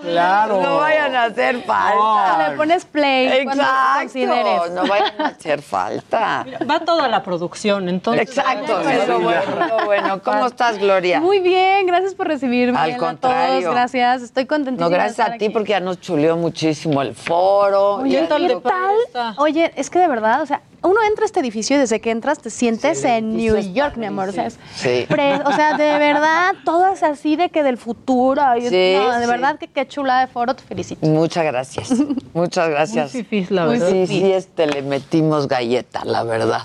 [0.02, 0.60] Claro.
[0.62, 2.48] No vayan a hacer falta.
[2.50, 3.98] Le pones play Exacto.
[4.00, 4.70] consideres.
[4.72, 6.46] No vayan a hacer falta.
[6.68, 8.28] Va toda la producción, entonces.
[8.28, 8.80] Exacto.
[8.88, 10.22] Es lo bueno, lo bueno.
[10.22, 11.20] ¿Cómo estás, Gloria?
[11.20, 12.78] Muy bien, gracias por recibirme.
[12.78, 13.60] Al a contrario.
[13.60, 14.22] todos, gracias.
[14.22, 14.86] Estoy contentísima.
[14.88, 15.52] No, gracias de estar a ti aquí.
[15.52, 17.96] porque ya nos chuleó muchísimo el foro.
[17.96, 19.34] Oye, ¿qué tal?
[19.38, 22.10] Oye, es que de verdad, o sea, uno entra a este edificio y desde que
[22.10, 24.28] entras te sientes en New York, mi amor.
[24.28, 25.04] O sea, es Sí.
[25.08, 28.42] pre- o sea, de verdad, todo es así de que del futuro.
[28.56, 29.30] y- Sí, no, de sí.
[29.30, 31.06] verdad que qué chula de foro, te felicito.
[31.06, 31.92] Muchas gracias.
[32.34, 33.14] Muchas gracias.
[33.14, 33.90] Muy la verdad.
[33.90, 36.62] Sí, sí, este, le metimos galleta, la verdad.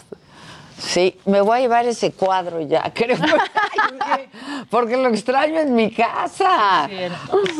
[0.82, 3.18] Sí, me voy a llevar ese cuadro ya, creo.
[4.70, 6.90] Porque lo extraño en mi casa.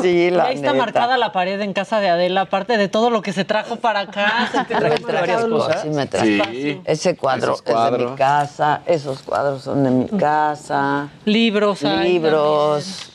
[0.02, 0.86] Sí, Y la ahí está neta.
[0.86, 4.02] marcada la pared en casa de Adela, aparte de todo lo que se trajo para
[4.02, 4.50] acá.
[4.52, 6.42] se trajo los- cosas, sí me traje.
[6.52, 6.82] Sí.
[6.86, 11.10] Ese cuadro es de mi casa, esos cuadros son de mi casa.
[11.26, 11.84] Libros.
[11.84, 13.12] hay Libros,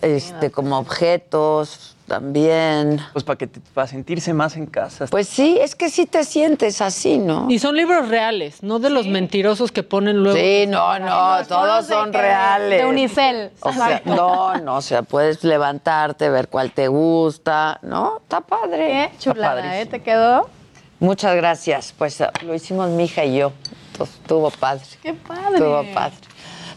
[0.00, 3.00] este, como objetos también.
[3.14, 5.06] Pues para que te- para sentirse más en casa.
[5.10, 7.46] Pues sí, es que sí te sientes así, ¿no?
[7.50, 10.38] Y son libros reales, no de los mentirosos que ponen luego.
[10.38, 12.82] Sí, no, no, todos son reales.
[12.82, 13.50] De Unicel.
[13.60, 18.18] O sea, no, no, o sea, puedes levantarte, ver cuál te gusta, ¿no?
[18.22, 18.86] Está padre.
[18.86, 19.86] Qué Está chulada, ¿eh?
[19.86, 20.50] ¿Te quedó?
[21.00, 21.94] Muchas gracias.
[21.96, 23.52] Pues lo hicimos mi hija y yo.
[23.92, 24.82] Entonces, estuvo padre.
[25.02, 25.54] Qué padre.
[25.54, 26.16] Estuvo padre.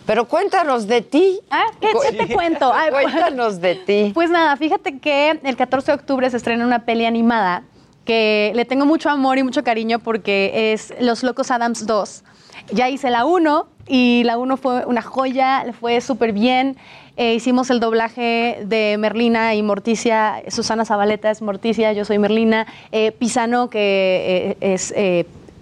[0.06, 1.40] Pero cuéntanos de ti.
[1.49, 2.72] Ah, ¿qué, qué te cuento?
[2.76, 4.11] Ay, pues- Cuéntanos de ti.
[4.14, 7.64] Pues nada, fíjate que el 14 de octubre se estrena una peli animada
[8.06, 12.23] que le tengo mucho amor y mucho cariño porque es Los Locos Adams 2.
[12.72, 16.77] Ya hice la 1 y la 1 fue una joya, le fue súper bien.
[17.18, 20.44] Eh, hicimos el doblaje de Merlina y Morticia.
[20.49, 22.68] Susana Zabaleta es Morticia, yo soy Merlina.
[22.91, 24.94] Eh, Pisano, que eh, es...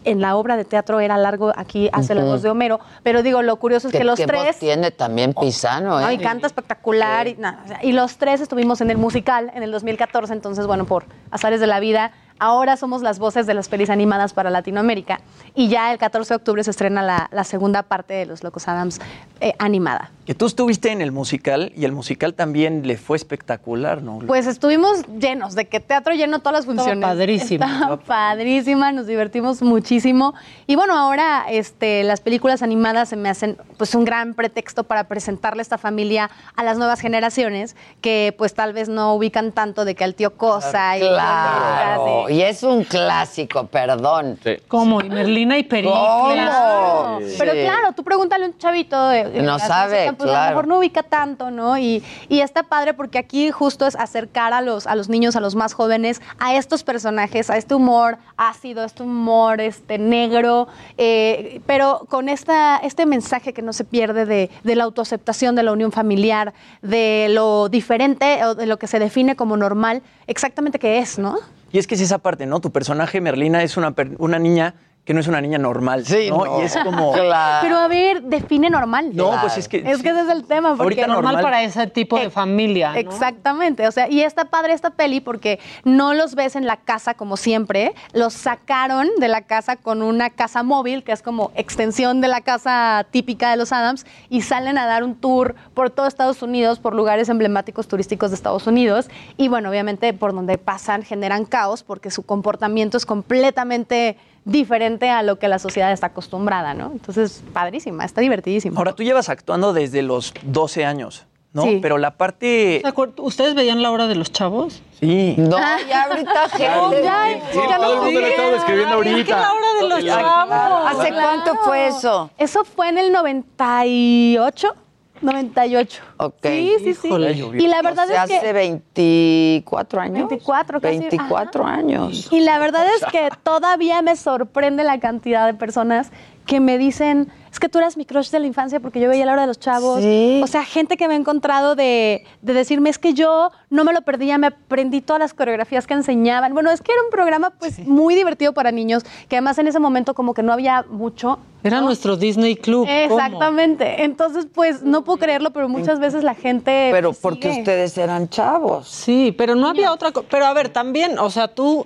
[0.03, 2.79] eh, en la obra de teatro era largo, aquí hace la voz de Homero.
[3.03, 4.59] Pero digo, lo curioso es que los ¿Qué voz tres...
[4.59, 6.13] tiene también Pisano, No, ¿eh?
[6.13, 7.27] y canta espectacular.
[7.27, 10.67] Y, nada, o sea, y los tres estuvimos en el musical en el 2014, entonces,
[10.67, 14.49] bueno, por azares de la vida, ahora somos las voces de las pelis animadas para
[14.49, 15.21] Latinoamérica.
[15.55, 18.67] Y ya el 14 de octubre se estrena la, la segunda parte de Los Locos
[18.67, 18.99] Adams
[19.39, 20.11] eh, animada.
[20.25, 24.19] Que tú estuviste en el musical y el musical también le fue espectacular, ¿no?
[24.19, 27.03] Pues estuvimos llenos, de que teatro lleno todas las funciones.
[27.03, 27.65] padrísimo.
[27.65, 30.33] Estaba padrísima, nos divertimos muchísimo.
[30.65, 35.09] Y bueno, ahora este, las películas animadas se me hacen pues un gran pretexto para
[35.09, 39.95] presentarle esta familia a las nuevas generaciones que pues tal vez no ubican tanto de
[39.95, 42.22] que al tío Cosa y Claro.
[42.25, 44.39] Claro, y es un clásico, perdón.
[44.67, 45.01] ¿Cómo?
[45.01, 45.93] Y Merlina y Pericles.
[45.97, 47.19] ¿Cómo?
[47.37, 47.59] Pero Sí.
[47.63, 50.43] claro, tú pregúntale a un chavito de, de No la sabe, pues, A claro.
[50.43, 51.77] lo mejor no ubica tanto, ¿no?
[51.77, 55.39] Y, y está padre porque aquí justo es acercar a los, a los niños, a
[55.39, 60.67] los más jóvenes, a estos personajes, a este humor ácido, este humor este, negro,
[60.97, 65.63] eh, pero con esta, este mensaje que no se pierde de, de la autoaceptación, de
[65.63, 70.79] la unión familiar, de lo diferente o de lo que se define como normal, exactamente
[70.79, 71.37] qué es, ¿no?
[71.73, 72.61] Y es que es esa parte, ¿no?
[72.61, 74.75] Tu personaje, Merlina, es una, una niña
[75.05, 76.05] que no es una niña normal.
[76.05, 76.45] Sí, ¿no?
[76.45, 76.61] no.
[76.61, 77.11] Y es como.
[77.61, 79.11] Pero a ver, define normal.
[79.13, 80.69] No, pues es que- Es que ese es el tema.
[80.77, 82.91] Porque Ahorita normal para ese tipo de familia.
[82.91, 82.97] ¿no?
[82.97, 87.15] Exactamente, o sea, y está padre esta peli porque no los ves en la casa
[87.15, 92.21] como siempre, los sacaron de la casa con una casa móvil, que es como extensión
[92.21, 96.07] de la casa típica de los Adams, y salen a dar un tour por todo
[96.07, 101.03] Estados Unidos, por lugares emblemáticos turísticos de Estados Unidos, y bueno, obviamente por donde pasan
[101.03, 106.73] generan caos porque su comportamiento es completamente diferente a lo que la sociedad está acostumbrada,
[106.73, 106.91] ¿no?
[106.91, 108.77] Entonces, padrísima, está divertidísima.
[108.77, 111.63] Ahora, tú llevas actuando desde los 12 años, ¿no?
[111.63, 111.79] Sí.
[111.81, 112.79] Pero la parte.
[112.83, 114.81] ¿Se acuer- ¿Ustedes veían la hora de los chavos?
[114.99, 115.35] Sí.
[115.37, 115.57] No,
[115.87, 117.03] ya ahorita gente.
[117.03, 119.39] ya, Sí, ya todo el mundo lo estaba describiendo Es que ahorita.
[119.39, 120.99] la hora de los chavos.
[120.99, 122.29] ¿Hace cuánto fue eso?
[122.37, 124.75] Eso fue en el 98.
[125.23, 126.03] 98.
[126.17, 126.35] Ok.
[126.43, 127.07] Sí, sí, sí.
[127.07, 127.31] Híjole.
[127.33, 128.37] Y la verdad O sea, es que.
[128.37, 130.29] hace 24 años.
[130.29, 130.99] 24, casi.
[130.99, 132.27] 24 años.
[132.31, 136.11] Y la verdad es que todavía me sorprende la cantidad de personas
[136.45, 139.27] que me dicen, es que tú eras mi crush de la infancia porque yo veía
[139.27, 140.01] la hora de los chavos.
[140.01, 140.41] Sí.
[140.43, 143.93] O sea, gente que me ha encontrado de, de decirme, es que yo no me
[143.93, 146.55] lo perdía, me aprendí todas las coreografías que enseñaban.
[146.55, 149.79] Bueno, es que era un programa pues muy divertido para niños, que además en ese
[149.79, 151.37] momento como que no había mucho.
[151.63, 152.87] Era nuestro Disney Club.
[152.87, 153.19] ¿cómo?
[153.19, 154.03] Exactamente.
[154.03, 156.89] Entonces, pues no puedo creerlo, pero muchas veces la gente...
[156.91, 157.59] Pero pues, porque sigue.
[157.61, 158.87] ustedes eran chavos.
[158.87, 160.25] Sí, pero no había otra cosa.
[160.27, 161.85] Pero a ver, también, o sea, tú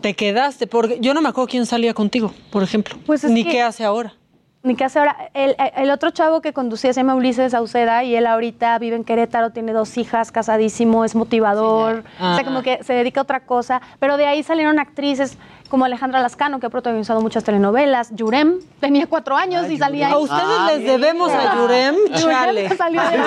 [0.00, 2.96] te quedaste, porque yo no me acuerdo quién salía contigo, por ejemplo.
[3.04, 4.14] Pues es Ni que- qué hace ahora.
[4.62, 5.30] Ni que hace ahora.
[5.34, 9.04] El, el otro chavo que conducía se llama Ulises Sauceda y él ahorita vive en
[9.04, 12.02] Querétaro, tiene dos hijas, casadísimo, es motivador.
[12.18, 12.32] Ah.
[12.32, 13.80] O sea, como que se dedica a otra cosa.
[14.00, 15.38] Pero de ahí salieron actrices
[15.68, 18.10] como Alejandra Lascano, que ha protagonizado muchas telenovelas.
[18.14, 20.12] Yurem tenía cuatro años y salía ahí.
[20.12, 22.76] A ustedes les debemos a Yurem, chale.
[22.76, 23.18] salió de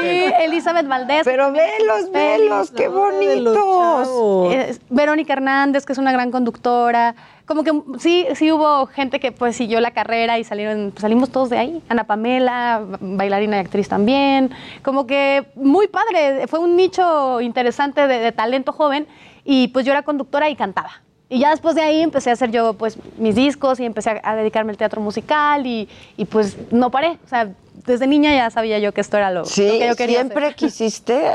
[0.00, 1.22] Sí, Elizabeth Valdés.
[1.24, 4.08] Pero velos, velos, qué bonitos.
[4.52, 7.14] Eh, Verónica Hernández, que es una gran conductora.
[7.46, 11.30] Como que sí, sí hubo gente que pues siguió la carrera y salieron, pues, salimos
[11.30, 11.82] todos de ahí.
[11.88, 14.50] Ana Pamela, bailarina y actriz también.
[14.82, 19.06] Como que muy padre, fue un nicho interesante de, de talento joven
[19.44, 21.02] y pues yo era conductora y cantaba.
[21.28, 24.20] Y ya después de ahí empecé a hacer yo pues mis discos y empecé a,
[24.22, 27.18] a dedicarme al teatro musical y, y, pues no paré.
[27.24, 27.48] O sea,
[27.86, 30.44] desde niña ya sabía yo que esto era lo, Sí, lo que yo quería siempre
[30.44, 30.56] hacer.
[30.56, 31.32] quisiste.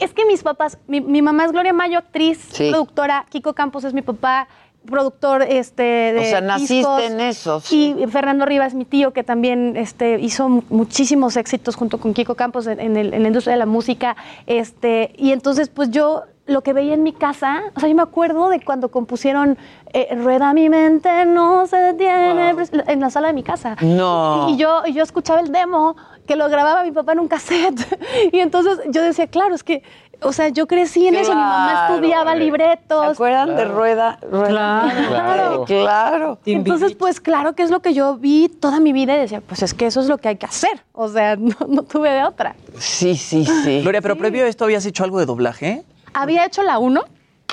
[0.00, 2.70] Es que mis papás, mi, mi mamá es Gloria Mayo, actriz, Sí.
[2.70, 4.48] productora, Kiko Campos es mi papá,
[4.90, 7.02] productor este, de O sea, naciste discos.
[7.02, 11.98] en eso, Y Fernando Rivas, mi tío, que también este, hizo mu- muchísimos éxitos junto
[11.98, 14.16] con Kiko Campos en, en el- en la industria de la música.
[14.46, 18.00] Este, y entonces, pues yo lo que veía en mi casa, o sea, yo me
[18.00, 19.58] acuerdo de cuando compusieron
[19.92, 22.54] eh, Rueda mi mente, no se detiene,
[22.86, 23.76] en la sala de mi casa.
[23.82, 24.46] No.
[24.48, 25.94] Y yo, y yo escuchaba el demo
[26.26, 27.80] que lo grababa mi papá en un cassette.
[28.32, 29.82] Y entonces yo decía, claro, es que,
[30.20, 33.04] o sea, yo crecí en eso, mi mamá estudiaba libretos.
[33.04, 34.18] ¿Se acuerdan de Rueda?
[34.30, 34.48] Rueda?
[34.48, 35.64] Claro.
[35.64, 35.64] Claro.
[35.64, 36.38] claro.
[36.44, 39.62] Entonces, pues claro que es lo que yo vi toda mi vida y decía, pues
[39.62, 40.82] es que eso es lo que hay que hacer.
[40.92, 42.56] O sea, no, no tuve de otra.
[42.78, 43.82] Sí, sí, sí.
[43.82, 45.84] Gloria, pero previo a esto habías hecho algo de doblaje.
[46.14, 47.04] Había hecho la 1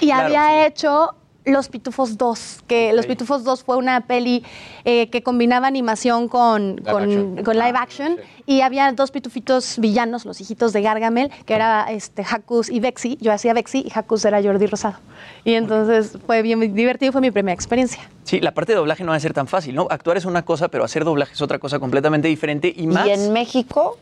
[0.02, 1.14] y Claro, había hecho
[1.46, 4.44] Los Pitufos 2, que Los Pitufos 2 fue una peli
[4.84, 7.44] eh, que combinaba animación con, Live con, action.
[7.44, 12.24] con live action y había dos pitufitos villanos, los hijitos de Gargamel, que era este,
[12.24, 13.18] Hakus y Vexi.
[13.22, 14.98] Yo hacía Vexi y Hakus era Jordi Rosado.
[15.44, 18.10] Y entonces fue bien divertido, fue mi primera experiencia.
[18.24, 19.88] Sí, la parte de doblaje no va a ser tan fácil, ¿no?
[19.90, 23.08] Actuar es una cosa, pero hacer doblaje es otra cosa completamente diferente y más.
[23.08, 23.98] Y en México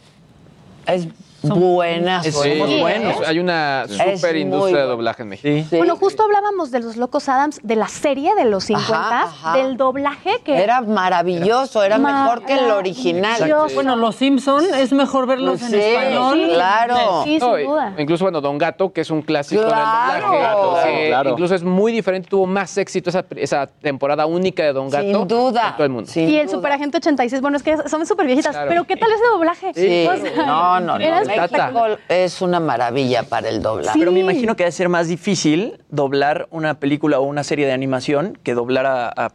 [0.87, 1.07] es
[1.49, 2.21] buena.
[2.23, 3.27] Es- somos somos buenos.
[3.27, 5.75] Hay una super industria de doblaje en México.
[5.77, 9.53] Bueno, justo hablábamos de los Locos Adams, de la serie de los 50, ajá.
[9.57, 10.61] del doblaje que...
[10.63, 13.53] Era maravilloso, era mejor que el original.
[13.73, 16.33] Bueno, los Simpson es mejor verlos en Sí, español.
[16.47, 17.23] sí, claro.
[17.23, 17.93] Sí, sin duda.
[17.97, 20.27] Incluso, bueno, Don Gato, que es un clásico Claro.
[20.27, 20.83] en el doblaje.
[20.83, 21.29] Claro, eh, claro.
[21.31, 25.03] Incluso es muy diferente, tuvo más éxito esa, esa temporada única de Don Gato.
[25.03, 25.67] Sin duda.
[25.69, 26.09] en todo el mundo.
[26.09, 26.55] Sin y el duda.
[26.57, 28.69] Superagente 86, bueno, es que son súper viejitas, Claro.
[28.69, 29.71] pero ¿qué tal ese doblaje?
[29.73, 31.03] Sí, O sea, no, no, no.
[31.03, 31.21] era
[32.09, 33.97] Es una maravilla para el doblaje.
[33.97, 37.71] Pero me imagino que debe ser más difícil doblar una película o una serie de
[37.71, 39.31] animación que doblar a, a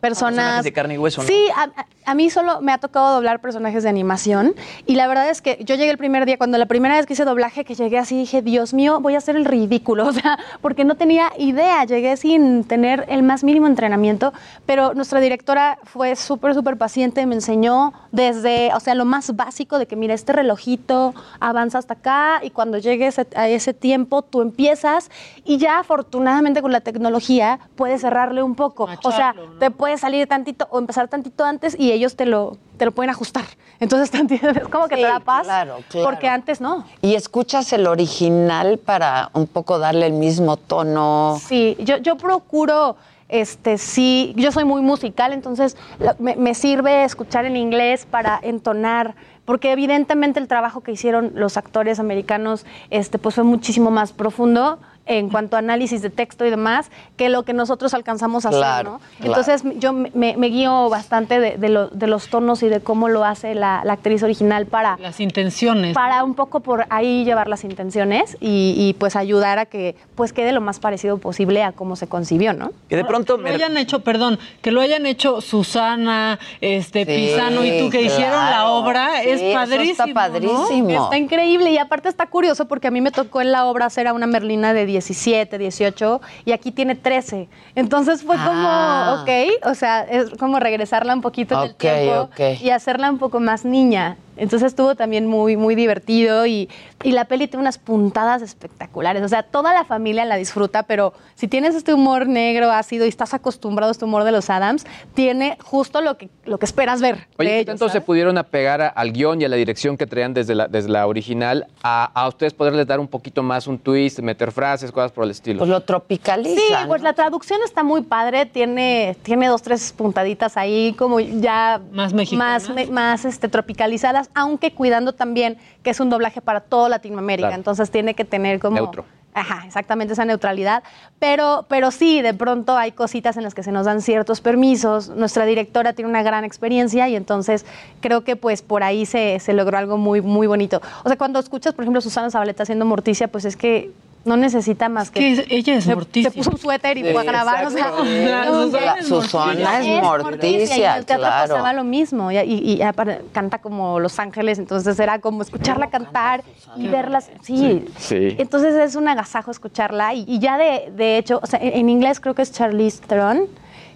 [0.00, 0.36] personas.
[0.36, 1.28] Personajes de carne y hueso, ¿no?
[1.28, 1.68] Sí, a,
[2.10, 4.54] a- mí solo me ha tocado doblar personajes de animación
[4.86, 7.12] y la verdad es que yo llegué el primer día, cuando la primera vez que
[7.12, 10.38] hice doblaje, que llegué así, dije, Dios mío, voy a hacer el ridículo, o sea,
[10.62, 14.32] porque no tenía idea, llegué sin tener el más mínimo entrenamiento,
[14.66, 19.78] pero nuestra directora fue súper, súper paciente, me enseñó desde, o sea, lo más básico
[19.78, 24.40] de que, mira, este relojito avanza hasta acá y cuando llegues a- ese tiempo tú
[24.42, 25.10] empiezas
[25.44, 30.26] y ya afortunadamente con la tecnología puedes cerrarle un poco, o sea, te puede salir
[30.26, 33.44] tantito o empezar tantito antes y ellos te lo, te lo pueden ajustar.
[33.80, 36.10] Entonces, es como que te da paz, claro, claro.
[36.10, 36.84] porque antes no.
[37.00, 41.38] ¿Y escuchas el original para un poco darle el mismo tono?
[41.42, 42.96] Sí, yo, yo procuro,
[43.30, 48.38] este, sí, yo soy muy musical, entonces la- me, me sirve escuchar en inglés para
[48.42, 49.14] entonar,
[49.46, 54.80] porque evidentemente el trabajo que hicieron los actores americanos, este, pues fue muchísimo más profundo
[55.08, 58.64] en cuanto a análisis de texto y demás, que lo que nosotros alcanzamos a Claro,
[58.66, 58.98] hacer, ¿no?
[59.18, 59.40] claro.
[59.40, 63.24] Entonces yo me, guío bastante de, de lo- de los tonos y de cómo lo
[63.24, 64.96] hace la, la actriz original para...
[65.00, 65.94] Las intenciones.
[65.94, 70.32] Para un poco por ahí llevar las intenciones y, y, pues ayudar a que pues
[70.32, 72.72] quede lo más parecido posible a cómo se concibió, ¿no?
[72.88, 77.64] Que de pronto Que lo hayan hecho, perdón, que lo hayan hecho Susana, este, Pisano
[77.64, 79.90] y tú que hicieron la obra, Sí, es eso padrísimo.
[79.92, 80.14] está ¿no?
[80.14, 81.04] padrísimo.
[81.04, 84.06] Está increíble y aparte está curioso porque a mí me tocó en la obra hacer
[84.06, 87.48] a una Merlina de 17, 18 y aquí tiene 13.
[87.74, 88.44] Entonces fue Ah.
[88.46, 92.30] como, ok, o sea, es como regresarla un poquito en el Ok, tiempo
[92.64, 94.16] y hacerla un poco más niña.
[94.38, 96.68] Entonces estuvo también muy, muy divertido y,
[97.02, 99.22] y la peli tiene unas puntadas espectaculares.
[99.22, 103.08] O sea, toda la familia la disfruta, pero si tienes este humor negro, ácido y
[103.08, 107.00] estás acostumbrado a este humor de los Adams, tiene justo lo que, lo que esperas
[107.00, 107.66] ver Oye, de ¿qué ellos.
[107.78, 110.68] tanto se pudieron apegar a- al guion y a la dirección que traían desde la,
[110.68, 114.90] desde la original a, a ustedes poderles dar un poquito más un twist, meter frases,
[114.92, 115.58] cosas por el estilo?
[115.58, 116.54] Pues lo tropicaliza.
[116.60, 121.80] Sí, pues la traducción está muy padre, tiene, tiene dos, tres puntaditas ahí como ya
[121.92, 122.68] Más mexicanas.
[122.68, 127.48] más, me- más, este, tropicalizadas, aunque cuidando también que es un doblaje para toda Latinoamérica,
[127.48, 127.60] Claro.
[127.60, 128.76] entonces tiene que tener como...
[128.76, 129.04] Neutro.
[129.34, 130.82] Ajá, exactamente esa neutralidad.
[131.20, 135.10] Pero, pero sí, de pronto hay cositas en las que se nos dan ciertos permisos.
[135.10, 137.64] Nuestra directora tiene una gran experiencia y entonces
[138.00, 140.80] creo que pues por ahí se, se logró algo muy, muy bonito.
[141.04, 143.92] O sea, cuando escuchas, por ejemplo, Susana Zabaleta haciendo Morticia, pues es que
[144.28, 145.18] no necesita más que...
[145.20, 146.30] que es- ella es se- Morticia.
[146.30, 147.66] Se puso un suéter y Sí, fue a grabar.
[147.66, 147.90] O sea,
[148.46, 151.54] no, la- Susana es Morticia, y el teatro claro.
[151.54, 152.30] pasaba lo mismo.
[152.30, 156.44] Y, y- y aparte canta como Los Ángeles, entonces era como escucharla cantar
[156.76, 157.30] y verlas.
[157.42, 157.84] Sí.
[157.98, 158.36] Sí.
[158.38, 160.14] Entonces es un agasajo escucharla.
[160.14, 163.00] Y, y ya de, de hecho, o sea, en, en inglés creo que es Charlize
[163.06, 163.46] Theron,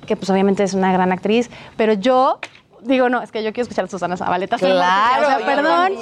[0.07, 2.39] que pues obviamente es una gran actriz, pero yo.
[2.85, 4.57] Digo, no, es que yo quiero escuchar a Susana Zabaleta.
[4.59, 5.93] Claro, o sea, perdón.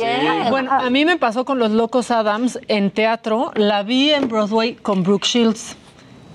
[0.50, 3.52] Bueno, a mí me pasó con Los Locos Adams en teatro.
[3.54, 5.76] La vi en Broadway con Brooke Shields.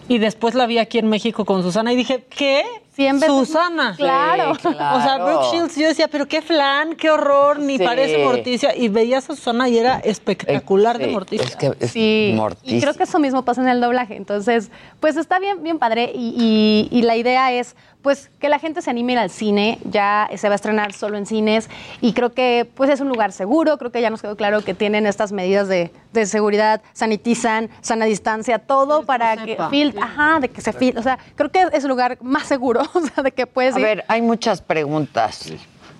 [0.07, 2.63] Y después la vi aquí en México con Susana y dije, ¿qué?
[2.95, 3.95] Veces- Susana.
[3.97, 4.53] Claro.
[4.55, 4.97] Sí, claro.
[4.99, 7.84] O sea, Brooke Shields, yo decía, pero qué flan, qué horror, ni Sí.
[7.84, 8.73] parece Morticia.
[8.76, 11.45] Y veías a Susana y era espectacular de Sí, Morticia.
[11.45, 12.77] Es que es Sí, Morticia.
[12.77, 14.15] y creo que eso mismo pasa en el doblaje.
[14.15, 14.69] Entonces,
[15.01, 16.11] pues está bien, bien padre.
[16.15, 17.76] Y, y- y la idea es,
[18.06, 19.80] pues, que la gente se anime ir al cine.
[19.84, 21.72] Ya se va a estrenar solo en cines.
[22.02, 23.80] Y creo que, pues, es un lugar seguro.
[23.80, 28.06] Creo que ya nos quedó claro que tienen estas medidas de, de seguridad, sanitizan, sana
[28.06, 29.72] distancia, todo para que sepa.
[29.72, 32.84] fil- ajá, de que se fil- O sea, creo que es el lugar más seguro,
[32.94, 33.86] o sea, de que puedes A ir.
[33.86, 35.52] ver, hay muchas preguntas.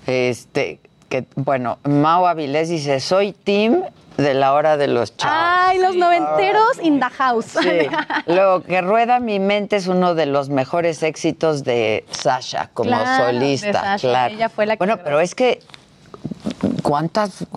[0.06, 0.80] Este,
[1.16, 3.84] que, bueno, Mao Avilés dice, soy team
[4.18, 5.38] de la hora de los chavos.
[5.40, 7.46] Ay, los noventeros in the house.
[7.46, 7.88] Sí.
[8.28, 13.28] Luego, que rueda mi mente es uno de los mejores éxitos de Sasha como Claro,
[13.28, 14.34] de solista, Sasha, claro.
[14.34, 15.60] ella fue la que bueno, pero es que
[16.86, 17.48] ¿cuántas,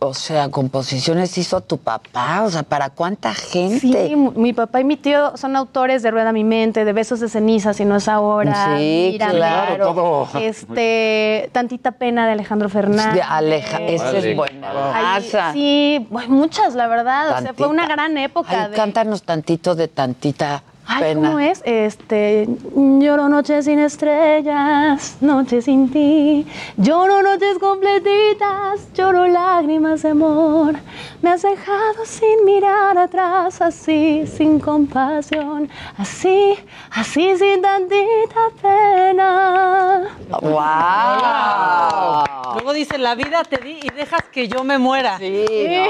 [0.00, 2.42] o sea, composiciones hizo tu papá?
[2.44, 3.80] O sea, ¿para cuánta gente?
[3.80, 7.28] Sí, mi papá y mi tío son autores de Rueda mi mente, de Besos de
[7.28, 8.76] ceniza, si no es ahora.
[8.78, 9.86] Sí, Mírame, claro.
[9.92, 10.28] todo.
[10.40, 13.14] Este, Tantita pena de Alejandro Fernández.
[13.14, 14.30] De Aleja, esa Vale.
[14.30, 14.70] es buena.
[14.94, 17.38] Ay, sí, bueno, muchas, la verdad.
[17.38, 18.64] O sea, fue una gran época.
[18.66, 21.28] Ay, de- cántanos tantito de tantita Ay, pena.
[21.28, 21.62] ¿cómo es?
[21.64, 26.46] Este, lloro noches sin estrellas, noches sin ti.
[26.76, 30.74] Lloro noches completitas, lloro lágrimas de amor.
[31.22, 35.68] Me has dejado sin mirar atrás, así, sin compasión.
[35.98, 36.54] Así,
[36.92, 40.02] así, sin tantita pena.
[40.40, 42.54] ¡Wow!
[42.54, 45.18] Luego dice, la vida te di y dejas que yo me muera.
[45.18, 45.44] Sí,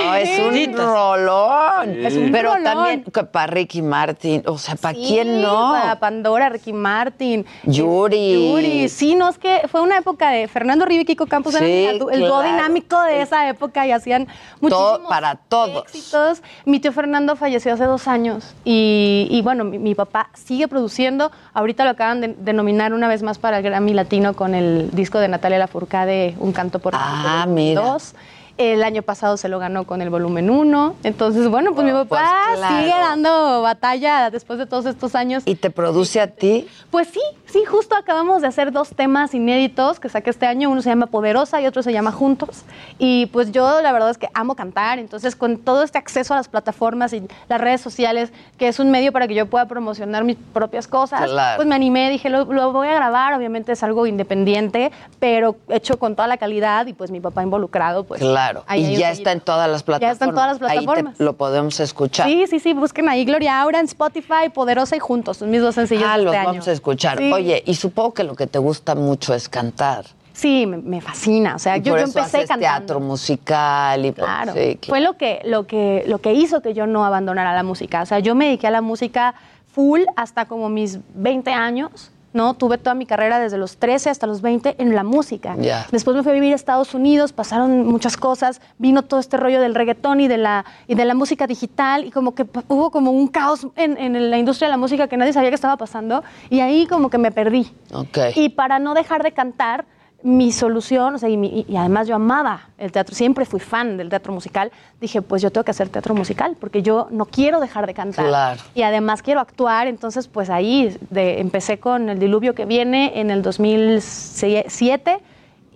[0.04, 0.84] no, es un Chitas.
[0.86, 2.04] rolón.
[2.04, 2.64] Es un Pero rolón.
[2.64, 5.72] también que para Ricky Martin, o sea, ¿para Sí, quién no?
[5.72, 7.44] Para Pandora, Ricky Martin.
[7.64, 8.50] Yuri.
[8.50, 11.64] Yuri, sí, no, es que fue una época de Fernando Rivia y Kiko Campos, Sí,
[11.64, 12.42] eran el, el dúo claro.
[12.56, 15.84] dinámico de esa época y hacían Todo- muchísimos para todos.
[15.84, 16.42] éxitos.
[16.64, 21.30] Mi tío Fernando falleció hace dos años y, y bueno, mi, mi papá sigue produciendo.
[21.54, 24.90] Ahorita lo acaban de, de nominar una vez más para el Grammy Latino con el
[24.92, 27.80] disco de Natalia Lafourcade, Un canto por Ah, mira.
[27.82, 28.14] dos.
[28.58, 30.96] El año pasado se lo ganó con el volumen 1.
[31.02, 32.06] Entonces, bueno, pues mi papá
[32.48, 32.76] pues, claro.
[32.78, 35.42] sigue dando batalla después de todos estos años.
[35.44, 36.66] ¿Y te produce a ti?
[36.90, 40.70] Pues sí, sí, justo acabamos de hacer dos temas inéditos que saqué este año.
[40.70, 42.62] Uno se llama Poderosa y otro se llama Juntos.
[42.98, 44.98] Y pues yo la verdad es que amo cantar.
[44.98, 48.90] Entonces, con todo este acceso a las plataformas y las redes sociales, que es un
[48.90, 51.56] medio para que yo pueda promocionar mis propias cosas, Claro.
[51.56, 53.34] pues me animé, dije, lo, lo voy a grabar.
[53.34, 58.04] Obviamente es algo independiente, pero hecho con toda la calidad y pues mi papá involucrado,
[58.04, 58.20] pues.
[58.22, 58.45] Claro.
[58.66, 60.08] Ahí hay y ya está en todas las plataformas.
[60.08, 61.12] Ya está en todas las plataformas.
[61.12, 62.26] Ahí te- lo podemos escuchar.
[62.28, 65.74] Sí, sí, sí, busquen ahí Gloria Aura en Spotify, Poderosa y Juntos, son mis dos
[65.74, 66.48] sencillos Ah, de los este año.
[66.50, 67.18] vamos a escuchar.
[67.18, 67.32] Sí.
[67.32, 70.04] Oye, y supongo que lo que te gusta mucho es cantar.
[70.32, 71.54] Sí, me, me fascina.
[71.54, 72.78] O sea, Y yo, por yo eso empecé haces cantando.
[72.86, 74.52] teatro musical y Claro.
[74.52, 77.62] sí, que- Fue lo que, lo, que, lo que hizo que yo no abandonara la
[77.62, 78.02] música.
[78.02, 79.34] O sea, yo me dediqué a la música
[79.72, 82.10] full hasta como mis 20 años.
[82.36, 82.54] ¿No?
[82.54, 85.56] Tuve toda mi carrera desde los 13 hasta los 20 en la música.
[85.90, 89.60] Después me fui a vivir a Estados Unidos, pasaron muchas cosas, vino todo este rollo
[89.60, 93.10] del reggaetón y de la, y de la música digital y como que hubo como
[93.10, 96.22] un caos en, en la industria de la música que nadie sabía qué estaba pasando
[96.50, 97.72] y ahí como que me perdí.
[97.92, 98.18] Ok.
[98.36, 99.86] Y para no dejar de cantar,
[100.26, 103.96] mi solución, o sea, y, mi- y- además yo amaba el teatro, siempre fui fan
[103.96, 107.60] del teatro musical, dije, pues yo tengo que hacer teatro musical, porque yo no quiero
[107.60, 108.26] dejar de cantar.
[108.26, 108.60] Claro.
[108.74, 113.30] Y además quiero actuar, entonces pues ahí de- empecé con El Diluvio que viene en
[113.30, 115.18] el 2007,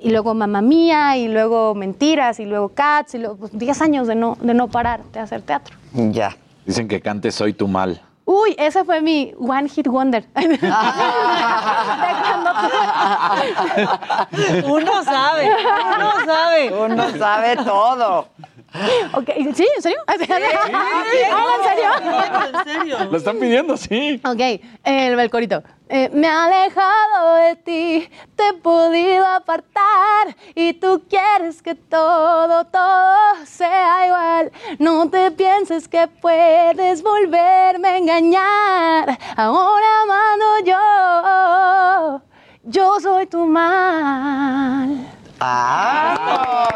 [0.03, 4.07] y luego Mamá Mía, y luego Mentiras, y luego Cats, y luego pues, 10 años
[4.09, 5.77] de no, de no parar de hacer teatro.
[5.93, 6.37] Ya.
[6.67, 8.01] Dicen que cante Soy tu mal.
[8.33, 10.23] Uy, ese fue mi One Hit Wonder.
[10.35, 10.71] De cuando-
[14.73, 15.51] Uno sabe,
[15.97, 16.73] uno sabe.
[16.73, 18.29] Uno sabe todo.
[19.15, 19.67] Ok, ¿Sí?
[19.77, 19.99] ¿En serio?
[20.07, 21.91] Ah, ¿en serio?
[22.55, 23.11] ¿En serio?
[23.11, 24.21] Lo están pidiendo, sí.
[24.25, 24.41] Ok,
[24.85, 25.63] el, el corito.
[25.89, 32.65] Eh, me he alejado de ti, te he podido apartar y tú quieres que todo,
[32.67, 34.53] todo sea igual.
[34.79, 39.19] No te pienses que puedes volverme a engañar.
[39.37, 42.23] Ahora mando yo,
[42.63, 45.09] yo soy tu mal.
[45.41, 46.69] Ah.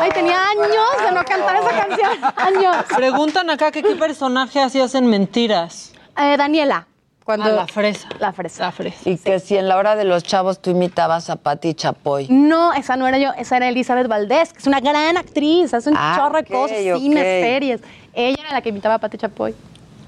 [0.00, 0.68] Ay, tenía años
[1.04, 2.10] de no cantar esa canción.
[2.36, 2.76] Años.
[2.94, 5.92] Preguntan acá que qué personaje hacías en Mentiras.
[6.18, 6.86] Eh, Daniela.
[7.24, 8.08] Cuando, Ah, la fresa.
[8.18, 8.64] La fresa.
[8.64, 9.08] La fresa.
[9.08, 12.26] Y que si en la hora de los chavos tú imitabas a Patti Chapoy.
[12.28, 15.90] No, esa no era yo, esa era Elizabeth Valdés, que es una gran actriz, hace
[15.90, 16.98] un Ah, chorro de cosas, ok.
[16.98, 17.80] cines, series.
[18.14, 19.54] Ella era la que imitaba a Pati Chapoy.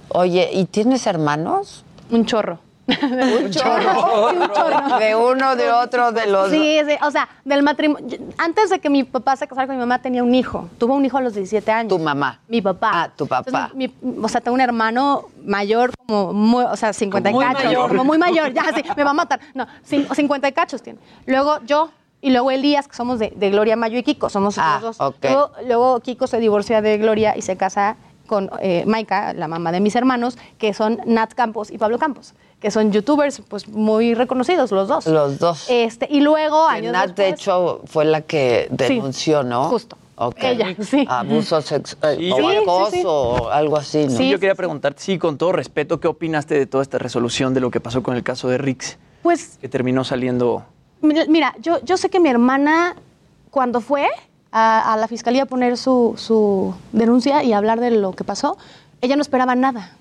[0.09, 1.85] Oye, ¿y tienes hermanos?
[2.11, 2.59] Un chorro.
[3.03, 4.31] Un chorro.
[4.33, 4.99] Sí, un chorro.
[4.99, 6.51] De uno, de otro, de los...
[6.51, 8.19] Sí, sí, o sea, del matrimonio.
[8.39, 10.69] Antes de que mi papá se casara con mi mamá, tenía un hijo.
[10.79, 11.89] Tuvo un hijo a los 17 años.
[11.91, 12.41] Tu mamá.
[12.49, 12.91] Mi papá.
[12.93, 13.71] Ah, tu papá.
[13.71, 17.45] Entonces, mi- o sea, tengo un hermano mayor, como, muy- o sea, 50 y Como
[17.45, 17.65] muy cachos.
[17.71, 17.89] mayor.
[17.89, 19.41] Como muy mayor, ya, sí, me va a matar.
[19.55, 20.99] No, cin- 50 y cachos tiene.
[21.27, 21.91] Luego yo,
[22.21, 25.09] y luego Elías, que somos de, de Gloria Mayo y Kiko, somos Ah, los dos.
[25.09, 25.25] ok.
[25.25, 27.97] Luego, luego Kiko se divorcia de Gloria y se casa
[28.27, 32.35] con eh, Maika, la mamá de mis hermanos, que son Nat Campos y Pablo Campos,
[32.63, 35.07] que son youtubers pues muy reconocidos los dos.
[35.07, 35.67] Los dos.
[35.69, 39.65] Este, y luego, Que años Nat, de hecho, fue la que denunció, ¿no?
[39.65, 39.99] justo.
[40.15, 40.37] Ok.
[40.43, 41.05] Ella, sí.
[41.09, 43.03] Abuso sexual Sí, o sí, sí, acoso sí.
[43.05, 44.17] o algo así, ¿no?
[44.17, 47.61] Sí, yo quería preguntarte, sí, con todo respeto, ¿qué opinaste de toda esta resolución de
[47.61, 48.97] lo que pasó con el caso de Rix?
[49.23, 50.65] Pues Que terminó saliendo...
[51.01, 52.95] Mira, mira, yo, yo sé que mi hermana,
[53.51, 54.07] cuando fue
[54.53, 58.57] a, a la fiscalía a poner su, su denuncia y hablar de lo que pasó,
[59.01, 59.97] ella no esperaba nada.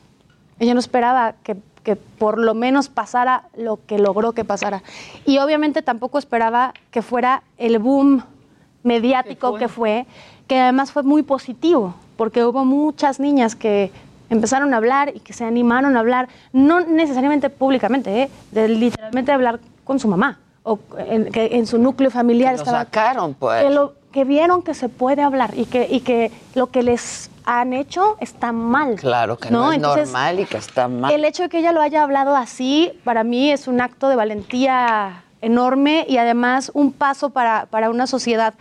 [0.59, 4.83] Ella no esperaba que, que por lo menos pasara lo que logró que pasara.
[5.25, 8.23] Y obviamente tampoco esperaba que fuera el boom
[8.83, 10.05] mediático que fue,
[10.47, 13.91] que además fue muy positivo, porque hubo muchas niñas que
[14.29, 18.29] empezaron a hablar y que se animaron a hablar, no necesariamente públicamente, ¿eh?
[18.51, 22.79] de literalmente hablar con su mamá, o en, que en su núcleo familiar Lo estaba
[22.79, 23.63] sacaron, pues.
[23.63, 27.29] que, lo- que vieron que se puede hablar y que, y que lo que les
[27.45, 28.95] han hecho está mal.
[28.95, 31.11] Claro que no, es Entonces, normal y que está mal.
[31.11, 34.15] El hecho de que ella lo haya hablado así, para mí es un acto de
[34.15, 38.53] valentía enorme y además un paso para, para una sociedad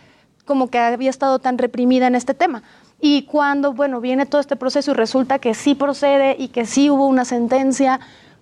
[0.44, 2.62] como que había estado tan reprimida en este tema.
[3.00, 6.90] Y cuando, bueno, viene todo este proceso y resulta que sí procede y que sí
[6.90, 8.00] hubo una sentencia,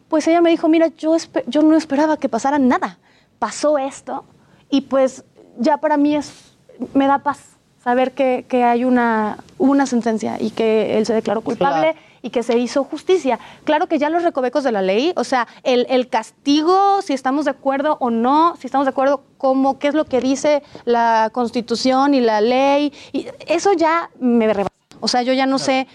[0.09, 1.16] pues ella me dijo, mira, yo,
[1.47, 2.98] yo no esperaba que pasara nada.
[3.39, 4.24] Pasó esto
[4.70, 5.24] y pues
[5.59, 6.47] ya para mí es,
[6.94, 7.38] me da paz
[7.82, 11.98] saber que, que hay una, una sentencia y que él se declaró culpable Claro.
[12.22, 13.38] y que se hizo justicia.
[13.64, 17.44] Claro que ya los recovecos de la ley, o sea, el, el castigo, si estamos
[17.44, 21.30] de acuerdo o no, si estamos de acuerdo cómo, qué es lo que dice la
[21.32, 24.68] constitución y la ley, y eso ya me rebasa.
[25.00, 25.86] O sea, yo ya no sé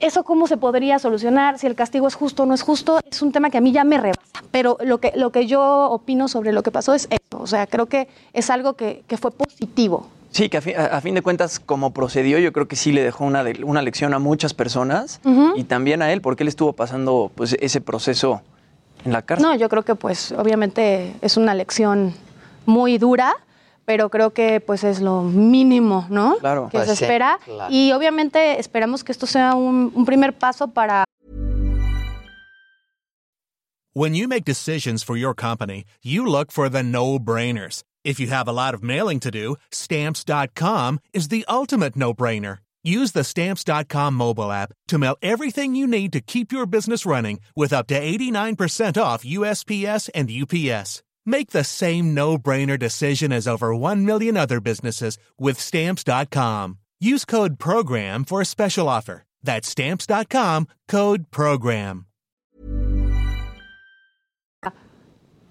[0.00, 3.22] eso cómo se podría solucionar, si el castigo es justo o no es justo, es
[3.22, 4.20] un tema que a mí ya me rebasa.
[4.50, 7.40] Pero lo que, lo que yo opino sobre lo que pasó es eso.
[7.42, 10.06] O sea, creo que es algo que, que fue positivo.
[10.30, 13.02] Sí, que a fin, a- fin de cuentas, como procedió, yo creo que sí le
[13.02, 15.20] dejó una, una lección a muchas personas
[15.56, 18.42] y también a él, porque él estuvo pasando pues, ese proceso
[19.04, 19.46] en la cárcel.
[19.48, 22.12] No, yo creo que pues obviamente es una lección
[22.66, 23.34] muy dura,
[23.88, 26.36] pero creo que pues es lo mínimo, ¿no?
[26.40, 26.68] Claro.
[26.70, 27.38] Que Pues se sí, espera.
[27.42, 27.72] claro.
[27.72, 31.04] Y obviamente esperamos que esto sea un, un primer paso para
[33.94, 37.82] When you make decisions for your company, you look for the no brainers.
[38.04, 42.58] If you have a lot of mailing to do, stamps.com is the ultimate no brainer.
[42.84, 47.40] Use the stamps.com mobile app to mail everything you need to keep your business running
[47.56, 51.02] with up to 89% off USPS and UPS.
[51.28, 56.78] Make the same no brainer decision as over 1 million other businesses with stamps.com.
[57.00, 59.24] Use code PROGRAM for a special offer.
[59.42, 62.06] That's stamps.com code PROGRAM.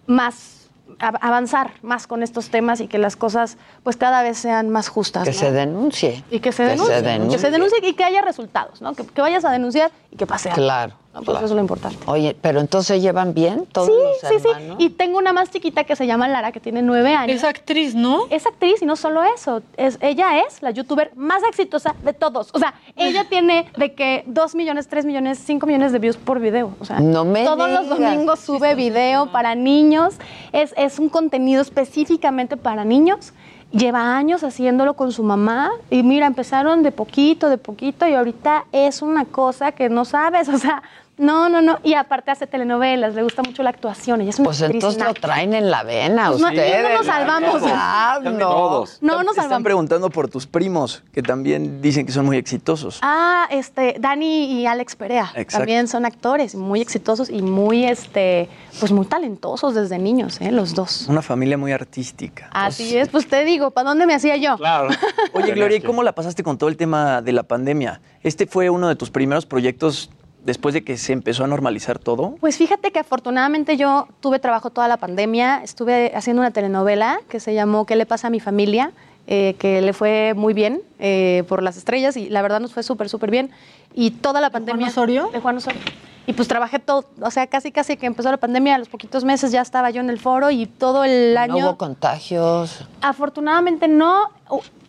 [0.08, 0.68] más
[1.00, 5.26] avanzar más con estos temas y que las cosas pues cada vez sean más justas.
[5.26, 5.40] Que ¿no?
[5.40, 6.24] se denuncie.
[6.32, 7.02] Y que se Que se denuncie.
[7.04, 7.38] denuncie.
[7.38, 8.96] Que se denuncie y que haya resultados, ¿no?
[8.96, 10.64] Que, que vayas a denunciar y que pase algo.
[10.64, 10.96] Claro.
[11.26, 11.98] Pues eso es lo importante.
[12.06, 14.48] Oye, pero entonces llevan bien todos Sí, los sí, sí.
[14.50, 14.76] hermanos.
[14.80, 17.36] Y tengo una más chiquita que se llama Lara, que tiene nueve años.
[17.36, 18.26] Es actriz, ¿no?
[18.30, 19.62] Es actriz y no solo eso.
[19.78, 22.50] Es, ella es la youtuber más exitosa de todos.
[22.54, 26.40] O sea, ella tiene de que dos millones, tres millones, cinco millones de views por
[26.40, 26.72] video.
[26.80, 30.16] O sea, No me todos los domingos sube video para niños.
[30.52, 33.34] Es, es un contenido específicamente para niños.
[33.72, 38.64] Lleva años haciéndolo con su mamá y mira, empezaron de poquito, de poquito y ahorita
[38.72, 40.84] es una cosa que no sabes, o sea,
[41.18, 41.80] no, no, no.
[41.84, 44.22] Y aparte hace telenovelas, le gusta mucho la actuación.
[44.22, 46.84] Ella es una Pues actriz entonces lo traen en la vena Pues no- ustedes.
[46.90, 47.62] no nos salvamos.
[47.66, 48.38] Ah, no.
[48.38, 48.98] Todos.
[49.02, 49.64] No nos Están salvamos.
[49.64, 53.00] preguntando por tus primos, que también dicen que son muy exitosos.
[53.02, 55.58] Ah, este, Dani y Alex Perea Exacto.
[55.58, 58.50] también son actores muy exitosos y muy, este,
[58.80, 60.52] pues muy talentosos desde niños, ¿eh?
[60.52, 61.08] los dos.
[61.10, 62.50] Una familia muy artística.
[62.52, 64.56] Así es, pues te digo, ¿para dónde me hacía yo?
[64.58, 64.90] Claro.
[65.34, 68.02] Oye, Gloria, ¿y cómo la pasaste con todo el tema de la pandemia?
[68.24, 70.10] ¿Este fue uno de tus primeros proyectos
[70.48, 72.36] después de que se empezó a normalizar todo?
[72.40, 77.40] Pues fíjate que afortunadamente yo tuve trabajo toda la pandemia, estuve haciendo una telenovela que
[77.40, 78.92] se llamó ¿Qué le pasa a mi familia?
[79.30, 82.82] eh, que le fue muy bien eh, por las estrellas y la verdad nos fue
[82.82, 83.52] súper, súper bien.
[83.94, 84.88] Y toda la pandemia...
[84.88, 85.30] Osorio?
[85.34, 85.82] De Juan Osorio.
[86.28, 89.26] Y pues trabajé todo, o sea, casi, casi que empezó la pandemia, a los poquitos
[89.26, 91.58] meses ya estaba yo en el foro y todo el No año...
[91.58, 92.86] hubo contagios.
[93.02, 94.30] Afortunadamente no.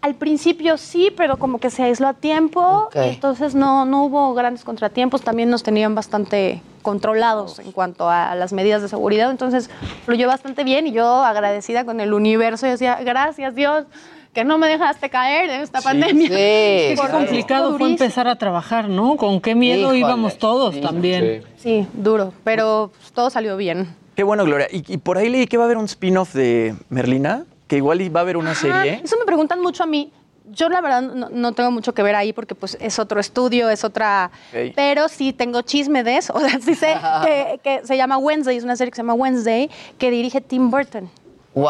[0.00, 2.88] Al principio sí, pero como que se aisló a tiempo.
[2.94, 5.22] Entonces no, no hubo grandes contratiempos.
[5.22, 9.30] También nos tenían bastante controlados en cuanto a las medidas de seguridad.
[9.30, 9.70] Entonces
[10.04, 12.66] fluyó bastante bien y yo agradecida con el universo.
[12.66, 13.86] Yo decía, gracias Dios
[14.32, 16.28] que no me dejaste caer en esta pandemia.
[16.28, 19.16] Qué Porque complicado fue empezar a trabajar, ¿no?
[19.16, 21.42] Con qué miedo Híjole, íbamos todos también.
[21.56, 23.88] Sí, duro, pero todo salió bien.
[24.14, 24.68] Qué bueno, Gloria.
[24.70, 28.00] Y, y por ahí leí que va a haber un spin-off de Merlina, que igual
[28.14, 29.00] va a haber una serie.
[29.04, 30.12] Eso me preguntan mucho a mí.
[30.50, 33.68] Yo la verdad no, no tengo mucho que ver ahí porque pues es otro estudio,
[33.68, 34.30] es otra...
[34.74, 36.32] Pero sí tengo chisme de eso.
[36.36, 39.12] O sea, sí sé que, que se llama Wednesday, es una serie que se llama
[39.14, 41.10] Wednesday, que dirige Tim Burton.
[41.54, 41.68] ¡Wow!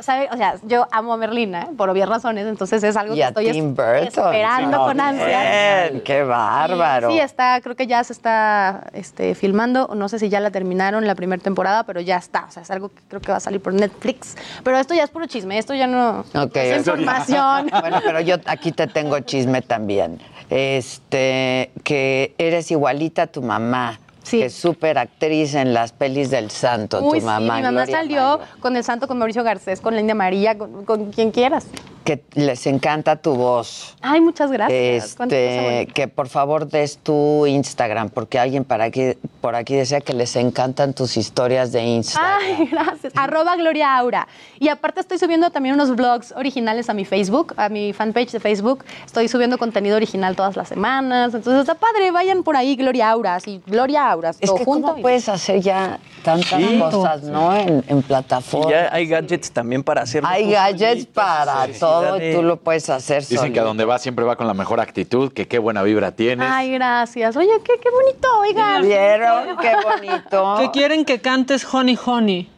[0.00, 0.28] ¿Sabe?
[0.32, 1.68] O sea, yo amo a Merlina, ¿eh?
[1.76, 6.00] por obvias razones, entonces es algo Y que a estoy es- Tim esperando con bien,
[6.04, 7.10] ¡Qué bárbaro!
[7.10, 11.06] Sí, está, creo que ya se está este, filmando, no sé si ya la terminaron
[11.06, 13.40] la primera temporada, pero ya está, o sea, es algo que creo que va a
[13.40, 14.36] salir por Netflix.
[14.64, 17.70] Pero esto ya es puro chisme, esto ya no Ok, es información.
[17.80, 20.20] Bueno, pero yo aquí te tengo chisme también.
[20.50, 23.98] Este, que eres igualita a tu mamá.
[24.38, 27.38] Que es súper actriz en las pelis del santo, Uy, tu mamá.
[27.38, 30.56] sí, mi mamá Gloria salió con el santo, con Mauricio Garcés, con la India María,
[30.56, 31.66] con, con quien quieras.
[32.04, 33.94] Que les encanta tu voz.
[34.00, 35.16] Ay, muchas gracias.
[35.20, 39.12] Este, que por favor des tu Instagram, porque alguien para aquí,
[39.42, 42.38] por aquí decía que les encantan tus historias de Instagram.
[42.40, 43.12] Ay, gracias.
[43.14, 44.26] Arroba Gloria Aura.
[44.58, 48.40] Y aparte estoy subiendo también unos vlogs originales a mi Facebook, a mi fanpage de
[48.40, 48.84] Facebook.
[49.04, 51.34] Estoy subiendo contenido original todas las semanas.
[51.34, 53.38] Entonces está padre, vayan por ahí, Gloria Aura.
[53.40, 54.19] Sí, Gloria Aura.
[54.28, 54.88] Es todo que junto.
[54.88, 56.78] ¿cómo puedes hacer ya tantas Sí.
[56.78, 57.56] cosas, no?
[57.56, 58.70] En, en Y plataformas.
[58.70, 60.28] ya hay gadgets también para hacerlo.
[60.28, 63.98] Hay gadgets solito, para todo y tú lo puedes hacer Dicen que a donde va
[63.98, 66.48] siempre va con la mejor actitud, que qué buena vibra tienes.
[66.50, 67.36] Ay, gracias.
[67.36, 68.82] Oye, qué, qué bonito, oigan.
[68.82, 69.56] ¿Vieron?
[69.58, 70.54] Qué bonito.
[70.58, 72.48] ¿Qué quieren que cantes Honey Honey?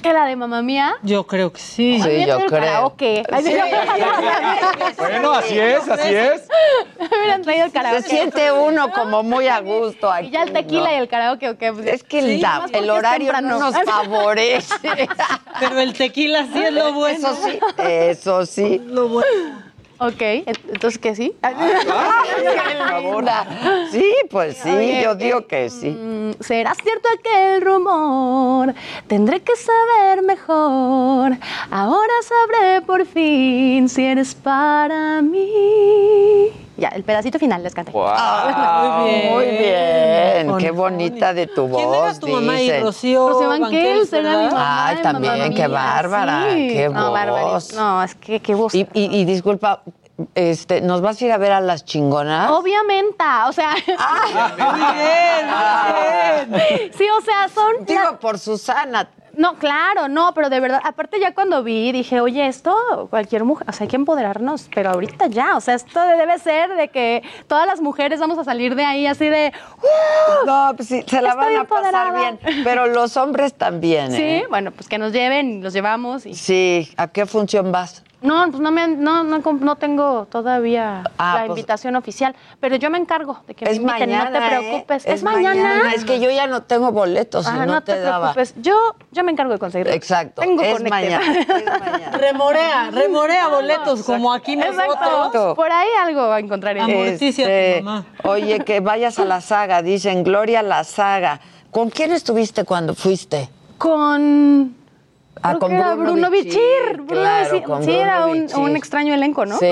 [0.00, 0.94] Que la de mamá mía.
[1.02, 2.00] Yo creo que sí.
[2.02, 2.94] Sí, yo creo.
[4.98, 6.48] Bueno, así es, así es.
[6.98, 8.02] Me hubieran traído el karaoke.
[8.02, 10.28] Se siente uno como muy a gusto aquí.
[10.28, 10.92] Y ya el tequila ¿no?
[10.92, 11.72] y el karaoke, ¿o qué?
[11.72, 15.08] Pues, Es que el, horario no nos favorece.
[15.58, 17.30] Pero el tequila sí es lo bueno.
[17.30, 18.80] Eso sí, eso sí.
[18.86, 19.69] Lo bueno.
[20.02, 20.22] Ok,
[20.72, 21.36] entonces que sí.
[23.02, 23.46] Linda.
[23.90, 25.90] Sí, pues sí, Oye, yo digo que sí.
[25.90, 28.74] Mm, ¿Será cierto aquel rumor?
[29.08, 31.36] Tendré que saber mejor.
[31.70, 36.50] Ahora sabré por fin si eres para mí.
[36.76, 37.92] Ya, el pedacito final les canté.
[37.94, 39.32] Ah, Muy bien.
[39.34, 41.82] Muy bien, Con- qué bonita de tu voz.
[41.82, 42.80] ¿Quién era tu mamá y.
[42.80, 43.28] Rocío?
[43.28, 44.52] Rocío Banquels Banquels, era mi ¿verdad?
[44.52, 44.86] mamá.
[44.86, 46.68] Ay, también, mamá qué bárbara, sí.
[46.68, 47.74] qué no, voz.
[47.74, 48.74] No, es que qué voz.
[48.74, 49.82] Y, y- y disculpa,
[50.34, 52.50] este, ¿nos vas a ir a ver a las chingonas?
[52.50, 53.74] Obviamente, o sea.
[54.56, 55.46] Muy bien,
[56.48, 56.92] muy bien.
[56.96, 57.84] sí, o sea, son.
[57.84, 59.08] Digo, la- por Susana.
[59.36, 62.74] No, claro, no, pero de verdad, aparte ya cuando vi, dije, oye, esto,
[63.10, 66.74] cualquier mujer, o sea, hay que empoderarnos, pero ahorita ya, o sea, esto debe ser
[66.76, 69.52] de que todas las mujeres vamos a salir de ahí así de,
[69.82, 70.46] ¡uh!
[70.46, 72.38] No, pues sí, se la van a pasar bien.
[72.64, 74.46] Pero los hombres también, Sí, ¿eh?
[74.50, 76.26] bueno, pues que nos lleven, los llevamos.
[76.26, 76.34] Y...
[76.34, 78.02] Sí, ¿a qué función vas?
[78.22, 82.76] No, pues no, me, han- no, no, tengo todavía Ah, la pues- invitación oficial, pero
[82.76, 84.58] yo me encargo de que me inviten, mañana, no te ¿eh?
[84.58, 85.06] preocupes.
[85.06, 85.92] Es, mañana.
[85.94, 88.34] Es que yo ya no tengo boletos, Ah, no, te, daba.
[88.34, 88.54] preocupes.
[88.62, 88.76] Yo,
[89.10, 89.92] yo me encargo de conseguirlo.
[89.94, 92.10] Exacto, Tengo es mañana, es mañana.
[92.18, 94.84] Remorea, remorea boletos, como aquí nosotros.
[94.94, 95.54] Exacto.
[95.54, 96.20] Por ahí algo.
[96.30, 98.04] Amorticia a tu Este, mamá.
[98.24, 101.40] Oye, que vayas a la saga, dicen Gloria la saga.
[101.70, 103.48] ¿Con quién estuviste cuando fuiste?
[103.78, 104.76] Con.
[105.42, 106.96] Ah, creo con que era Bruno Bruno Bichir, Bichir.
[106.96, 107.62] Bruno claro, Bichir.
[107.66, 108.58] con sí, era un, Bichir.
[108.58, 109.56] un extraño elenco, ¿no?
[109.58, 109.68] Sí.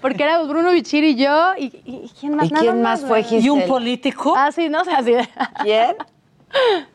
[0.00, 1.52] Porque era Bruno Bichir y yo.
[1.56, 2.46] ¿Y, y- y quién más?
[2.46, 3.22] ¿Y Nada quién más fue.
[3.22, 3.46] Giselle?
[3.46, 4.34] ¿Y un político?
[4.36, 5.12] Ah, sí, no sé, así.
[5.12, 5.28] de-
[5.62, 5.96] ¿Quién?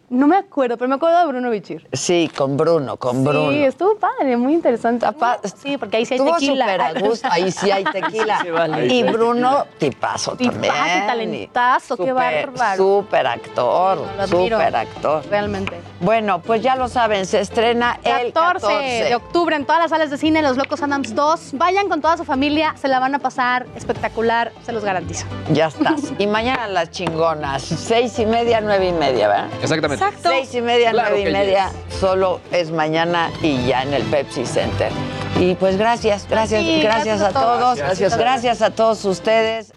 [0.10, 1.86] No me acuerdo, pero me acuerdo de Bruno Bichir.
[1.92, 3.52] Sí, con Bruno, con Bruno.
[3.52, 5.06] Sí, estuvo padre, muy interesante.
[5.12, 6.66] pa- sí, porque ahí sí hay Estuvo tequila.
[6.66, 8.40] súper a gusto, ahí sí hay tequila.
[8.42, 8.86] Sí, vale.
[8.88, 11.04] Y Bruno, tipazo Tipazo también.
[11.04, 12.14] y talentazo, qué Súper-
[12.52, 12.78] bárbaro.
[12.78, 15.24] Súper actor, súper actor.
[15.30, 15.82] Realmente.
[16.00, 19.04] Bueno, pues ya lo saben, se estrena el 14, 14.
[19.10, 21.50] de octubre en todas las salas de cine, Los Locos Adams 2.
[21.56, 25.26] Vayan con toda su familia, se la van a pasar espectacular, se los garantizo.
[25.52, 26.02] Ya estás.
[26.18, 29.48] Y mañana las chingonas, seis y media, nueve y media, ¿verdad?
[29.62, 29.97] Exactamente.
[30.22, 34.46] Seis y media, Claro nueve y media, solo es mañana y ya en el Pepsi
[34.46, 34.92] Center.
[35.40, 37.78] Y pues gracias, gracias, Sí, gracias, gracias a todos.
[37.78, 38.18] Gracias.
[38.18, 39.74] gracias a todos ustedes.